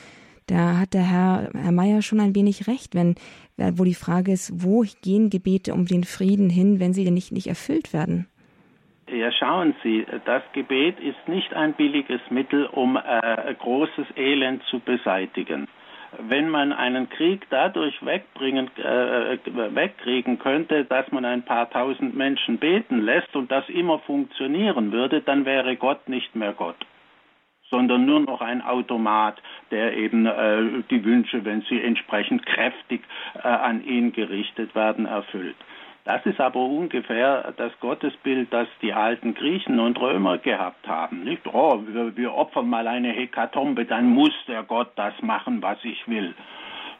da 0.47 0.79
hat 0.79 0.93
der 0.93 1.11
Herr, 1.11 1.49
Herr 1.55 1.73
Meier 1.73 2.03
schon 2.03 2.21
ein 2.21 2.35
wenig 2.35 2.69
recht, 2.69 2.95
wenn, 2.95 3.15
wo 3.57 3.85
die 3.85 3.95
Frage 3.95 4.33
ist, 4.33 4.53
wo 4.63 4.85
gehen 5.03 5.31
Gebete 5.31 5.73
um 5.73 5.87
den 5.87 6.05
Frieden 6.05 6.51
hin, 6.51 6.81
wenn 6.81 6.93
sie 6.93 7.05
denn 7.05 7.15
nicht, 7.15 7.33
nicht 7.33 7.47
erfüllt 7.47 7.95
werden? 7.95 8.29
Ja, 9.11 9.31
schauen 9.33 9.75
Sie, 9.83 10.07
das 10.25 10.43
Gebet 10.53 10.99
ist 11.01 11.29
nicht 11.29 11.53
ein 11.55 11.75
billiges 11.75 12.21
Mittel, 12.31 12.67
um 12.67 12.97
äh, 12.97 13.55
großes 13.55 14.07
Elend 14.17 14.63
zu 14.71 14.81
beseitigen. 14.81 15.69
Wenn 16.19 16.49
man 16.49 16.73
einen 16.73 17.09
Krieg 17.09 17.47
dadurch 17.51 18.05
wegbringen, 18.05 18.71
äh, 18.77 19.39
wegkriegen 19.75 20.39
könnte, 20.39 20.85
dass 20.85 21.11
man 21.13 21.25
ein 21.25 21.45
paar 21.45 21.71
tausend 21.71 22.15
Menschen 22.15 22.59
beten 22.59 23.03
lässt 23.03 23.35
und 23.37 23.51
das 23.51 23.69
immer 23.69 23.99
funktionieren 24.01 24.93
würde, 24.93 25.21
dann 25.21 25.45
wäre 25.45 25.77
Gott 25.77 26.09
nicht 26.09 26.35
mehr 26.35 26.53
Gott 26.53 26.77
sondern 27.71 28.05
nur 28.07 28.21
noch 28.21 28.41
ein 28.41 28.63
Automat, 28.63 29.43
der 29.73 29.97
eben 29.97 30.27
äh, 30.27 30.85
die 30.91 31.05
Wünsche, 31.05 31.45
wenn 31.45 31.63
sie 31.63 31.83
entsprechend 31.83 32.47
kräftig 32.47 33.03
äh, 33.35 33.49
an 33.49 33.83
ihn 33.85 34.13
gerichtet 34.13 34.77
werden, 34.77 35.07
erfüllt. 35.07 35.57
Das 36.05 36.25
ist 36.27 36.39
aber 36.39 36.61
ungefähr 36.61 37.55
das 37.57 37.73
Gottesbild, 37.81 38.53
das 38.53 38.69
die 38.83 38.93
alten 38.93 39.33
Griechen 39.35 39.81
und 39.81 39.99
Römer 39.99 40.37
gehabt 40.37 40.87
haben. 40.87 41.25
Nicht, 41.25 41.47
oh, 41.47 41.83
wir, 41.87 42.15
wir 42.15 42.35
opfern 42.35 42.69
mal 42.69 42.87
eine 42.87 43.09
Hekatombe, 43.09 43.87
dann 43.87 44.11
muss 44.11 44.33
der 44.47 44.65
Gott 44.65 44.93
das 44.97 45.15
machen, 45.23 45.63
was 45.63 45.79
ich 45.83 46.07
will. 46.07 46.35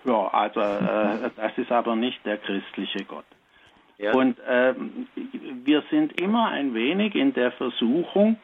Ja, 0.07 0.29
also 0.29 0.61
äh, 0.61 1.31
das 1.37 1.57
ist 1.59 1.71
aber 1.71 1.97
nicht 1.97 2.25
der 2.25 2.39
christliche 2.39 3.05
Gott. 3.05 3.25
Ja. 3.99 4.13
Und 4.13 4.39
äh, 4.41 4.75
wir 5.65 5.83
sind 5.91 6.21
immer 6.21 6.49
ein 6.49 6.75
wenig 6.75 7.15
in 7.15 7.33
der 7.33 7.53
Versuchung, 7.53 8.37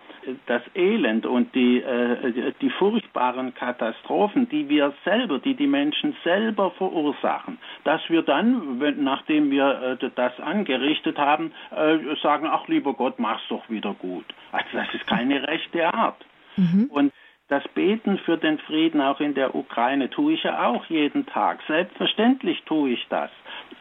das 0.47 0.63
Elend 0.75 1.27
und 1.27 1.55
die, 1.55 1.79
äh, 1.81 2.53
die 2.61 2.71
furchtbaren 2.71 3.55
Katastrophen, 3.55 4.49
die 4.49 4.69
wir 4.69 4.93
selber, 5.05 5.39
die 5.39 5.55
die 5.55 5.67
Menschen 5.67 6.15
selber 6.25 6.71
verursachen, 6.73 7.59
dass 7.85 8.01
wir 8.09 8.23
dann, 8.23 8.81
wenn, 8.81 9.03
nachdem 9.03 9.51
wir 9.51 9.99
äh, 10.01 10.11
das 10.15 10.39
angerichtet 10.41 11.19
haben, 11.19 11.53
äh, 11.75 11.99
sagen, 12.23 12.47
ach 12.51 12.69
lieber 12.69 12.95
Gott, 12.95 13.19
mach's 13.19 13.47
doch 13.49 13.69
wieder 13.71 13.95
gut. 13.95 14.27
Also 14.53 14.69
das 14.73 14.95
ist 14.95 15.07
keine 15.07 15.47
rechte 15.47 15.93
Art. 15.93 16.25
Mhm. 16.57 16.91
Und 16.91 17.13
das 17.51 17.67
Beten 17.75 18.19
für 18.19 18.39
den 18.39 18.59
Frieden 18.61 19.01
auch 19.01 19.19
in 19.19 19.35
der 19.35 19.55
Ukraine 19.55 20.09
tue 20.09 20.35
ich 20.35 20.45
ja 20.45 20.67
auch 20.67 20.85
jeden 20.87 21.27
Tag. 21.27 21.59
Selbstverständlich 21.67 22.63
tue 22.65 22.91
ich 22.91 23.07
das. 23.09 23.31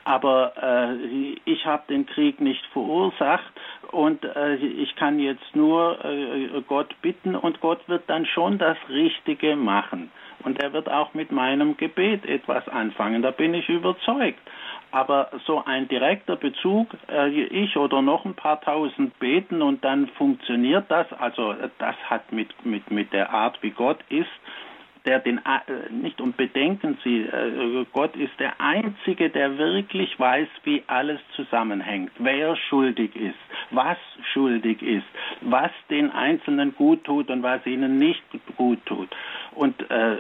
Aber 0.06 0.54
äh, 0.60 1.36
ich 1.46 1.66
habe 1.66 1.84
den 1.88 2.08
Krieg 2.08 2.42
nicht 2.42 2.66
verursacht 2.74 3.54
und 3.92 4.26
äh, 4.26 4.56
ich 4.56 4.96
kann 4.96 5.20
jetzt 5.20 5.56
nur 5.56 6.04
äh, 6.04 6.62
Gott 6.68 6.96
bitten 7.04 7.36
und 7.36 7.62
Gott 7.62 7.88
wird 7.88 8.10
dann 8.10 8.26
schon 8.26 8.58
das 8.58 8.78
Richtige 8.90 9.56
machen. 9.56 10.12
Und 10.44 10.62
er 10.64 10.74
wird 10.74 10.90
auch 10.90 11.14
mit 11.14 11.32
meinem 11.32 11.78
Gebet 11.78 12.26
etwas 12.26 12.68
anfangen, 12.70 13.22
da 13.22 13.30
bin 13.30 13.54
ich 13.54 13.70
überzeugt. 13.70 14.40
Aber 14.92 15.30
so 15.46 15.64
ein 15.64 15.88
direkter 15.88 16.36
Bezug, 16.36 16.88
äh, 17.10 17.30
ich 17.30 17.78
oder 17.78 18.02
noch 18.02 18.26
ein 18.26 18.36
paar 18.36 18.60
tausend 18.62 19.18
beten 19.20 19.62
und 19.62 19.84
dann 19.86 20.08
funktioniert 20.10 20.86
das, 20.90 21.12
also 21.14 21.54
das 21.78 21.96
hat 22.10 22.32
mit, 22.32 22.66
mit, 22.66 22.90
mit 22.90 23.14
der 23.14 23.32
Art, 23.32 23.62
wie 23.62 23.70
Gott 23.70 24.00
ist, 24.10 24.30
der 25.06 25.20
den, 25.20 25.38
äh, 25.40 25.92
nicht 25.92 26.20
und 26.22 26.38
bedenken 26.38 26.98
Sie, 27.04 27.22
äh, 27.22 27.86
Gott 27.94 28.16
ist 28.16 28.38
der 28.40 28.60
Einzige, 28.60 29.30
der 29.30 29.58
wirklich 29.58 30.20
weiß, 30.20 30.48
wie 30.64 30.84
alles 30.88 31.20
zusammenhängt, 31.36 32.12
wer 32.20 32.56
schuldig 32.56 33.16
ist, 33.16 33.38
was 33.72 33.98
schuldig 34.34 34.82
ist, 34.82 35.08
was 35.42 35.72
den 35.90 36.12
Einzelnen 36.12 36.76
gut 36.76 37.04
tut 37.06 37.30
und 37.30 37.44
was 37.44 37.66
ihnen 37.66 37.98
nicht 37.98 38.24
gut 38.58 38.86
tut. 38.86 39.10
Und 39.56 39.76
äh, 39.90 40.20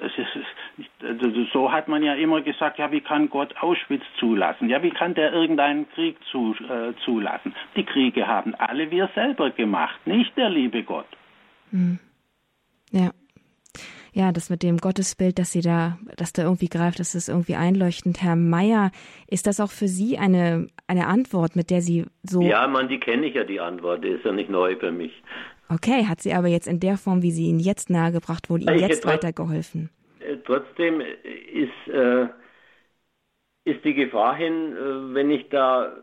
also 1.01 1.45
so 1.53 1.71
hat 1.71 1.88
man 1.88 2.03
ja 2.03 2.13
immer 2.13 2.41
gesagt, 2.41 2.80
ja, 2.80 2.91
wie 2.91 3.01
kann 3.01 3.30
Gott 3.30 3.55
Auschwitz 3.61 4.03
zulassen? 4.19 4.69
Ja, 4.69 4.82
wie 4.84 4.91
kann 4.91 5.13
der 5.13 5.34
irgendeinen 5.34 5.89
Krieg 5.91 6.17
zu, 6.32 6.55
äh, 6.69 6.93
zulassen? 7.05 7.55
Die 7.75 7.86
Kriege 7.86 8.27
haben 8.27 8.55
alle 8.55 8.91
wir 8.91 9.09
selber 9.15 9.51
gemacht, 9.51 9.99
nicht 10.05 10.36
der 10.38 10.49
liebe 10.49 10.84
Gott. 10.84 11.07
Hm. 11.71 11.99
Ja 12.91 13.11
ja, 14.13 14.32
das 14.32 14.49
mit 14.49 14.63
dem 14.63 14.77
Gottesbild, 14.77 15.39
dass 15.39 15.51
sie 15.51 15.61
da, 15.61 15.97
dass 16.17 16.34
da 16.34 16.43
irgendwie 16.43 16.67
greift, 16.67 16.99
das 16.99 17.15
ist 17.15 17.30
irgendwie 17.30 17.55
einleuchtend. 17.55 18.21
Herr 18.21 18.36
Meier, 18.36 18.91
ist 19.27 19.47
das 19.47 19.59
auch 19.59 19.71
für 19.71 19.88
Sie 19.88 20.17
eine, 20.17 20.67
eine 20.88 21.07
Antwort, 21.07 21.55
mit 21.55 21.69
der 21.69 21.82
Sie 21.82 22.05
so. 22.23 22.41
Ja, 22.41 22.67
man, 22.67 22.89
die 22.89 22.99
kenne 22.99 23.27
ich 23.27 23.36
ja, 23.36 23.43
die 23.43 23.59
Antwort, 23.59 24.03
die 24.03 24.09
ist 24.09 24.25
ja 24.25 24.32
nicht 24.32 24.49
neu 24.49 24.75
für 24.75 24.91
mich. 24.91 25.13
Okay, 25.72 26.05
hat 26.07 26.22
sie 26.22 26.34
aber 26.34 26.47
jetzt 26.47 26.67
in 26.67 26.80
der 26.80 26.97
Form, 26.97 27.22
wie 27.22 27.32
sie 27.32 27.45
Ihnen 27.45 27.59
jetzt 27.59 27.89
nahegebracht 27.89 28.49
wurde, 28.49 28.63
Ihnen 28.63 28.80
jetzt 28.80 29.05
weitergeholfen? 29.05 29.89
Äh, 30.20 30.38
trotzdem 30.45 31.01
ist, 31.01 31.93
äh, 31.93 32.28
ist 33.65 33.86
die 33.86 33.93
Gefahr 33.93 34.36
hin, 34.36 34.76
äh, 34.76 35.13
wenn 35.13 35.30
ich 35.30 35.47
da, 35.49 35.93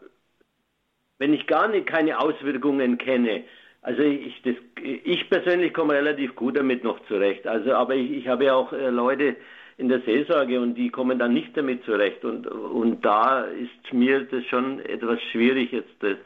wenn 1.18 1.34
ich 1.34 1.46
gar 1.48 1.68
nicht 1.68 1.86
keine 1.86 2.20
Auswirkungen 2.20 2.96
kenne, 2.98 3.44
also 3.82 4.02
ich, 4.02 4.40
das, 4.42 4.54
ich 4.82 5.28
persönlich 5.30 5.72
komme 5.72 5.94
relativ 5.94 6.34
gut 6.36 6.56
damit 6.56 6.84
noch 6.84 7.04
zurecht. 7.06 7.46
Also, 7.46 7.72
aber 7.74 7.94
ich, 7.94 8.10
ich 8.10 8.28
habe 8.28 8.44
ja 8.44 8.54
auch 8.54 8.72
äh, 8.72 8.90
Leute 8.90 9.36
in 9.78 9.88
der 9.88 10.00
Seelsorge 10.00 10.60
und 10.60 10.74
die 10.74 10.90
kommen 10.90 11.18
dann 11.18 11.34
nicht 11.34 11.56
damit 11.56 11.84
zurecht. 11.84 12.24
Und, 12.24 12.46
und 12.46 13.04
da 13.04 13.42
ist 13.42 13.92
mir 13.92 14.22
das 14.22 14.44
schon 14.46 14.80
etwas 14.80 15.20
schwierig, 15.32 15.72
jetzt 15.72 15.94
das, 16.00 16.16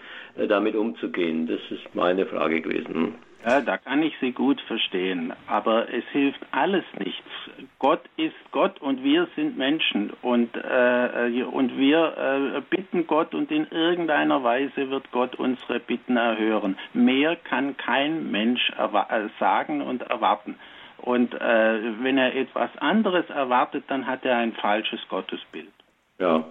damit 0.49 0.77
umzugehen. 0.77 1.47
Das 1.47 1.61
ist 1.71 1.95
meine 1.95 2.27
Frage 2.27 2.61
gewesen. 2.61 3.15
Ja, 3.45 3.63
da 3.63 3.79
kann 3.79 4.03
ich 4.03 4.15
Sie 4.21 4.33
gut 4.33 4.61
verstehen, 4.63 5.33
aber 5.47 5.93
es 5.93 6.05
hilft 6.13 6.41
alles 6.51 6.85
nichts. 6.99 7.27
Gott 7.79 8.03
ist 8.17 8.35
Gott 8.51 8.81
und 8.83 9.03
wir 9.03 9.29
sind 9.35 9.57
Menschen 9.57 10.11
und, 10.21 10.55
äh, 10.57 11.43
und 11.51 11.79
wir 11.79 12.17
äh, 12.19 12.61
bitten 12.69 13.07
Gott 13.07 13.35
und 13.35 13.51
in 13.51 13.67
irgendeiner 13.71 14.45
Weise 14.45 14.91
wird 14.91 15.11
Gott 15.11 15.37
unsere 15.37 15.81
Bitten 15.81 16.19
erhören. 16.19 16.77
Mehr 16.93 17.35
kann 17.37 17.79
kein 17.79 18.31
Mensch 18.31 18.71
äh, 18.77 19.29
sagen 19.39 19.81
und 19.81 20.03
erwarten. 20.03 20.57
Und 20.99 21.33
äh, 21.33 22.03
wenn 22.03 22.19
er 22.19 22.37
etwas 22.37 22.77
anderes 22.77 23.29
erwartet, 23.31 23.85
dann 23.89 24.07
hat 24.07 24.23
er 24.27 24.37
ein 24.37 24.53
falsches 24.53 25.01
Gottesbild. 25.09 25.73
Ja, 26.19 26.45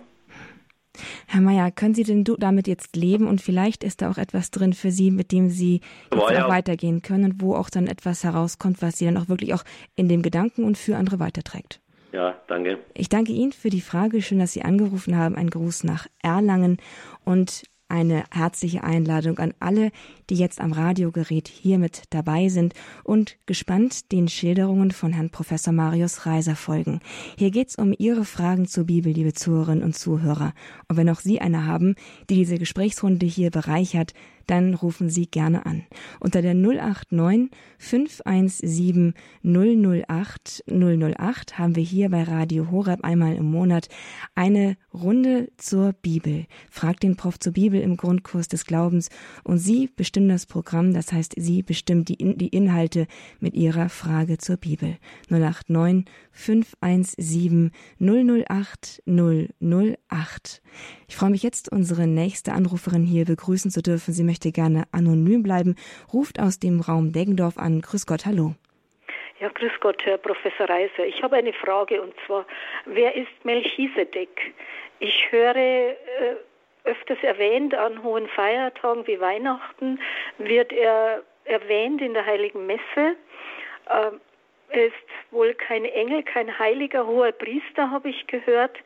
Herr 1.27 1.41
Mayer, 1.41 1.71
können 1.71 1.93
Sie 1.93 2.03
denn 2.03 2.23
damit 2.23 2.67
jetzt 2.67 2.95
leben 2.95 3.27
und 3.27 3.41
vielleicht 3.41 3.83
ist 3.83 4.01
da 4.01 4.09
auch 4.09 4.17
etwas 4.17 4.51
drin 4.51 4.73
für 4.73 4.91
Sie, 4.91 5.11
mit 5.11 5.31
dem 5.31 5.49
Sie 5.49 5.81
jetzt 6.13 6.31
ja. 6.31 6.49
weitergehen 6.49 7.01
können 7.01 7.31
und 7.31 7.41
wo 7.41 7.55
auch 7.55 7.69
dann 7.69 7.87
etwas 7.87 8.23
herauskommt, 8.23 8.81
was 8.81 8.97
Sie 8.97 9.05
dann 9.05 9.17
auch 9.17 9.29
wirklich 9.29 9.53
auch 9.53 9.63
in 9.95 10.09
dem 10.09 10.21
Gedanken 10.21 10.63
und 10.63 10.77
für 10.77 10.97
andere 10.97 11.19
weiterträgt? 11.19 11.79
Ja, 12.11 12.35
danke. 12.47 12.79
Ich 12.95 13.09
danke 13.09 13.31
Ihnen 13.31 13.51
für 13.51 13.69
die 13.69 13.81
Frage. 13.81 14.21
Schön, 14.21 14.39
dass 14.39 14.53
Sie 14.53 14.63
angerufen 14.63 15.15
haben. 15.15 15.35
Ein 15.35 15.49
Gruß 15.49 15.83
nach 15.83 16.07
Erlangen 16.23 16.77
und 17.23 17.63
eine 17.89 18.23
herzliche 18.31 18.83
Einladung 18.83 19.39
an 19.39 19.53
alle, 19.59 19.91
die 20.29 20.35
jetzt 20.35 20.61
am 20.61 20.71
Radiogerät 20.71 21.47
hier 21.47 21.79
mit 21.79 22.03
dabei 22.11 22.49
sind 22.49 22.73
und 23.03 23.37
gespannt 23.45 24.11
den 24.11 24.27
Schilderungen 24.27 24.91
von 24.91 25.11
Herrn 25.11 25.31
Professor 25.31 25.73
Marius 25.73 26.25
Reiser 26.25 26.55
folgen. 26.55 27.01
Hier 27.37 27.51
geht's 27.51 27.75
um 27.75 27.93
Ihre 27.97 28.25
Fragen 28.25 28.67
zur 28.67 28.85
Bibel, 28.85 29.11
liebe 29.11 29.33
Zuhörerinnen 29.33 29.83
und 29.83 29.97
Zuhörer. 29.97 30.53
Und 30.87 30.97
wenn 30.97 31.09
auch 31.09 31.19
Sie 31.19 31.41
eine 31.41 31.65
haben, 31.65 31.95
die 32.29 32.35
diese 32.35 32.57
Gesprächsrunde 32.57 33.25
hier 33.25 33.51
bereichert, 33.51 34.13
dann 34.49 34.73
rufen 34.73 35.09
Sie 35.09 35.27
gerne 35.27 35.65
an. 35.65 35.83
Unter 36.19 36.41
der 36.41 36.53
089 36.53 37.51
517 37.77 39.13
008 39.43 40.63
008 40.67 41.59
haben 41.59 41.75
wir 41.75 41.83
hier 41.83 42.09
bei 42.09 42.23
Radio 42.23 42.71
Horeb 42.71 43.03
einmal 43.03 43.35
im 43.35 43.45
Monat 43.45 43.89
eine 44.35 44.75
Runde 44.93 45.49
zur 45.57 45.93
Bibel. 45.93 46.45
Fragt 46.71 47.03
den 47.03 47.15
Prof 47.15 47.39
zur 47.39 47.53
Bibel 47.53 47.79
im 47.79 47.95
Grundkurs 47.95 48.47
des 48.47 48.65
Glaubens 48.65 49.09
und 49.43 49.59
Sie 49.59 49.89
bestimmen 49.95 50.29
das 50.29 50.45
Programm, 50.45 50.93
das 50.93 51.11
heißt, 51.11 51.35
Sie 51.37 51.61
bestimmen 51.61 52.05
die, 52.05 52.17
die 52.17 52.47
Inhalte 52.47 53.07
mit 53.39 53.53
Ihrer 53.53 53.89
Frage 53.89 54.37
zur 54.39 54.57
Bibel. 54.57 54.97
089 55.29 56.05
517 56.31 57.71
008 57.99 59.03
008. 59.05 60.61
Ich 61.10 61.18
freue 61.18 61.32
mich 61.32 61.41
jetzt, 61.41 61.72
unsere 61.72 62.05
nächste 62.05 62.53
Anruferin 62.53 63.03
hier 63.03 63.26
begrüßen 63.26 63.72
zu 63.72 63.82
dürfen. 63.82 64.14
Sie 64.14 64.24
möchte 64.24 64.51
gerne 64.51 64.84
anonym 64.91 65.41
bleiben, 65.41 65.76
ruft 66.14 66.39
aus 66.39 66.60
dem 66.60 66.82
Raum 66.82 67.12
Deggendorf 67.12 67.57
an. 67.57 67.82
Grüß 67.82 68.05
Gott, 68.05 68.28
hallo. 68.28 68.53
Ja, 69.39 69.49
grüß 69.49 69.72
Gott, 69.80 70.05
Herr 70.05 70.20
Professor 70.20 70.70
Reiser. 70.70 71.07
Ich 71.07 71.24
habe 71.24 71.38
eine 71.38 71.51
Frage 71.53 71.99
und 71.99 72.14
zwar, 72.28 72.45
wer 72.86 73.16
ist 73.16 73.43
Melchisedek? 73.43 74.53
Ich 74.99 75.32
höre 75.32 75.55
äh, 75.55 75.95
öfters 76.84 77.18
erwähnt 77.24 77.74
an 77.74 78.03
hohen 78.03 78.28
Feiertagen 78.28 79.07
wie 79.07 79.20
Weihnachten, 79.20 79.99
wird 80.38 80.72
er 80.72 81.24
erwähnt 81.45 82.01
in 82.01 82.14
der 82.14 82.26
Heiligen 82.26 82.68
Messe. 82.68 83.16
Äh, 83.88 84.12
er 84.70 84.86
ist 84.86 84.93
wohl 85.32 85.55
kein 85.55 85.86
Engel, 85.86 86.22
kein 86.22 86.60
heiliger 86.60 87.07
hoher 87.07 87.32
Priester, 87.32 87.89
habe 87.89 88.10
ich 88.10 88.28
gehört. 88.28 88.78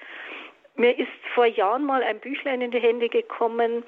Mir 0.75 0.97
ist 0.97 1.07
vor 1.35 1.45
Jahren 1.45 1.85
mal 1.85 2.01
ein 2.01 2.19
Büchlein 2.19 2.61
in 2.61 2.71
die 2.71 2.79
Hände 2.79 3.07
gekommen. 3.07 3.83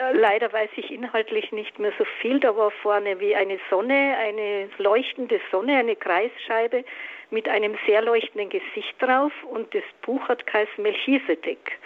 Äh, 0.00 0.12
leider 0.12 0.52
weiß 0.52 0.70
ich 0.76 0.90
inhaltlich 0.90 1.52
nicht 1.52 1.78
mehr 1.78 1.92
so 1.98 2.04
viel. 2.20 2.40
Da 2.40 2.56
war 2.56 2.72
vorne 2.82 3.20
wie 3.20 3.36
eine 3.36 3.58
Sonne, 3.70 4.16
eine 4.18 4.68
leuchtende 4.78 5.40
Sonne, 5.52 5.76
eine 5.76 5.94
Kreisscheibe 5.94 6.84
mit 7.30 7.48
einem 7.48 7.76
sehr 7.86 8.02
leuchtenden 8.02 8.50
Gesicht 8.50 8.94
drauf. 9.00 9.32
Und 9.44 9.72
das 9.72 9.84
Buch 10.02 10.28
hat 10.28 10.44
geheißen 10.46 10.82
Melchisedek. 10.82 11.78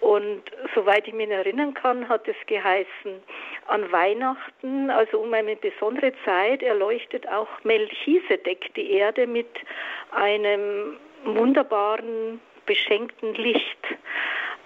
Und 0.00 0.42
soweit 0.74 1.06
ich 1.06 1.14
mich 1.14 1.30
erinnern 1.30 1.72
kann, 1.72 2.08
hat 2.08 2.26
es 2.28 2.36
geheißen, 2.46 3.22
an 3.66 3.90
Weihnachten, 3.92 4.90
also 4.90 5.20
um 5.20 5.32
eine 5.32 5.56
besondere 5.56 6.12
Zeit, 6.24 6.62
erleuchtet 6.62 7.26
auch 7.28 7.48
Melchisedek 7.64 8.74
die 8.74 8.92
Erde 8.92 9.26
mit 9.26 9.48
einem 10.10 10.96
wunderbaren 11.24 12.40
beschenkten 12.66 13.34
Licht. 13.34 13.78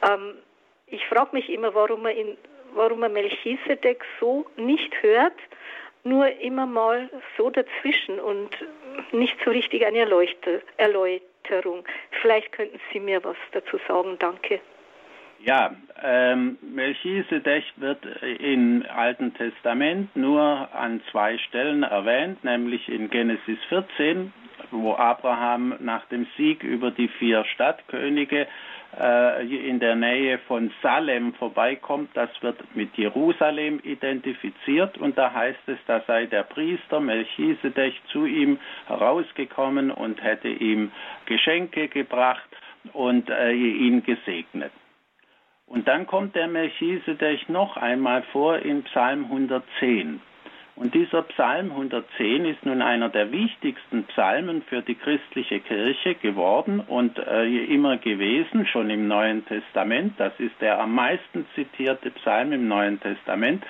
Ähm, 0.03 0.34
ich 0.86 1.05
frage 1.07 1.30
mich 1.32 1.48
immer, 1.48 1.74
warum 1.74 2.03
man, 2.03 2.12
in, 2.12 2.36
warum 2.74 3.01
man 3.01 3.12
Melchisedek 3.12 4.05
so 4.18 4.46
nicht 4.57 5.03
hört, 5.03 5.36
nur 6.03 6.30
immer 6.40 6.66
mal 6.66 7.11
so 7.36 7.51
dazwischen 7.51 8.18
und 8.18 8.51
nicht 9.12 9.36
so 9.44 9.51
richtig 9.51 9.84
eine 9.86 9.98
Erläuterung. 9.98 11.84
Vielleicht 12.22 12.53
könnten 12.53 12.80
Sie 12.92 13.01
mir 13.01 13.22
was 13.22 13.36
dazu 13.53 13.78
sagen. 13.86 14.16
Danke. 14.18 14.61
Ja, 15.42 15.74
ähm, 16.03 16.59
Melchisedek 16.61 17.64
wird 17.76 18.05
im 18.40 18.84
Alten 18.94 19.32
Testament 19.32 20.14
nur 20.14 20.68
an 20.74 21.01
zwei 21.11 21.38
Stellen 21.38 21.82
erwähnt, 21.82 22.44
nämlich 22.44 22.88
in 22.90 23.09
Genesis 23.09 23.59
14, 23.70 24.34
wo 24.71 24.95
Abraham 24.95 25.75
nach 25.81 26.05
dem 26.07 26.27
Sieg 26.37 26.62
über 26.62 26.91
die 26.91 27.09
vier 27.09 27.45
Stadtkönige 27.45 28.47
äh, 28.99 29.68
in 29.68 29.81
der 29.81 29.95
Nähe 29.95 30.39
von 30.39 30.73
Salem 30.83 31.35
vorbeikommt. 31.35 32.11
Das 32.14 32.31
wird 32.41 32.59
mit 32.75 32.97
Jerusalem 32.97 33.81
identifiziert 33.83 34.99
und 34.99 35.16
da 35.16 35.33
heißt 35.33 35.68
es, 35.68 35.79
da 35.87 36.01
sei 36.07 36.27
der 36.27 36.43
Priester 36.45 37.01
Melchisedek 37.01 37.95
zu 38.09 38.27
ihm 38.27 38.59
herausgekommen 38.87 39.91
und 39.91 40.23
hätte 40.23 40.49
ihm 40.49 40.91
Geschenke 41.27 41.89
gebracht 41.89 42.49
und 42.93 43.29
äh, 43.31 43.53
ihn 43.53 44.03
gesegnet. 44.03 44.73
Und 45.66 45.87
dann 45.87 46.07
kommt 46.07 46.35
der 46.35 46.49
Melchisedek 46.49 47.49
noch 47.49 47.77
einmal 47.77 48.25
vor 48.33 48.59
in 48.59 48.83
Psalm 48.85 49.25
110. 49.27 50.21
Und 50.81 50.95
dieser 50.95 51.20
Psalm 51.24 51.72
110 51.72 52.47
ist 52.47 52.64
nun 52.64 52.81
einer 52.81 53.11
der 53.11 53.31
wichtigsten 53.33 54.05
Psalmen 54.05 54.62
für 54.62 54.81
die 54.81 54.95
christliche 54.95 55.61
Kirche 55.61 56.14
geworden 56.14 56.81
und 56.81 57.18
äh, 57.18 57.45
immer 57.66 57.99
gewesen, 57.99 58.66
schon 58.66 58.89
im 58.89 59.07
Neuen 59.07 59.45
Testament. 59.45 60.14
Das 60.16 60.33
ist 60.39 60.59
der 60.62 60.81
am 60.81 60.95
meisten 60.95 61.45
zitierte 61.55 62.11
Psalm 62.12 62.55
im 62.55 62.66
Neuen 62.66 62.99
Testament 62.99 63.62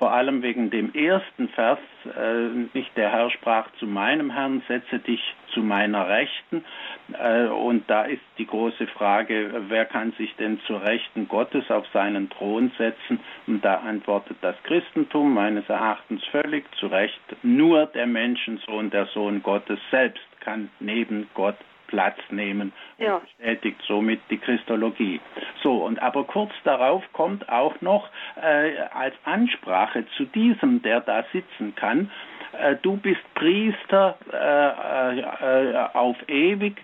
vor 0.00 0.12
allem 0.12 0.42
wegen 0.42 0.70
dem 0.70 0.94
ersten 0.94 1.50
Vers, 1.50 1.78
äh, 2.06 2.48
nicht 2.72 2.96
der 2.96 3.12
Herr 3.12 3.30
sprach 3.30 3.70
zu 3.78 3.86
meinem 3.86 4.30
Herrn, 4.30 4.62
setze 4.66 4.98
dich 4.98 5.20
zu 5.52 5.60
meiner 5.60 6.08
Rechten. 6.08 6.64
Äh, 7.12 7.48
und 7.48 7.84
da 7.90 8.04
ist 8.04 8.22
die 8.38 8.46
große 8.46 8.86
Frage, 8.86 9.62
wer 9.68 9.84
kann 9.84 10.12
sich 10.12 10.34
denn 10.36 10.58
zur 10.66 10.82
Rechten 10.82 11.28
Gottes 11.28 11.70
auf 11.70 11.86
seinen 11.92 12.30
Thron 12.30 12.72
setzen? 12.78 13.20
Und 13.46 13.62
da 13.62 13.80
antwortet 13.80 14.38
das 14.40 14.56
Christentum 14.62 15.34
meines 15.34 15.68
Erachtens 15.68 16.24
völlig 16.32 16.64
zu 16.76 16.86
Recht, 16.86 17.20
nur 17.42 17.84
der 17.84 18.06
Menschensohn, 18.06 18.88
der 18.88 19.04
Sohn 19.06 19.42
Gottes 19.42 19.78
selbst 19.90 20.24
kann 20.40 20.70
neben 20.80 21.28
Gott 21.34 21.56
Platz 21.90 22.18
nehmen 22.30 22.72
und 22.98 23.04
ja. 23.04 23.18
bestätigt 23.18 23.80
somit 23.86 24.20
die 24.30 24.38
Christologie. 24.38 25.20
So, 25.62 25.84
und 25.84 26.00
aber 26.00 26.24
kurz 26.24 26.52
darauf 26.64 27.02
kommt 27.12 27.48
auch 27.48 27.80
noch 27.80 28.08
äh, 28.40 28.78
als 28.94 29.14
Ansprache 29.24 30.06
zu 30.16 30.24
diesem, 30.24 30.82
der 30.82 31.00
da 31.00 31.24
sitzen 31.32 31.74
kann, 31.74 32.10
äh, 32.52 32.76
du 32.80 32.96
bist 32.96 33.22
Priester 33.34 34.16
äh, 34.32 35.20
äh 35.20 35.88
auf 35.92 36.16
ewig 36.28 36.76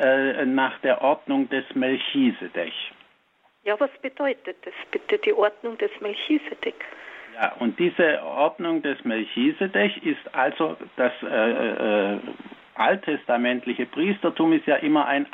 äh, 0.00 0.44
nach 0.46 0.78
der 0.80 1.02
Ordnung 1.02 1.48
des 1.50 1.64
Melchisedech. 1.74 2.92
Ja, 3.64 3.78
was 3.78 3.90
bedeutet 4.00 4.56
das 4.64 4.74
bitte, 4.90 5.18
die 5.18 5.32
Ordnung 5.32 5.76
des 5.76 5.90
Melchisedek? 6.00 6.84
Ja, 7.34 7.52
und 7.58 7.78
diese 7.78 8.22
Ordnung 8.22 8.80
des 8.80 9.04
Melchisedech 9.04 9.98
ist 10.04 10.34
also 10.34 10.76
das 10.96 11.12
äh, 11.22 12.14
äh, 12.14 12.18
alttestamentliche 12.78 13.86
Priestertum 13.86 14.52
ist 14.52 14.66
ja 14.66 14.76
immer 14.76 15.06
ein 15.06 15.26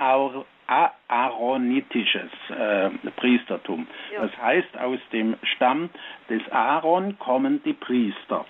aaronitisches 1.09 2.31
äh, 2.51 2.91
Priestertum. 3.17 3.87
Ja. 4.13 4.23
Das 4.23 4.37
heißt, 4.39 4.79
aus 4.79 5.01
dem 5.13 5.37
Stamm 5.43 5.91
des 6.29 6.43
Aaron 6.51 7.19
kommen 7.19 7.63
die 7.65 7.75
Priester. 7.75 8.45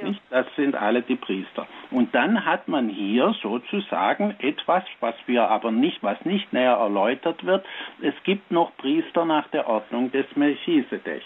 Ja. 0.00 0.14
Das 0.30 0.46
sind 0.56 0.74
alle 0.74 1.02
die 1.02 1.16
Priester. 1.16 1.66
Und 1.90 2.14
dann 2.14 2.44
hat 2.44 2.68
man 2.68 2.88
hier 2.88 3.34
sozusagen 3.42 4.34
etwas, 4.40 4.84
was 5.00 5.14
wir 5.26 5.48
aber 5.48 5.70
nicht, 5.70 6.02
was 6.02 6.22
nicht 6.24 6.52
näher 6.52 6.76
erläutert 6.76 7.44
wird. 7.44 7.64
Es 8.02 8.14
gibt 8.24 8.50
noch 8.50 8.76
Priester 8.76 9.24
nach 9.24 9.48
der 9.48 9.68
Ordnung 9.68 10.12
des 10.12 10.26
Melchisedech. 10.36 11.24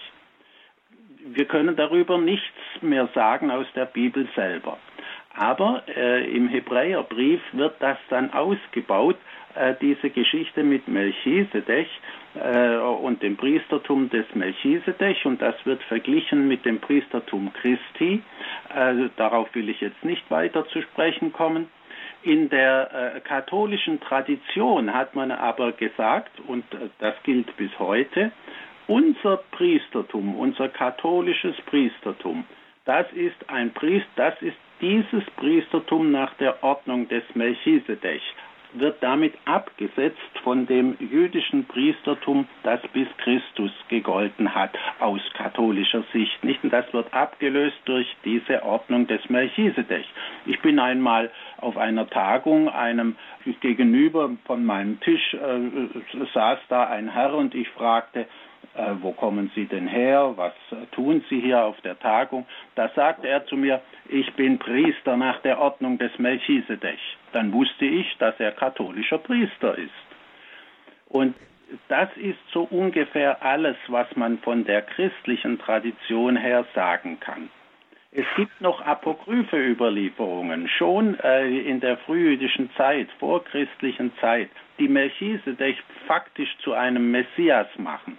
Wir 1.23 1.45
können 1.47 1.77
darüber 1.77 2.19
nichts 2.19 2.47
mehr 2.81 3.09
sagen 3.15 3.51
aus 3.51 3.67
der 3.75 3.85
Bibel 3.85 4.27
selber. 4.35 4.79
Aber 5.35 5.85
äh, 5.97 6.29
im 6.35 6.49
Hebräerbrief 6.49 7.41
wird 7.53 7.77
das 7.81 7.99
dann 8.09 8.33
ausgebaut, 8.33 9.17
äh, 9.55 9.75
diese 9.81 10.11
Geschichte 10.11 10.65
mit 10.65 10.89
Melchisedech 10.89 11.89
äh, 12.35 12.77
und 12.77 13.23
dem 13.23 13.37
Priestertum 13.37 14.11
des 14.11 14.27
Melchisedech 14.35 15.25
und 15.27 15.41
das 15.41 15.55
wird 15.65 15.83
verglichen 15.85 16.49
mit 16.49 16.65
dem 16.65 16.81
Priestertum 16.81 17.53
Christi. 17.53 18.23
Äh, 18.75 19.09
darauf 19.17 19.55
will 19.55 19.69
ich 19.69 19.81
jetzt 19.81 20.05
nicht 20.05 20.29
weiter 20.31 20.67
zu 20.69 20.83
sprechen 20.83 21.33
kommen. 21.33 21.69
In 22.23 22.51
der 22.51 23.15
äh, 23.17 23.21
katholischen 23.21 24.01
Tradition 24.01 24.93
hat 24.93 25.15
man 25.15 25.31
aber 25.31 25.73
gesagt, 25.73 26.39
und 26.47 26.65
äh, 26.75 26.89
das 26.99 27.15
gilt 27.23 27.57
bis 27.57 27.71
heute, 27.79 28.33
unser 28.89 29.39
Priestertum, 29.53 30.35
unser 30.35 30.69
katholisches 30.69 31.57
Priestertum, 31.67 32.45
das 32.85 33.11
ist 33.13 33.49
ein 33.49 33.73
Priest, 33.73 34.07
das 34.17 34.35
ist 34.43 34.57
dieses 34.81 35.25
Priestertum 35.37 36.11
nach 36.11 36.35
der 36.35 36.63
Ordnung 36.63 37.09
des 37.09 37.23
Melchisedech 37.35 38.23
wird 38.75 39.03
damit 39.03 39.35
abgesetzt 39.45 40.19
von 40.43 40.67
dem 40.67 40.97
jüdischen 41.01 41.67
Priestertum, 41.67 42.47
das 42.63 42.81
bis 42.93 43.09
Christus 43.19 43.73
gegolten 43.89 44.55
hat, 44.55 44.71
aus 45.01 45.21
katholischer 45.35 46.05
Sicht. 46.13 46.43
Nicht? 46.45 46.63
Und 46.63 46.73
das 46.73 46.93
wird 46.93 47.13
abgelöst 47.13 47.79
durch 47.85 48.07
diese 48.25 48.63
Ordnung 48.63 49.07
des 49.07 49.29
Melchisedech. 49.29 50.07
Ich 50.47 50.61
bin 50.61 50.79
einmal 50.79 51.31
auf 51.59 51.77
einer 51.77 52.09
Tagung 52.09 52.69
einem 52.69 53.17
gegenüber 53.61 54.31
von 54.45 54.65
meinem 54.65 55.01
Tisch 55.01 55.35
äh, 55.35 56.25
saß 56.33 56.59
da 56.69 56.85
ein 56.87 57.13
Herr 57.13 57.35
und 57.35 57.55
ich 57.55 57.69
fragte, 57.71 58.27
äh, 58.75 58.95
wo 59.01 59.13
kommen 59.13 59.51
Sie 59.55 59.67
denn 59.67 59.89
her, 59.89 60.33
was 60.37 60.53
tun 60.93 61.25
Sie 61.29 61.41
hier 61.41 61.65
auf 61.65 61.81
der 61.81 61.99
Tagung? 61.99 62.47
Da 62.77 62.89
sagte 62.95 63.29
er 63.29 63.45
zu 63.47 63.57
mir, 63.57 63.81
ich 64.09 64.33
bin 64.35 64.59
Priester 64.59 65.17
nach 65.17 65.41
der 65.43 65.59
Ordnung 65.59 65.99
des 65.99 66.17
Melchisedech. 66.19 67.01
Dann 67.33 67.53
wusste 67.53 67.85
ich, 67.85 68.17
dass 68.19 68.39
er 68.39 68.53
katholischer 68.53 69.19
Priester 69.19 69.77
ist. 69.77 69.91
Und 71.09 71.35
das 71.89 72.09
ist 72.17 72.39
so 72.53 72.63
ungefähr 72.63 73.43
alles, 73.43 73.77
was 73.89 74.15
man 74.17 74.39
von 74.39 74.65
der 74.65 74.83
christlichen 74.83 75.59
Tradition 75.59 76.37
her 76.37 76.65
sagen 76.75 77.19
kann. 77.21 77.51
Es 78.13 78.27
gibt 78.37 78.61
noch 78.61 78.85
apokryphe 78.85 79.57
Überlieferungen, 79.57 80.69
schon 80.69 81.19
äh, 81.21 81.47
in 81.61 81.79
der 81.79 81.97
frühjüdischen 81.99 82.69
Zeit, 82.77 83.09
vorchristlichen 83.21 84.13
Zeit, 84.21 84.51
die 84.81 84.89
Melchisedech 84.89 85.77
faktisch 86.09 86.57
zu 86.65 86.73
einem 86.73 87.13
Messias 87.13 87.69
machen. 87.79 88.19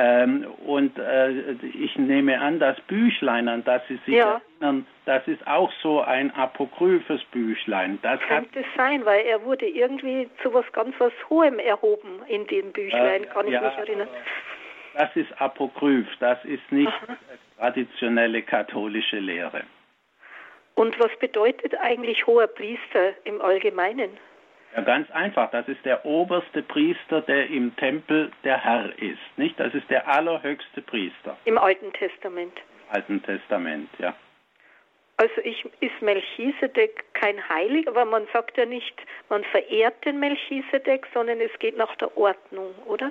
Ähm, 0.00 0.46
und 0.64 0.96
äh, 0.96 1.30
ich 1.74 1.96
nehme 1.96 2.40
an, 2.40 2.60
das 2.60 2.80
Büchlein, 2.82 3.48
an 3.48 3.64
das 3.64 3.82
Sie 3.88 3.96
sich 4.06 4.14
ja. 4.14 4.40
erinnern, 4.60 4.86
das 5.06 5.26
ist 5.26 5.44
auch 5.48 5.72
so 5.82 6.00
ein 6.02 6.32
apokryphes 6.36 7.24
Büchlein. 7.32 7.98
Das 8.02 8.20
Könnte 8.20 8.60
es 8.60 8.66
sein, 8.76 9.04
weil 9.04 9.26
er 9.26 9.42
wurde 9.42 9.66
irgendwie 9.66 10.30
zu 10.40 10.54
was 10.54 10.70
ganz 10.70 10.94
was 10.98 11.12
Hohem 11.28 11.58
erhoben 11.58 12.22
in 12.28 12.46
dem 12.46 12.70
Büchlein, 12.70 13.24
äh, 13.24 13.26
kann 13.26 13.46
ich 13.48 13.54
ja, 13.54 13.60
mich 13.60 13.76
erinnern. 13.76 14.08
Das 14.94 15.10
ist 15.16 15.32
apokryph, 15.40 16.06
das 16.20 16.44
ist 16.44 16.70
nicht 16.70 16.92
Aha. 16.92 17.16
traditionelle 17.58 18.42
katholische 18.42 19.18
Lehre. 19.18 19.64
Und 20.76 20.96
was 21.00 21.10
bedeutet 21.18 21.74
eigentlich 21.80 22.24
hoher 22.28 22.46
Priester 22.46 23.14
im 23.24 23.40
Allgemeinen? 23.40 24.10
Ja, 24.74 24.82
ganz 24.82 25.10
einfach. 25.10 25.50
Das 25.50 25.66
ist 25.68 25.84
der 25.84 26.04
oberste 26.04 26.62
Priester, 26.62 27.20
der 27.22 27.48
im 27.48 27.74
Tempel 27.76 28.30
der 28.44 28.62
Herr 28.62 28.90
ist. 28.98 29.18
Nicht? 29.36 29.58
Das 29.58 29.74
ist 29.74 29.88
der 29.90 30.06
allerhöchste 30.06 30.82
Priester. 30.82 31.36
Im 31.44 31.58
Alten 31.58 31.92
Testament. 31.92 32.52
Alten 32.90 33.22
Testament, 33.22 33.88
ja. 33.98 34.14
Also 35.20 35.40
ich, 35.42 35.64
ist 35.80 36.00
Melchisedek 36.00 37.04
kein 37.12 37.48
Heilig, 37.48 37.88
aber 37.88 38.04
man 38.04 38.28
sagt 38.32 38.56
ja 38.56 38.66
nicht, 38.66 38.94
man 39.28 39.42
verehrt 39.44 40.04
den 40.04 40.20
Melchisedek, 40.20 41.08
sondern 41.12 41.40
es 41.40 41.50
geht 41.58 41.76
nach 41.76 41.94
der 41.96 42.16
Ordnung, 42.16 42.72
oder? 42.86 43.10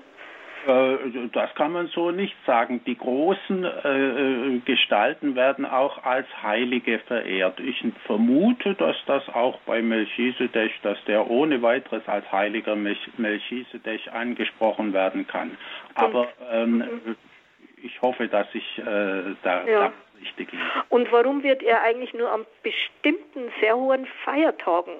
Äh, 0.66 1.28
das 1.34 1.54
kann 1.56 1.72
man 1.72 1.88
so 1.88 2.12
nicht 2.12 2.36
sagen. 2.46 2.82
Die 2.86 2.98
großen 2.98 3.64
äh, 3.64 4.56
äh, 4.56 4.60
Gestalten 4.60 5.36
werden 5.36 5.66
auch 5.66 6.04
als 6.04 6.28
Heilige 6.42 7.00
verehrt. 7.00 7.60
Ich 7.60 7.84
vermute, 8.06 8.74
dass 8.76 8.96
das 9.06 9.28
auch 9.30 9.60
bei 9.66 9.82
Melchisedech, 9.82 10.74
dass 10.84 10.98
der 11.06 11.30
ohne 11.30 11.62
weiteres 11.62 12.08
als 12.08 12.30
heiliger 12.32 12.76
Melchisedech 12.76 14.12
angesprochen 14.12 14.94
werden 14.94 15.28
kann. 15.28 15.58
Aber 15.96 16.28
ähm, 16.52 16.78
mhm. 16.78 17.16
ich 17.82 18.02
hoffe, 18.02 18.28
dass 18.28 18.48
ich 18.54 18.78
äh, 18.80 19.36
da, 19.44 19.66
ja. 19.68 19.94
richtig 20.20 20.52
liege. 20.52 20.64
Und 20.90 21.12
warum 21.12 21.44
wird 21.44 21.64
er 21.64 21.82
eigentlich 21.84 22.14
nur 22.14 22.32
an 22.32 22.46
bestimmten 22.64 23.52
sehr 23.62 23.76
hohen 23.76 24.06
Feiertagen 24.24 24.94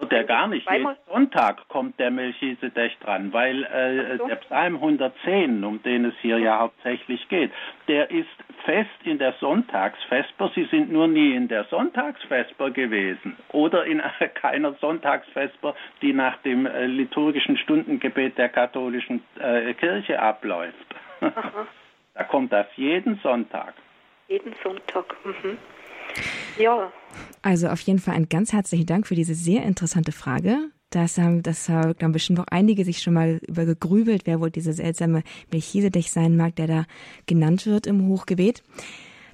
wird 0.00 0.12
er 0.12 0.24
gar 0.24 0.46
nicht. 0.46 0.68
Jeden 0.70 0.96
Sonntag 1.06 1.68
kommt 1.68 1.98
der 1.98 2.10
Melchisedech 2.10 2.96
dran, 3.00 3.32
weil 3.32 3.64
äh, 3.64 4.16
so. 4.16 4.26
der 4.26 4.36
Psalm 4.36 4.76
110, 4.76 5.64
um 5.64 5.82
den 5.82 6.06
es 6.06 6.14
hier 6.20 6.38
ja 6.38 6.58
hauptsächlich 6.60 7.28
geht, 7.28 7.50
der 7.88 8.10
ist 8.10 8.28
fest 8.64 8.90
in 9.04 9.18
der 9.18 9.32
Sonntagsvesper. 9.34 10.50
Sie 10.54 10.64
sind 10.66 10.92
nur 10.92 11.08
nie 11.08 11.34
in 11.34 11.48
der 11.48 11.64
Sonntagsvesper 11.64 12.70
gewesen 12.70 13.36
oder 13.52 13.84
in 13.84 14.02
keiner 14.34 14.74
Sonntagsvesper, 14.74 15.74
die 16.02 16.12
nach 16.12 16.36
dem 16.38 16.66
äh, 16.66 16.86
liturgischen 16.86 17.56
Stundengebet 17.56 18.38
der 18.38 18.48
katholischen 18.48 19.22
äh, 19.40 19.74
Kirche 19.74 20.20
abläuft. 20.20 20.74
da 22.14 22.24
kommt 22.24 22.52
das 22.52 22.66
jeden 22.76 23.16
Sonntag. 23.22 23.74
Jeden 24.28 24.54
Sonntag. 24.62 25.16
Mhm. 25.24 25.58
Ja. 26.58 26.92
Also 27.42 27.68
auf 27.68 27.80
jeden 27.80 27.98
Fall 27.98 28.14
ein 28.14 28.28
ganz 28.28 28.52
herzlichen 28.52 28.86
Dank 28.86 29.06
für 29.06 29.14
diese 29.14 29.34
sehr 29.34 29.62
interessante 29.64 30.12
Frage. 30.12 30.70
Das 30.90 31.18
haben, 31.18 31.42
das 31.42 31.68
haben 31.68 32.12
bestimmt 32.12 32.38
noch 32.38 32.48
einige 32.48 32.84
sich 32.84 33.02
schon 33.02 33.12
mal 33.12 33.40
über 33.46 33.66
gegrübelt, 33.66 34.22
wer 34.24 34.40
wohl 34.40 34.50
dieser 34.50 34.72
seltsame 34.72 35.22
Melchisedech 35.52 36.10
sein 36.10 36.36
mag, 36.36 36.56
der 36.56 36.66
da 36.66 36.84
genannt 37.26 37.66
wird 37.66 37.86
im 37.86 38.08
Hochgebet. 38.08 38.62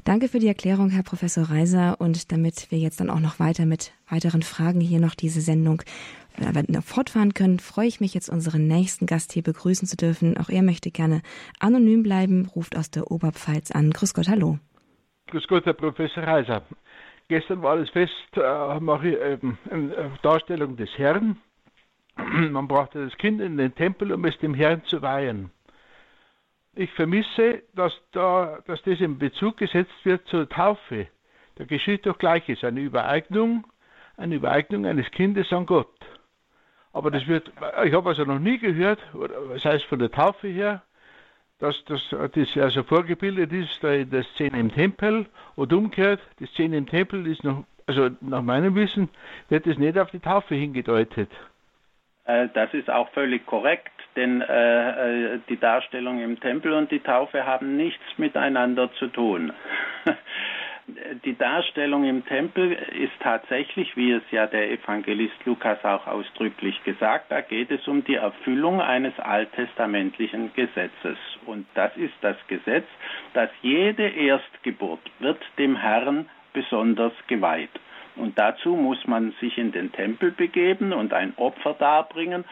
Danke 0.02 0.28
für 0.28 0.38
die 0.38 0.48
Erklärung, 0.48 0.90
Herr 0.90 1.02
Professor 1.02 1.44
Reiser. 1.44 2.00
Und 2.00 2.30
damit 2.32 2.70
wir 2.70 2.78
jetzt 2.78 3.00
dann 3.00 3.08
auch 3.08 3.20
noch 3.20 3.38
weiter 3.38 3.66
mit 3.66 3.92
weiteren 4.08 4.42
Fragen 4.42 4.80
hier 4.80 5.00
noch 5.00 5.14
diese 5.14 5.40
Sendung 5.40 5.82
äh, 6.36 6.82
fortfahren 6.82 7.32
können, 7.32 7.58
freue 7.58 7.86
ich 7.86 8.00
mich 8.00 8.12
jetzt 8.12 8.28
unseren 8.28 8.66
nächsten 8.66 9.06
Gast 9.06 9.32
hier 9.32 9.42
begrüßen 9.42 9.88
zu 9.88 9.96
dürfen. 9.96 10.36
Auch 10.36 10.50
er 10.50 10.62
möchte 10.62 10.90
gerne 10.90 11.22
anonym 11.58 12.02
bleiben, 12.02 12.50
ruft 12.54 12.76
aus 12.76 12.90
der 12.90 13.10
Oberpfalz 13.10 13.70
an. 13.70 13.92
Grüß 13.92 14.12
Gott, 14.12 14.28
hallo. 14.28 14.58
Grüß 15.34 15.48
Gott, 15.48 15.66
Herr 15.66 15.72
Professor 15.72 16.22
Reiser. 16.22 16.62
Gestern 17.26 17.60
war 17.60 17.76
das 17.76 17.90
Fest, 17.90 18.14
äh, 18.36 18.40
ähm, 18.40 19.58
eine 19.68 20.12
Darstellung 20.22 20.76
des 20.76 20.96
Herrn. 20.96 21.38
Man 22.16 22.68
brachte 22.68 23.04
das 23.04 23.18
Kind 23.18 23.40
in 23.40 23.56
den 23.56 23.74
Tempel, 23.74 24.12
um 24.12 24.24
es 24.26 24.38
dem 24.38 24.54
Herrn 24.54 24.84
zu 24.84 25.02
weihen. 25.02 25.50
Ich 26.76 26.92
vermisse, 26.92 27.64
dass, 27.74 27.92
da, 28.12 28.60
dass 28.68 28.80
das 28.82 29.00
in 29.00 29.18
Bezug 29.18 29.56
gesetzt 29.56 30.04
wird 30.04 30.24
zur 30.28 30.48
Taufe. 30.48 31.08
Da 31.56 31.64
geschieht 31.64 32.06
doch 32.06 32.16
Gleiches, 32.16 32.62
eine 32.62 32.78
Übereignung, 32.78 33.66
eine 34.16 34.36
Übereignung 34.36 34.86
eines 34.86 35.10
Kindes 35.10 35.52
an 35.52 35.66
Gott. 35.66 35.98
Aber 36.92 37.10
das 37.10 37.26
wird, 37.26 37.50
ich 37.82 37.92
habe 37.92 38.08
also 38.08 38.24
noch 38.24 38.38
nie 38.38 38.58
gehört, 38.58 39.00
was 39.12 39.64
heißt 39.64 39.86
von 39.86 39.98
der 39.98 40.12
Taufe 40.12 40.46
her, 40.46 40.84
dass 41.64 41.82
das, 41.86 42.02
das 42.10 42.56
also 42.58 42.82
vorgebildet 42.82 43.50
ist 43.52 43.82
der 43.82 44.22
Szene 44.34 44.60
im 44.60 44.70
Tempel 44.72 45.26
und 45.56 45.72
umgekehrt, 45.72 46.20
die 46.38 46.46
Szene 46.46 46.76
im 46.76 46.86
Tempel 46.86 47.26
ist 47.26 47.42
noch, 47.42 47.64
also 47.86 48.10
nach 48.20 48.42
meinem 48.42 48.74
Wissen, 48.74 49.08
wird 49.48 49.66
es 49.66 49.78
nicht 49.78 49.98
auf 49.98 50.10
die 50.10 50.20
Taufe 50.20 50.54
hingedeutet. 50.54 51.30
Äh, 52.26 52.48
das 52.52 52.72
ist 52.74 52.90
auch 52.90 53.08
völlig 53.12 53.46
korrekt, 53.46 53.92
denn 54.14 54.42
äh, 54.42 55.34
äh, 55.34 55.40
die 55.48 55.58
Darstellung 55.58 56.20
im 56.20 56.38
Tempel 56.38 56.74
und 56.74 56.90
die 56.90 57.00
Taufe 57.00 57.46
haben 57.46 57.76
nichts 57.78 58.04
miteinander 58.18 58.92
zu 58.98 59.06
tun. 59.06 59.52
die 61.24 61.36
Darstellung 61.36 62.04
im 62.04 62.26
Tempel 62.26 62.72
ist 62.72 63.12
tatsächlich, 63.20 63.96
wie 63.96 64.12
es 64.12 64.22
ja 64.30 64.46
der 64.46 64.70
Evangelist 64.70 65.44
Lukas 65.46 65.82
auch 65.84 66.06
ausdrücklich 66.06 66.82
gesagt, 66.84 67.30
da 67.30 67.40
geht 67.40 67.70
es 67.70 67.88
um 67.88 68.04
die 68.04 68.16
Erfüllung 68.16 68.80
eines 68.82 69.18
alttestamentlichen 69.18 70.52
Gesetzes. 70.54 71.16
Und 71.46 71.66
das 71.74 71.96
ist 71.96 72.14
das 72.20 72.36
Gesetz, 72.48 72.86
dass 73.32 73.48
jede 73.62 74.08
Erstgeburt 74.08 75.00
wird 75.20 75.40
dem 75.58 75.76
Herrn 75.76 76.28
besonders 76.52 77.12
geweiht. 77.28 77.70
Und 78.16 78.38
dazu 78.38 78.76
muss 78.76 79.06
man 79.06 79.32
sich 79.40 79.58
in 79.58 79.72
den 79.72 79.90
Tempel 79.90 80.30
begeben 80.30 80.92
und 80.92 81.12
ein 81.12 81.32
Opfer 81.36 81.74
darbringen. 81.74 82.44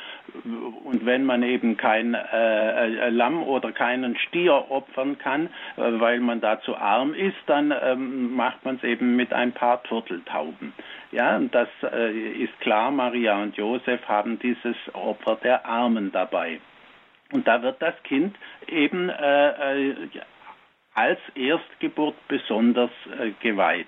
Und 0.84 1.06
wenn 1.06 1.24
man 1.24 1.42
eben 1.44 1.76
kein 1.76 2.14
äh, 2.14 2.86
äh, 2.86 3.08
Lamm 3.10 3.42
oder 3.44 3.70
keinen 3.70 4.16
Stier 4.16 4.70
opfern 4.70 5.18
kann, 5.18 5.46
äh, 5.76 6.00
weil 6.00 6.18
man 6.18 6.40
da 6.40 6.60
zu 6.60 6.76
arm 6.76 7.14
ist, 7.14 7.36
dann 7.46 7.72
ähm, 7.80 8.34
macht 8.34 8.64
man 8.64 8.76
es 8.76 8.82
eben 8.82 9.14
mit 9.14 9.32
ein 9.32 9.52
paar 9.52 9.82
Turteltauben. 9.84 10.72
Ja, 11.12 11.36
und 11.36 11.54
das 11.54 11.68
äh, 11.82 12.12
ist 12.32 12.58
klar, 12.60 12.90
Maria 12.90 13.40
und 13.40 13.56
Josef 13.56 14.06
haben 14.08 14.40
dieses 14.40 14.76
Opfer 14.94 15.36
der 15.36 15.64
Armen 15.64 16.10
dabei. 16.10 16.60
Und 17.32 17.46
da 17.46 17.62
wird 17.62 17.80
das 17.80 17.94
Kind 18.02 18.36
eben 18.66 19.08
äh, 19.08 19.90
äh, 19.90 19.94
als 20.94 21.20
Erstgeburt 21.34 22.16
besonders 22.28 22.90
geweiht. 23.40 23.86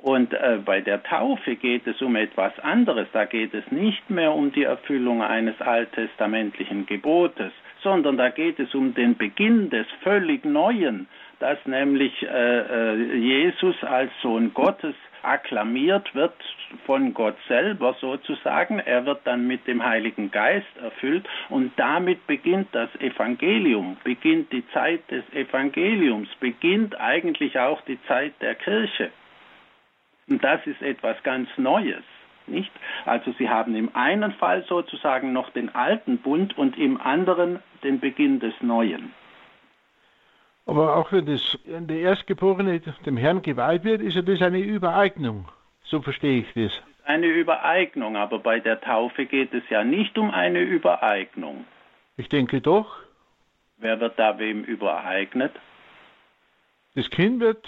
Und 0.00 0.32
äh, 0.32 0.58
bei 0.64 0.80
der 0.80 1.02
Taufe 1.02 1.56
geht 1.56 1.86
es 1.86 2.00
um 2.00 2.14
etwas 2.14 2.56
anderes. 2.60 3.08
Da 3.12 3.24
geht 3.24 3.52
es 3.52 3.68
nicht 3.72 4.08
mehr 4.10 4.32
um 4.32 4.52
die 4.52 4.62
Erfüllung 4.62 5.22
eines 5.22 5.60
alttestamentlichen 5.60 6.86
Gebotes, 6.86 7.52
sondern 7.82 8.16
da 8.16 8.28
geht 8.28 8.60
es 8.60 8.74
um 8.74 8.94
den 8.94 9.16
Beginn 9.16 9.70
des 9.70 9.86
völlig 10.02 10.44
Neuen, 10.44 11.08
dass 11.40 11.58
nämlich 11.66 12.22
äh, 12.22 12.58
äh 12.92 13.16
Jesus 13.16 13.76
als 13.82 14.12
Sohn 14.22 14.54
Gottes 14.54 14.94
akklamiert 15.22 16.14
wird 16.14 16.34
von 16.86 17.12
Gott 17.12 17.36
selber 17.48 17.96
sozusagen. 18.00 18.78
Er 18.78 19.04
wird 19.04 19.20
dann 19.24 19.46
mit 19.46 19.66
dem 19.66 19.84
Heiligen 19.84 20.30
Geist 20.30 20.66
erfüllt 20.80 21.26
und 21.48 21.72
damit 21.76 22.26
beginnt 22.26 22.68
das 22.72 22.88
Evangelium, 23.00 23.96
beginnt 24.04 24.52
die 24.52 24.66
Zeit 24.68 25.10
des 25.10 25.24
Evangeliums, 25.32 26.28
beginnt 26.40 26.98
eigentlich 27.00 27.58
auch 27.58 27.80
die 27.82 28.00
Zeit 28.04 28.34
der 28.40 28.54
Kirche. 28.54 29.10
Und 30.28 30.42
das 30.44 30.66
ist 30.66 30.82
etwas 30.82 31.22
ganz 31.22 31.48
Neues. 31.56 32.04
Nicht? 32.46 32.72
Also 33.04 33.32
sie 33.38 33.48
haben 33.48 33.74
im 33.74 33.94
einen 33.94 34.32
Fall 34.32 34.64
sozusagen 34.64 35.32
noch 35.32 35.50
den 35.50 35.74
alten 35.74 36.18
Bund 36.18 36.56
und 36.56 36.78
im 36.78 37.00
anderen 37.00 37.60
den 37.82 38.00
Beginn 38.00 38.40
des 38.40 38.54
Neuen. 38.60 39.12
Aber 40.66 40.96
auch 40.96 41.12
wenn, 41.12 41.26
das, 41.26 41.58
wenn 41.64 41.86
der 41.86 41.98
Erstgeborene 42.00 42.80
dem 42.80 43.16
Herrn 43.16 43.42
geweiht 43.42 43.84
wird, 43.84 44.02
ist 44.02 44.14
ja 44.14 44.22
das 44.22 44.42
eine 44.42 44.60
Übereignung. 44.60 45.48
So 45.84 46.02
verstehe 46.02 46.40
ich 46.40 46.52
das. 46.54 46.82
Eine 47.04 47.26
Übereignung, 47.26 48.16
aber 48.16 48.38
bei 48.38 48.60
der 48.60 48.80
Taufe 48.80 49.24
geht 49.24 49.54
es 49.54 49.62
ja 49.70 49.82
nicht 49.82 50.18
um 50.18 50.30
eine 50.30 50.60
Übereignung. 50.60 51.64
Ich 52.18 52.28
denke 52.28 52.60
doch. 52.60 52.98
Wer 53.78 53.98
wird 54.00 54.18
da 54.18 54.38
wem 54.38 54.62
übereignet? 54.64 55.52
Das 56.94 57.08
Kind 57.08 57.40
wird 57.40 57.66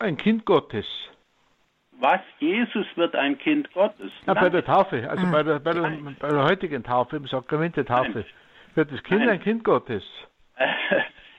ein 0.00 0.16
Kind 0.16 0.44
Gottes. 0.44 0.86
Was? 2.00 2.20
Jesus 2.38 2.86
wird 2.96 3.14
ein 3.14 3.38
Kind 3.38 3.72
Gottes? 3.72 4.10
Ja, 4.26 4.34
bei 4.34 4.50
der 4.50 4.64
Taufe, 4.64 5.08
also 5.08 5.24
bei, 5.30 5.42
der, 5.42 5.58
bei, 5.60 5.72
der, 5.72 5.82
bei, 6.18 6.28
der, 6.28 6.44
heutigen 6.44 6.82
Taufe, 6.82 7.16
im 7.16 7.26
Sakrament 7.26 7.76
der 7.76 7.84
Taufe, 7.84 8.10
Nein. 8.10 8.24
wird 8.74 8.92
das 8.92 9.02
Kind 9.04 9.20
Nein. 9.20 9.30
ein 9.30 9.40
Kind 9.40 9.62
Gottes. 9.64 10.02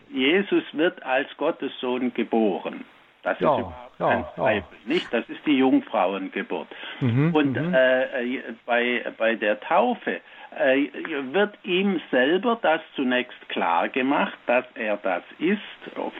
Jesus 0.09 0.63
wird 0.73 1.01
als 1.03 1.27
Gottessohn 1.37 2.13
geboren. 2.13 2.85
Das 3.23 3.39
ja, 3.39 3.53
ist 3.53 3.59
überhaupt 3.59 3.99
ja, 3.99 4.07
kein 4.07 4.25
Zweifel, 4.35 4.77
ja. 4.85 4.93
nicht? 4.93 5.13
Das 5.13 5.27
ist 5.29 5.45
die 5.45 5.57
Jungfrauengeburt. 5.57 6.67
Mhm, 6.99 7.33
und 7.33 7.53
mhm. 7.53 7.73
äh, 7.73 8.37
bei, 8.65 9.03
bei 9.17 9.35
der 9.35 9.59
Taufe 9.61 10.19
äh, 10.57 10.87
wird 11.31 11.57
ihm 11.63 12.01
selber 12.11 12.59
das 12.61 12.81
zunächst 12.95 13.49
klar 13.49 13.89
gemacht, 13.89 14.37
dass 14.45 14.65
er 14.75 14.97
das 14.97 15.23
ist, 15.39 15.61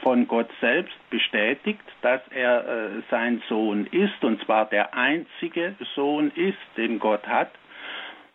von 0.02 0.26
Gott 0.26 0.48
selbst 0.60 0.96
bestätigt, 1.10 1.84
dass 2.02 2.20
er 2.30 2.64
äh, 2.66 2.88
sein 3.10 3.42
Sohn 3.48 3.86
ist, 3.86 4.24
und 4.24 4.42
zwar 4.44 4.64
der 4.64 4.94
einzige 4.94 5.74
Sohn 5.94 6.32
ist, 6.34 6.58
den 6.76 6.98
Gott 6.98 7.26
hat 7.26 7.50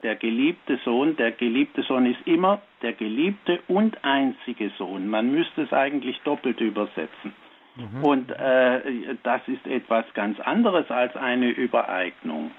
der 0.03 0.15
geliebte 0.15 0.79
Sohn, 0.85 1.17
der 1.17 1.31
geliebte 1.31 1.83
Sohn 1.83 2.05
ist 2.05 2.25
immer 2.25 2.61
der 2.81 2.93
geliebte 2.93 3.59
und 3.67 4.01
einzige 4.03 4.69
Sohn. 4.77 5.07
Man 5.07 5.31
müsste 5.31 5.63
es 5.63 5.73
eigentlich 5.73 6.19
doppelt 6.23 6.61
übersetzen. 6.61 7.33
Mhm. 7.79 8.03
Und 8.03 8.31
äh, 8.31 9.15
das 9.23 9.41
ist 9.47 9.65
etwas 9.65 10.05
ganz 10.13 10.39
anderes 10.41 10.89
als 10.91 11.15
eine 11.15 11.49
Übereignung. 11.49 12.51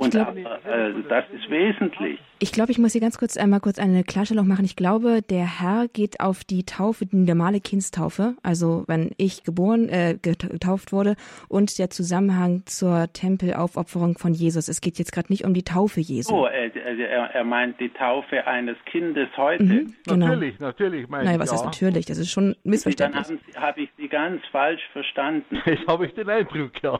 Und 0.00 0.16
aber, 0.16 0.34
äh, 0.34 0.94
das 1.10 1.24
ist 1.30 1.50
wesentlich. 1.50 2.18
Ich 2.38 2.52
glaube, 2.52 2.72
ich 2.72 2.78
muss 2.78 2.92
hier 2.92 3.02
ganz 3.02 3.18
kurz 3.18 3.36
einmal 3.36 3.60
kurz 3.60 3.78
eine 3.78 4.02
Klarstellung 4.02 4.48
machen. 4.48 4.64
Ich 4.64 4.74
glaube, 4.74 5.20
der 5.20 5.60
Herr 5.60 5.88
geht 5.88 6.20
auf 6.20 6.42
die 6.42 6.64
Taufe, 6.64 7.04
die 7.04 7.16
normale 7.16 7.60
Kindstaufe, 7.60 8.34
also 8.42 8.84
wenn 8.86 9.10
ich 9.18 9.44
geboren, 9.44 9.90
äh, 9.90 10.16
getauft 10.22 10.92
wurde 10.92 11.16
und 11.50 11.78
der 11.78 11.90
Zusammenhang 11.90 12.62
zur 12.64 13.12
Tempelaufopferung 13.12 14.16
von 14.16 14.32
Jesus. 14.32 14.68
Es 14.68 14.80
geht 14.80 14.98
jetzt 14.98 15.12
gerade 15.12 15.30
nicht 15.30 15.44
um 15.44 15.52
die 15.52 15.64
Taufe 15.64 16.00
Jesu. 16.00 16.34
Oh, 16.34 16.46
er, 16.46 16.74
er, 16.74 17.34
er, 17.34 17.44
meint 17.44 17.78
die 17.78 17.90
Taufe 17.90 18.46
eines 18.46 18.78
Kindes 18.86 19.28
heute. 19.36 19.62
Mhm, 19.62 19.94
genau. 20.06 20.28
Natürlich, 20.28 20.58
natürlich. 20.60 21.08
Mein 21.10 21.26
Nein, 21.26 21.38
was 21.38 21.50
ja. 21.50 21.56
ist 21.56 21.64
natürlich? 21.66 22.06
Das 22.06 22.16
ist 22.16 22.30
schon 22.30 22.56
missverständlich. 22.64 23.26
Dann 23.26 23.38
habe 23.56 23.66
hab 23.66 23.76
ich 23.76 23.90
Sie 23.98 24.08
ganz 24.08 24.40
falsch 24.50 24.82
verstanden. 24.94 25.60
Jetzt 25.66 25.86
habe 25.86 26.06
ich 26.06 26.14
den 26.14 26.30
Eindruck, 26.30 26.72
ja. 26.82 26.98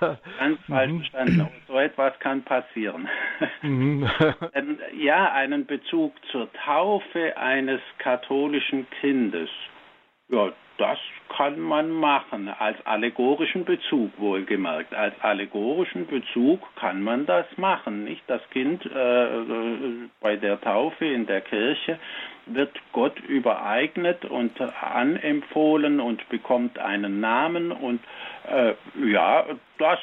Ganz 0.00 0.58
falsch 0.66 0.90
mhm. 0.90 0.98
verstanden. 0.98 1.48
so 1.68 1.78
etwas 1.78 2.18
kann 2.18 2.39
passieren. 2.44 3.08
Mhm. 3.62 4.08
ja, 4.98 5.32
einen 5.32 5.66
Bezug 5.66 6.12
zur 6.30 6.50
Taufe 6.52 7.36
eines 7.36 7.80
katholischen 7.98 8.86
Kindes. 9.00 9.48
Ja, 10.28 10.52
das 10.80 10.98
kann 11.36 11.60
man 11.60 11.90
machen, 11.90 12.48
als 12.48 12.76
allegorischen 12.86 13.66
Bezug 13.66 14.10
wohlgemerkt. 14.18 14.94
Als 14.94 15.14
allegorischen 15.20 16.06
Bezug 16.06 16.60
kann 16.76 17.02
man 17.02 17.26
das 17.26 17.46
machen. 17.58 18.04
Nicht 18.04 18.22
das 18.26 18.40
Kind 18.50 18.84
äh, 18.86 19.24
äh 19.24 20.08
bei 20.20 20.36
der 20.36 20.60
Taufe 20.60 21.04
in 21.04 21.26
der 21.26 21.42
Kirche 21.42 21.98
wird 22.46 22.72
Gott 22.92 23.18
übereignet 23.20 24.24
und 24.24 24.60
anempfohlen 24.60 26.00
und 26.00 26.28
bekommt 26.28 26.78
einen 26.78 27.20
Namen 27.20 27.72
und 27.72 28.00
äh, 28.48 28.74
ja, 29.12 29.44
das, 29.78 29.98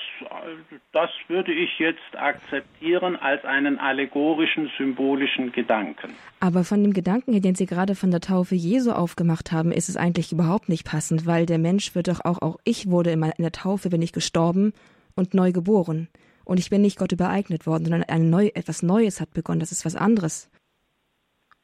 das 0.93 1.09
würde 1.27 1.51
ich 1.53 1.77
jetzt 1.79 2.15
akzeptieren 2.15 3.15
als 3.15 3.43
einen 3.45 3.79
allegorischen, 3.79 4.71
symbolischen 4.77 5.51
Gedanken. 5.51 6.13
Aber 6.39 6.63
von 6.63 6.81
dem 6.83 6.93
Gedanken, 6.93 7.39
den 7.41 7.55
Sie 7.55 7.65
gerade 7.65 7.95
von 7.95 8.11
der 8.11 8.21
Taufe 8.21 8.55
Jesu 8.55 8.91
aufgemacht 8.91 9.51
haben, 9.51 9.71
ist 9.71 9.89
es 9.89 9.97
eigentlich 9.97 10.31
überhaupt 10.31 10.66
nicht 10.69 10.85
passend, 10.85 11.25
weil 11.25 11.45
der 11.45 11.57
Mensch 11.57 11.95
wird 11.95 12.07
doch 12.07 12.23
auch, 12.23 12.41
auch 12.41 12.57
ich 12.63 12.89
wurde 12.89 13.11
in 13.11 13.21
der 13.37 13.51
Taufe, 13.51 13.89
bin 13.89 14.01
ich 14.01 14.13
gestorben 14.13 14.73
und 15.15 15.33
neu 15.33 15.51
geboren. 15.51 16.07
Und 16.45 16.59
ich 16.59 16.69
bin 16.69 16.81
nicht 16.81 16.97
Gott 16.97 17.11
übereignet 17.11 17.67
worden, 17.67 17.85
sondern 17.85 18.03
ein 18.03 18.29
neu, 18.29 18.51
etwas 18.53 18.81
Neues 18.81 19.19
hat 19.19 19.33
begonnen. 19.33 19.59
Das 19.59 19.71
ist 19.71 19.85
was 19.85 19.95
anderes. 19.95 20.49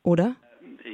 Oder? 0.03 0.35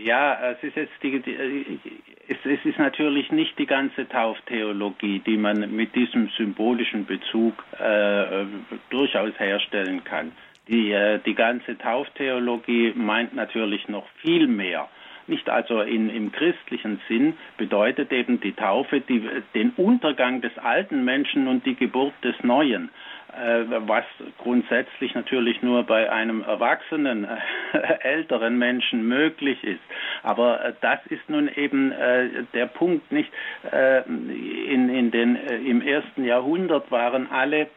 Ja, 0.04 0.52
es 0.52 0.62
ist 0.62 0.76
jetzt 0.76 0.94
die, 1.02 1.20
die 1.20 1.80
es, 2.28 2.38
es, 2.44 2.64
ist 2.64 2.78
natürlich 2.78 3.32
nicht 3.32 3.58
die 3.58 3.66
ganze 3.66 4.08
Tauftheologie, 4.08 5.20
die 5.26 5.38
man 5.38 5.76
mit 5.76 5.96
diesem 5.96 6.30
symbolischen 6.38 7.06
Bezug 7.08 7.66
äh, 7.80 8.46
durchaus 8.92 9.38
herstellen 9.40 10.04
kann. 10.04 10.32
Die, 10.68 10.92
äh, 10.92 11.20
die 11.26 11.34
ganze 11.34 11.76
Tauftheologie 11.76 12.94
meint 12.96 13.34
natürlich 13.34 13.88
noch 13.88 14.08
viel 14.22 14.46
mehr. 14.46 14.88
Nicht 15.30 15.50
also 15.50 15.82
in, 15.82 16.10
im 16.10 16.32
christlichen 16.32 17.00
Sinn 17.08 17.36
bedeutet 17.58 18.12
eben 18.12 18.42
die 18.42 18.54
Taufe 18.54 19.02
die, 19.02 19.28
den 19.54 19.72
Untergang 19.78 20.42
des 20.42 20.58
alten 20.58 21.06
Menschen 21.06 21.48
und 21.48 21.66
die 21.66 21.76
Geburt 21.76 22.14
des 22.24 22.36
Neuen. 22.44 22.90
Äh, 23.38 23.66
was 23.88 24.06
grundsätzlich 24.40 25.14
natürlich 25.14 25.62
nur 25.62 25.84
bei 25.84 26.12
einem 26.12 26.42
erwachsenen, 26.42 27.26
äh, 27.26 27.78
älteren 28.02 28.58
Menschen 28.58 29.08
möglich 29.08 29.64
ist. 29.64 29.82
Aber 30.24 30.66
äh, 30.66 30.74
das 30.82 31.00
ist 31.08 31.30
nun 31.30 31.48
eben 31.48 31.94
der 32.54 32.66
Punkt 32.66 33.12
nicht. 33.12 33.32
In, 34.08 34.90
in 34.90 35.12
den, 35.12 35.36
Im 35.36 35.82
ersten 35.82 36.24
Jahrhundert 36.24 36.92
waren 36.92 37.30
alle 37.32 37.68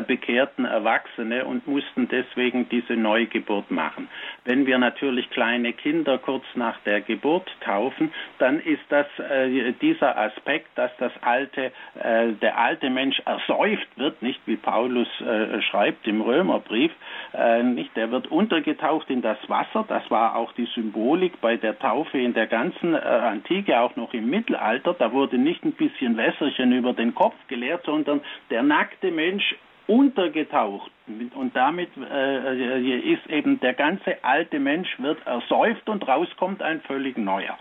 bekehrten 0.00 0.64
Erwachsene 0.64 1.44
und 1.44 1.66
mussten 1.66 2.08
deswegen 2.08 2.68
diese 2.68 2.94
Neugeburt 2.94 3.70
machen. 3.70 4.08
Wenn 4.44 4.66
wir 4.66 4.78
natürlich 4.78 5.28
kleine 5.30 5.72
Kinder 5.72 6.18
kurz 6.18 6.44
nach 6.54 6.78
der 6.80 7.00
Geburt 7.00 7.50
taufen, 7.60 8.12
dann 8.38 8.60
ist 8.60 8.82
das 8.88 9.06
äh, 9.18 9.72
dieser 9.80 10.16
Aspekt, 10.16 10.68
dass 10.76 10.90
das 10.98 11.12
alte, 11.20 11.72
äh, 12.00 12.32
der 12.40 12.58
alte 12.58 12.90
Mensch 12.90 13.20
ersäuft 13.24 13.88
wird, 13.96 14.22
nicht 14.22 14.40
wie 14.46 14.56
Paulus 14.56 15.08
äh, 15.20 15.60
schreibt 15.62 16.06
im 16.06 16.20
Römerbrief, 16.20 16.92
äh, 17.34 17.62
nicht, 17.62 17.96
der 17.96 18.10
wird 18.10 18.30
untergetaucht 18.30 19.10
in 19.10 19.22
das 19.22 19.38
Wasser. 19.48 19.84
Das 19.88 20.10
war 20.10 20.36
auch 20.36 20.52
die 20.52 20.66
Symbolik 20.74 21.40
bei 21.40 21.56
der 21.56 21.78
Taufe 21.78 22.18
in 22.18 22.34
der 22.34 22.46
ganzen 22.46 22.94
äh, 22.94 22.98
Antike, 22.98 23.80
auch 23.80 23.96
noch 23.96 24.12
im 24.14 24.28
Mittelalter. 24.28 24.94
Da 24.94 25.12
wurde 25.12 25.38
nicht 25.38 25.64
ein 25.64 25.72
bisschen 25.72 26.16
Wässerchen 26.16 26.72
über 26.72 26.92
den 26.92 27.14
Kopf 27.14 27.34
geleert, 27.48 27.84
sondern 27.84 28.20
der 28.50 28.62
nackte 28.62 29.10
Mensch 29.10 29.54
untergetaucht 29.92 30.90
und 31.34 31.54
damit 31.54 31.90
äh, 31.98 33.12
ist 33.12 33.28
eben 33.28 33.60
der 33.60 33.74
ganze 33.74 34.24
alte 34.24 34.58
Mensch 34.58 34.88
wird 34.98 35.18
ersäuft 35.26 35.88
und 35.88 36.06
rauskommt 36.08 36.62
ein 36.62 36.80
völlig 36.82 37.18
neuer. 37.18 37.58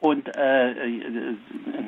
Und 0.00 0.28
äh, 0.36 0.74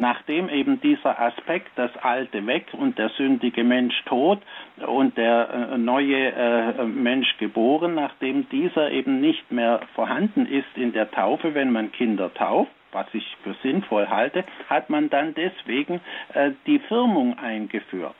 nachdem 0.00 0.48
eben 0.48 0.80
dieser 0.80 1.20
Aspekt, 1.20 1.70
das 1.76 1.96
Alte 1.98 2.44
weg 2.46 2.66
und 2.72 2.98
der 2.98 3.08
sündige 3.10 3.62
Mensch 3.62 3.94
tot 4.06 4.40
und 4.84 5.16
der 5.16 5.70
äh, 5.72 5.78
neue 5.78 6.32
äh, 6.32 6.84
Mensch 6.84 7.36
geboren, 7.38 7.94
nachdem 7.94 8.48
dieser 8.48 8.90
eben 8.90 9.20
nicht 9.20 9.52
mehr 9.52 9.80
vorhanden 9.94 10.46
ist 10.46 10.76
in 10.76 10.92
der 10.92 11.10
Taufe, 11.12 11.54
wenn 11.54 11.70
man 11.70 11.92
Kinder 11.92 12.34
tauft, 12.34 12.72
was 12.90 13.06
ich 13.12 13.36
für 13.44 13.54
sinnvoll 13.62 14.08
halte, 14.08 14.44
hat 14.68 14.90
man 14.90 15.08
dann 15.08 15.34
deswegen 15.34 16.00
äh, 16.34 16.50
die 16.66 16.80
Firmung 16.80 17.38
eingeführt 17.38 18.16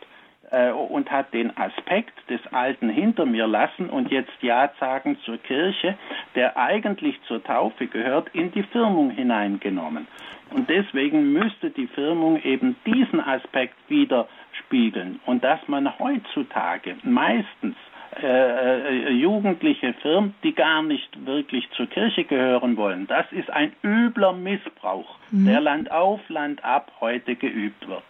äh, 0.51 0.71
und 0.71 1.11
hat 1.11 1.33
den 1.33 1.57
Aspekt 1.57 2.13
des 2.29 2.41
Alten 2.53 2.89
hinter 2.89 3.27
mir 3.27 3.47
lassen 3.47 3.91
und 3.91 4.11
jetzt 4.11 4.33
Ja 4.41 4.71
sagen 4.79 5.19
zur 5.25 5.39
Kirche, 5.39 5.97
der 6.35 6.57
eigentlich 6.57 7.21
zur 7.27 7.43
Taufe 7.43 7.87
gehört, 7.87 8.29
in 8.35 8.53
die 8.53 8.63
Firmung 8.65 9.11
hineingenommen. 9.11 10.07
Und 10.51 10.69
deswegen 10.69 11.33
müsste 11.33 11.71
die 11.71 11.87
Firmung 11.87 12.43
eben 12.43 12.77
diesen 12.85 13.21
Aspekt 13.21 13.77
widerspiegeln 13.89 15.21
und 15.27 15.45
dass 15.45 15.61
man 15.69 15.99
heutzutage 15.99 16.97
meistens 17.05 17.77
äh, 18.17 19.07
äh, 19.07 19.11
Jugendliche 19.13 19.95
firmt, 20.03 20.35
die 20.43 20.53
gar 20.53 20.83
nicht 20.83 21.25
wirklich 21.27 21.71
zur 21.77 21.87
Kirche 21.87 22.25
gehören 22.25 22.77
wollen. 22.77 23.07
Das 23.07 23.31
ist 23.31 23.49
ein 23.51 23.73
übler 23.85 24.33
Missbrauch, 24.33 25.17
mhm. 25.31 25.47
der 25.47 25.61
Land 25.61 25.93
auf, 25.93 26.21
Land 26.29 26.65
ab 26.65 26.91
heute 27.01 27.37
geübt 27.37 27.87
wird. 27.87 28.03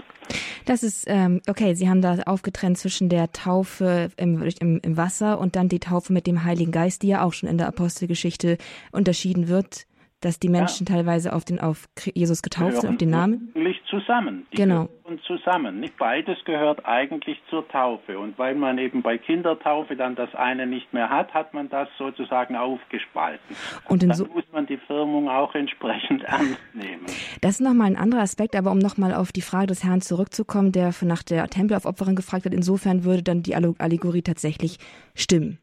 Das 0.71 0.85
ist, 0.85 1.03
ähm, 1.09 1.41
okay, 1.49 1.75
Sie 1.75 1.89
haben 1.89 2.01
da 2.01 2.21
aufgetrennt 2.27 2.79
zwischen 2.79 3.09
der 3.09 3.33
Taufe 3.33 4.13
im, 4.17 4.41
im, 4.61 4.79
im 4.81 4.97
Wasser 4.97 5.41
und 5.41 5.57
dann 5.57 5.69
die 5.69 5.81
Taufe 5.81 6.13
mit 6.13 6.29
dem 6.29 6.45
Heiligen 6.45 6.71
Geist, 6.71 7.03
die 7.03 7.09
ja 7.09 7.25
auch 7.25 7.33
schon 7.33 7.49
in 7.49 7.59
der 7.59 7.67
Apostelgeschichte 7.67 8.57
unterschieden 8.93 9.49
wird 9.49 9.89
dass 10.21 10.39
die 10.39 10.49
Menschen 10.49 10.87
ja. 10.87 10.97
teilweise 10.97 11.33
auf 11.33 11.45
den 11.45 11.61
auf 11.61 11.89
Jesus 12.15 12.43
getauft 12.43 12.83
sind, 12.83 12.91
auf 12.91 12.97
den 12.97 13.11
Namen? 13.11 13.53
Eigentlich 13.55 13.81
zusammen. 13.89 14.47
Die 14.53 14.57
genau. 14.57 14.89
Und 15.05 15.21
zusammen. 15.25 15.81
Nicht 15.81 15.97
beides 15.97 16.39
gehört 16.45 16.87
eigentlich 16.87 17.39
zur 17.51 17.67
Taufe. 17.69 18.19
Und 18.19 18.39
weil 18.39 18.55
man 18.55 18.79
eben 18.79 19.03
bei 19.03 19.19
Kindertaufe 19.19 19.97
dann 19.97 20.15
das 20.15 20.33
eine 20.35 20.67
nicht 20.67 20.93
mehr 20.93 21.11
hat, 21.11 21.35
hat 21.35 21.53
man 21.53 21.69
das 21.69 21.89
sozusagen 21.99 22.55
aufgespalten. 22.57 23.57
Und 23.89 24.03
dann 24.03 24.15
so 24.15 24.27
muss 24.27 24.45
man 24.53 24.67
die 24.67 24.77
Firmung 24.77 25.29
auch 25.29 25.55
entsprechend 25.55 26.23
ernst 26.25 26.61
nehmen. 26.75 27.07
Das 27.41 27.53
ist 27.53 27.61
nochmal 27.61 27.89
ein 27.89 27.97
anderer 27.97 28.23
Aspekt, 28.23 28.55
aber 28.55 28.71
um 28.71 28.79
nochmal 28.79 29.15
auf 29.15 29.33
die 29.33 29.43
Frage 29.43 29.69
des 29.69 29.83
Herrn 29.85 30.01
zurückzukommen, 30.01 30.73
der 30.73 30.95
nach 31.03 31.23
der 31.23 31.49
Tempelaufopferung 31.49 32.15
gefragt 32.15 32.45
hat, 32.45 32.55
insofern 32.55 33.05
würde 33.05 33.23
dann 33.23 33.43
die 33.43 33.55
Allegorie 33.55 34.23
tatsächlich 34.23 34.79
stimmen. 35.15 35.59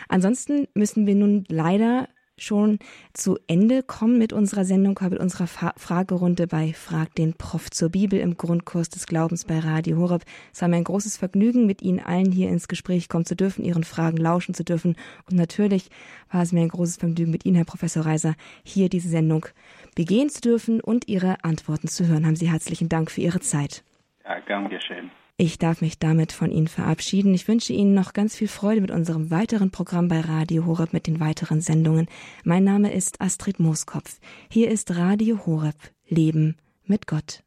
Ansonsten 0.07 0.67
müssen 0.73 1.07
wir 1.07 1.15
nun 1.15 1.43
leider 1.49 2.07
schon 2.37 2.79
zu 3.13 3.37
Ende 3.47 3.83
kommen 3.83 4.17
mit 4.17 4.31
unserer 4.31 4.63
Sendung, 4.63 4.97
mit 5.09 5.19
unserer 5.19 5.47
Fa 5.47 5.73
Fragerunde 5.77 6.47
bei 6.47 6.73
Frag 6.73 7.15
den 7.15 7.33
Prof 7.33 7.71
zur 7.71 7.89
Bibel 7.89 8.19
im 8.19 8.37
Grundkurs 8.37 8.89
des 8.89 9.07
Glaubens 9.07 9.45
bei 9.45 9.59
Radio 9.59 9.97
Horeb. 9.97 10.23
Es 10.53 10.61
war 10.61 10.69
mir 10.69 10.77
ein 10.77 10.83
großes 10.83 11.17
Vergnügen, 11.17 11.65
mit 11.65 11.81
Ihnen 11.81 11.99
allen 11.99 12.31
hier 12.31 12.49
ins 12.49 12.67
Gespräch 12.67 13.09
kommen 13.09 13.25
zu 13.25 13.35
dürfen, 13.35 13.65
Ihren 13.65 13.83
Fragen 13.83 14.17
lauschen 14.17 14.53
zu 14.53 14.63
dürfen. 14.63 14.95
Und 15.29 15.35
natürlich 15.35 15.89
war 16.31 16.43
es 16.43 16.51
mir 16.51 16.61
ein 16.61 16.69
großes 16.69 16.97
Vergnügen, 16.97 17.31
mit 17.31 17.45
Ihnen, 17.45 17.55
Herr 17.55 17.65
Professor 17.65 18.05
Reiser, 18.05 18.35
hier 18.63 18.89
diese 18.89 19.09
Sendung 19.09 19.47
begehen 19.95 20.29
zu 20.29 20.41
dürfen 20.41 20.79
und 20.79 21.07
Ihre 21.07 21.43
Antworten 21.43 21.87
zu 21.87 22.07
hören. 22.07 22.25
Haben 22.25 22.35
Sie 22.35 22.51
herzlichen 22.51 22.89
Dank 22.89 23.09
für 23.09 23.21
Ihre 23.21 23.39
Zeit. 23.39 23.83
Ja, 24.23 24.39
gern 24.41 24.69
geschehen. 24.69 25.09
Ich 25.39 25.59
darf 25.59 25.81
mich 25.81 25.99
damit 25.99 26.31
von 26.31 26.49
Ihnen 26.49 26.67
verabschieden. 26.67 27.31
Ich 27.35 27.47
wünsche 27.47 27.71
Ihnen 27.71 27.93
noch 27.93 28.13
ganz 28.13 28.35
viel 28.35 28.47
Freude 28.47 28.81
mit 28.81 28.89
unserem 28.89 29.29
weiteren 29.29 29.69
Programm 29.69 30.07
bei 30.07 30.19
Radio 30.19 30.65
Horeb 30.65 30.93
mit 30.93 31.05
den 31.05 31.19
weiteren 31.19 31.61
Sendungen. 31.61 32.07
Mein 32.43 32.63
Name 32.63 32.91
ist 32.91 33.21
Astrid 33.21 33.59
Mooskopf. 33.59 34.19
Hier 34.49 34.71
ist 34.71 34.95
Radio 34.95 35.45
Horeb. 35.45 35.75
Leben 36.07 36.57
mit 36.85 37.05
Gott. 37.05 37.43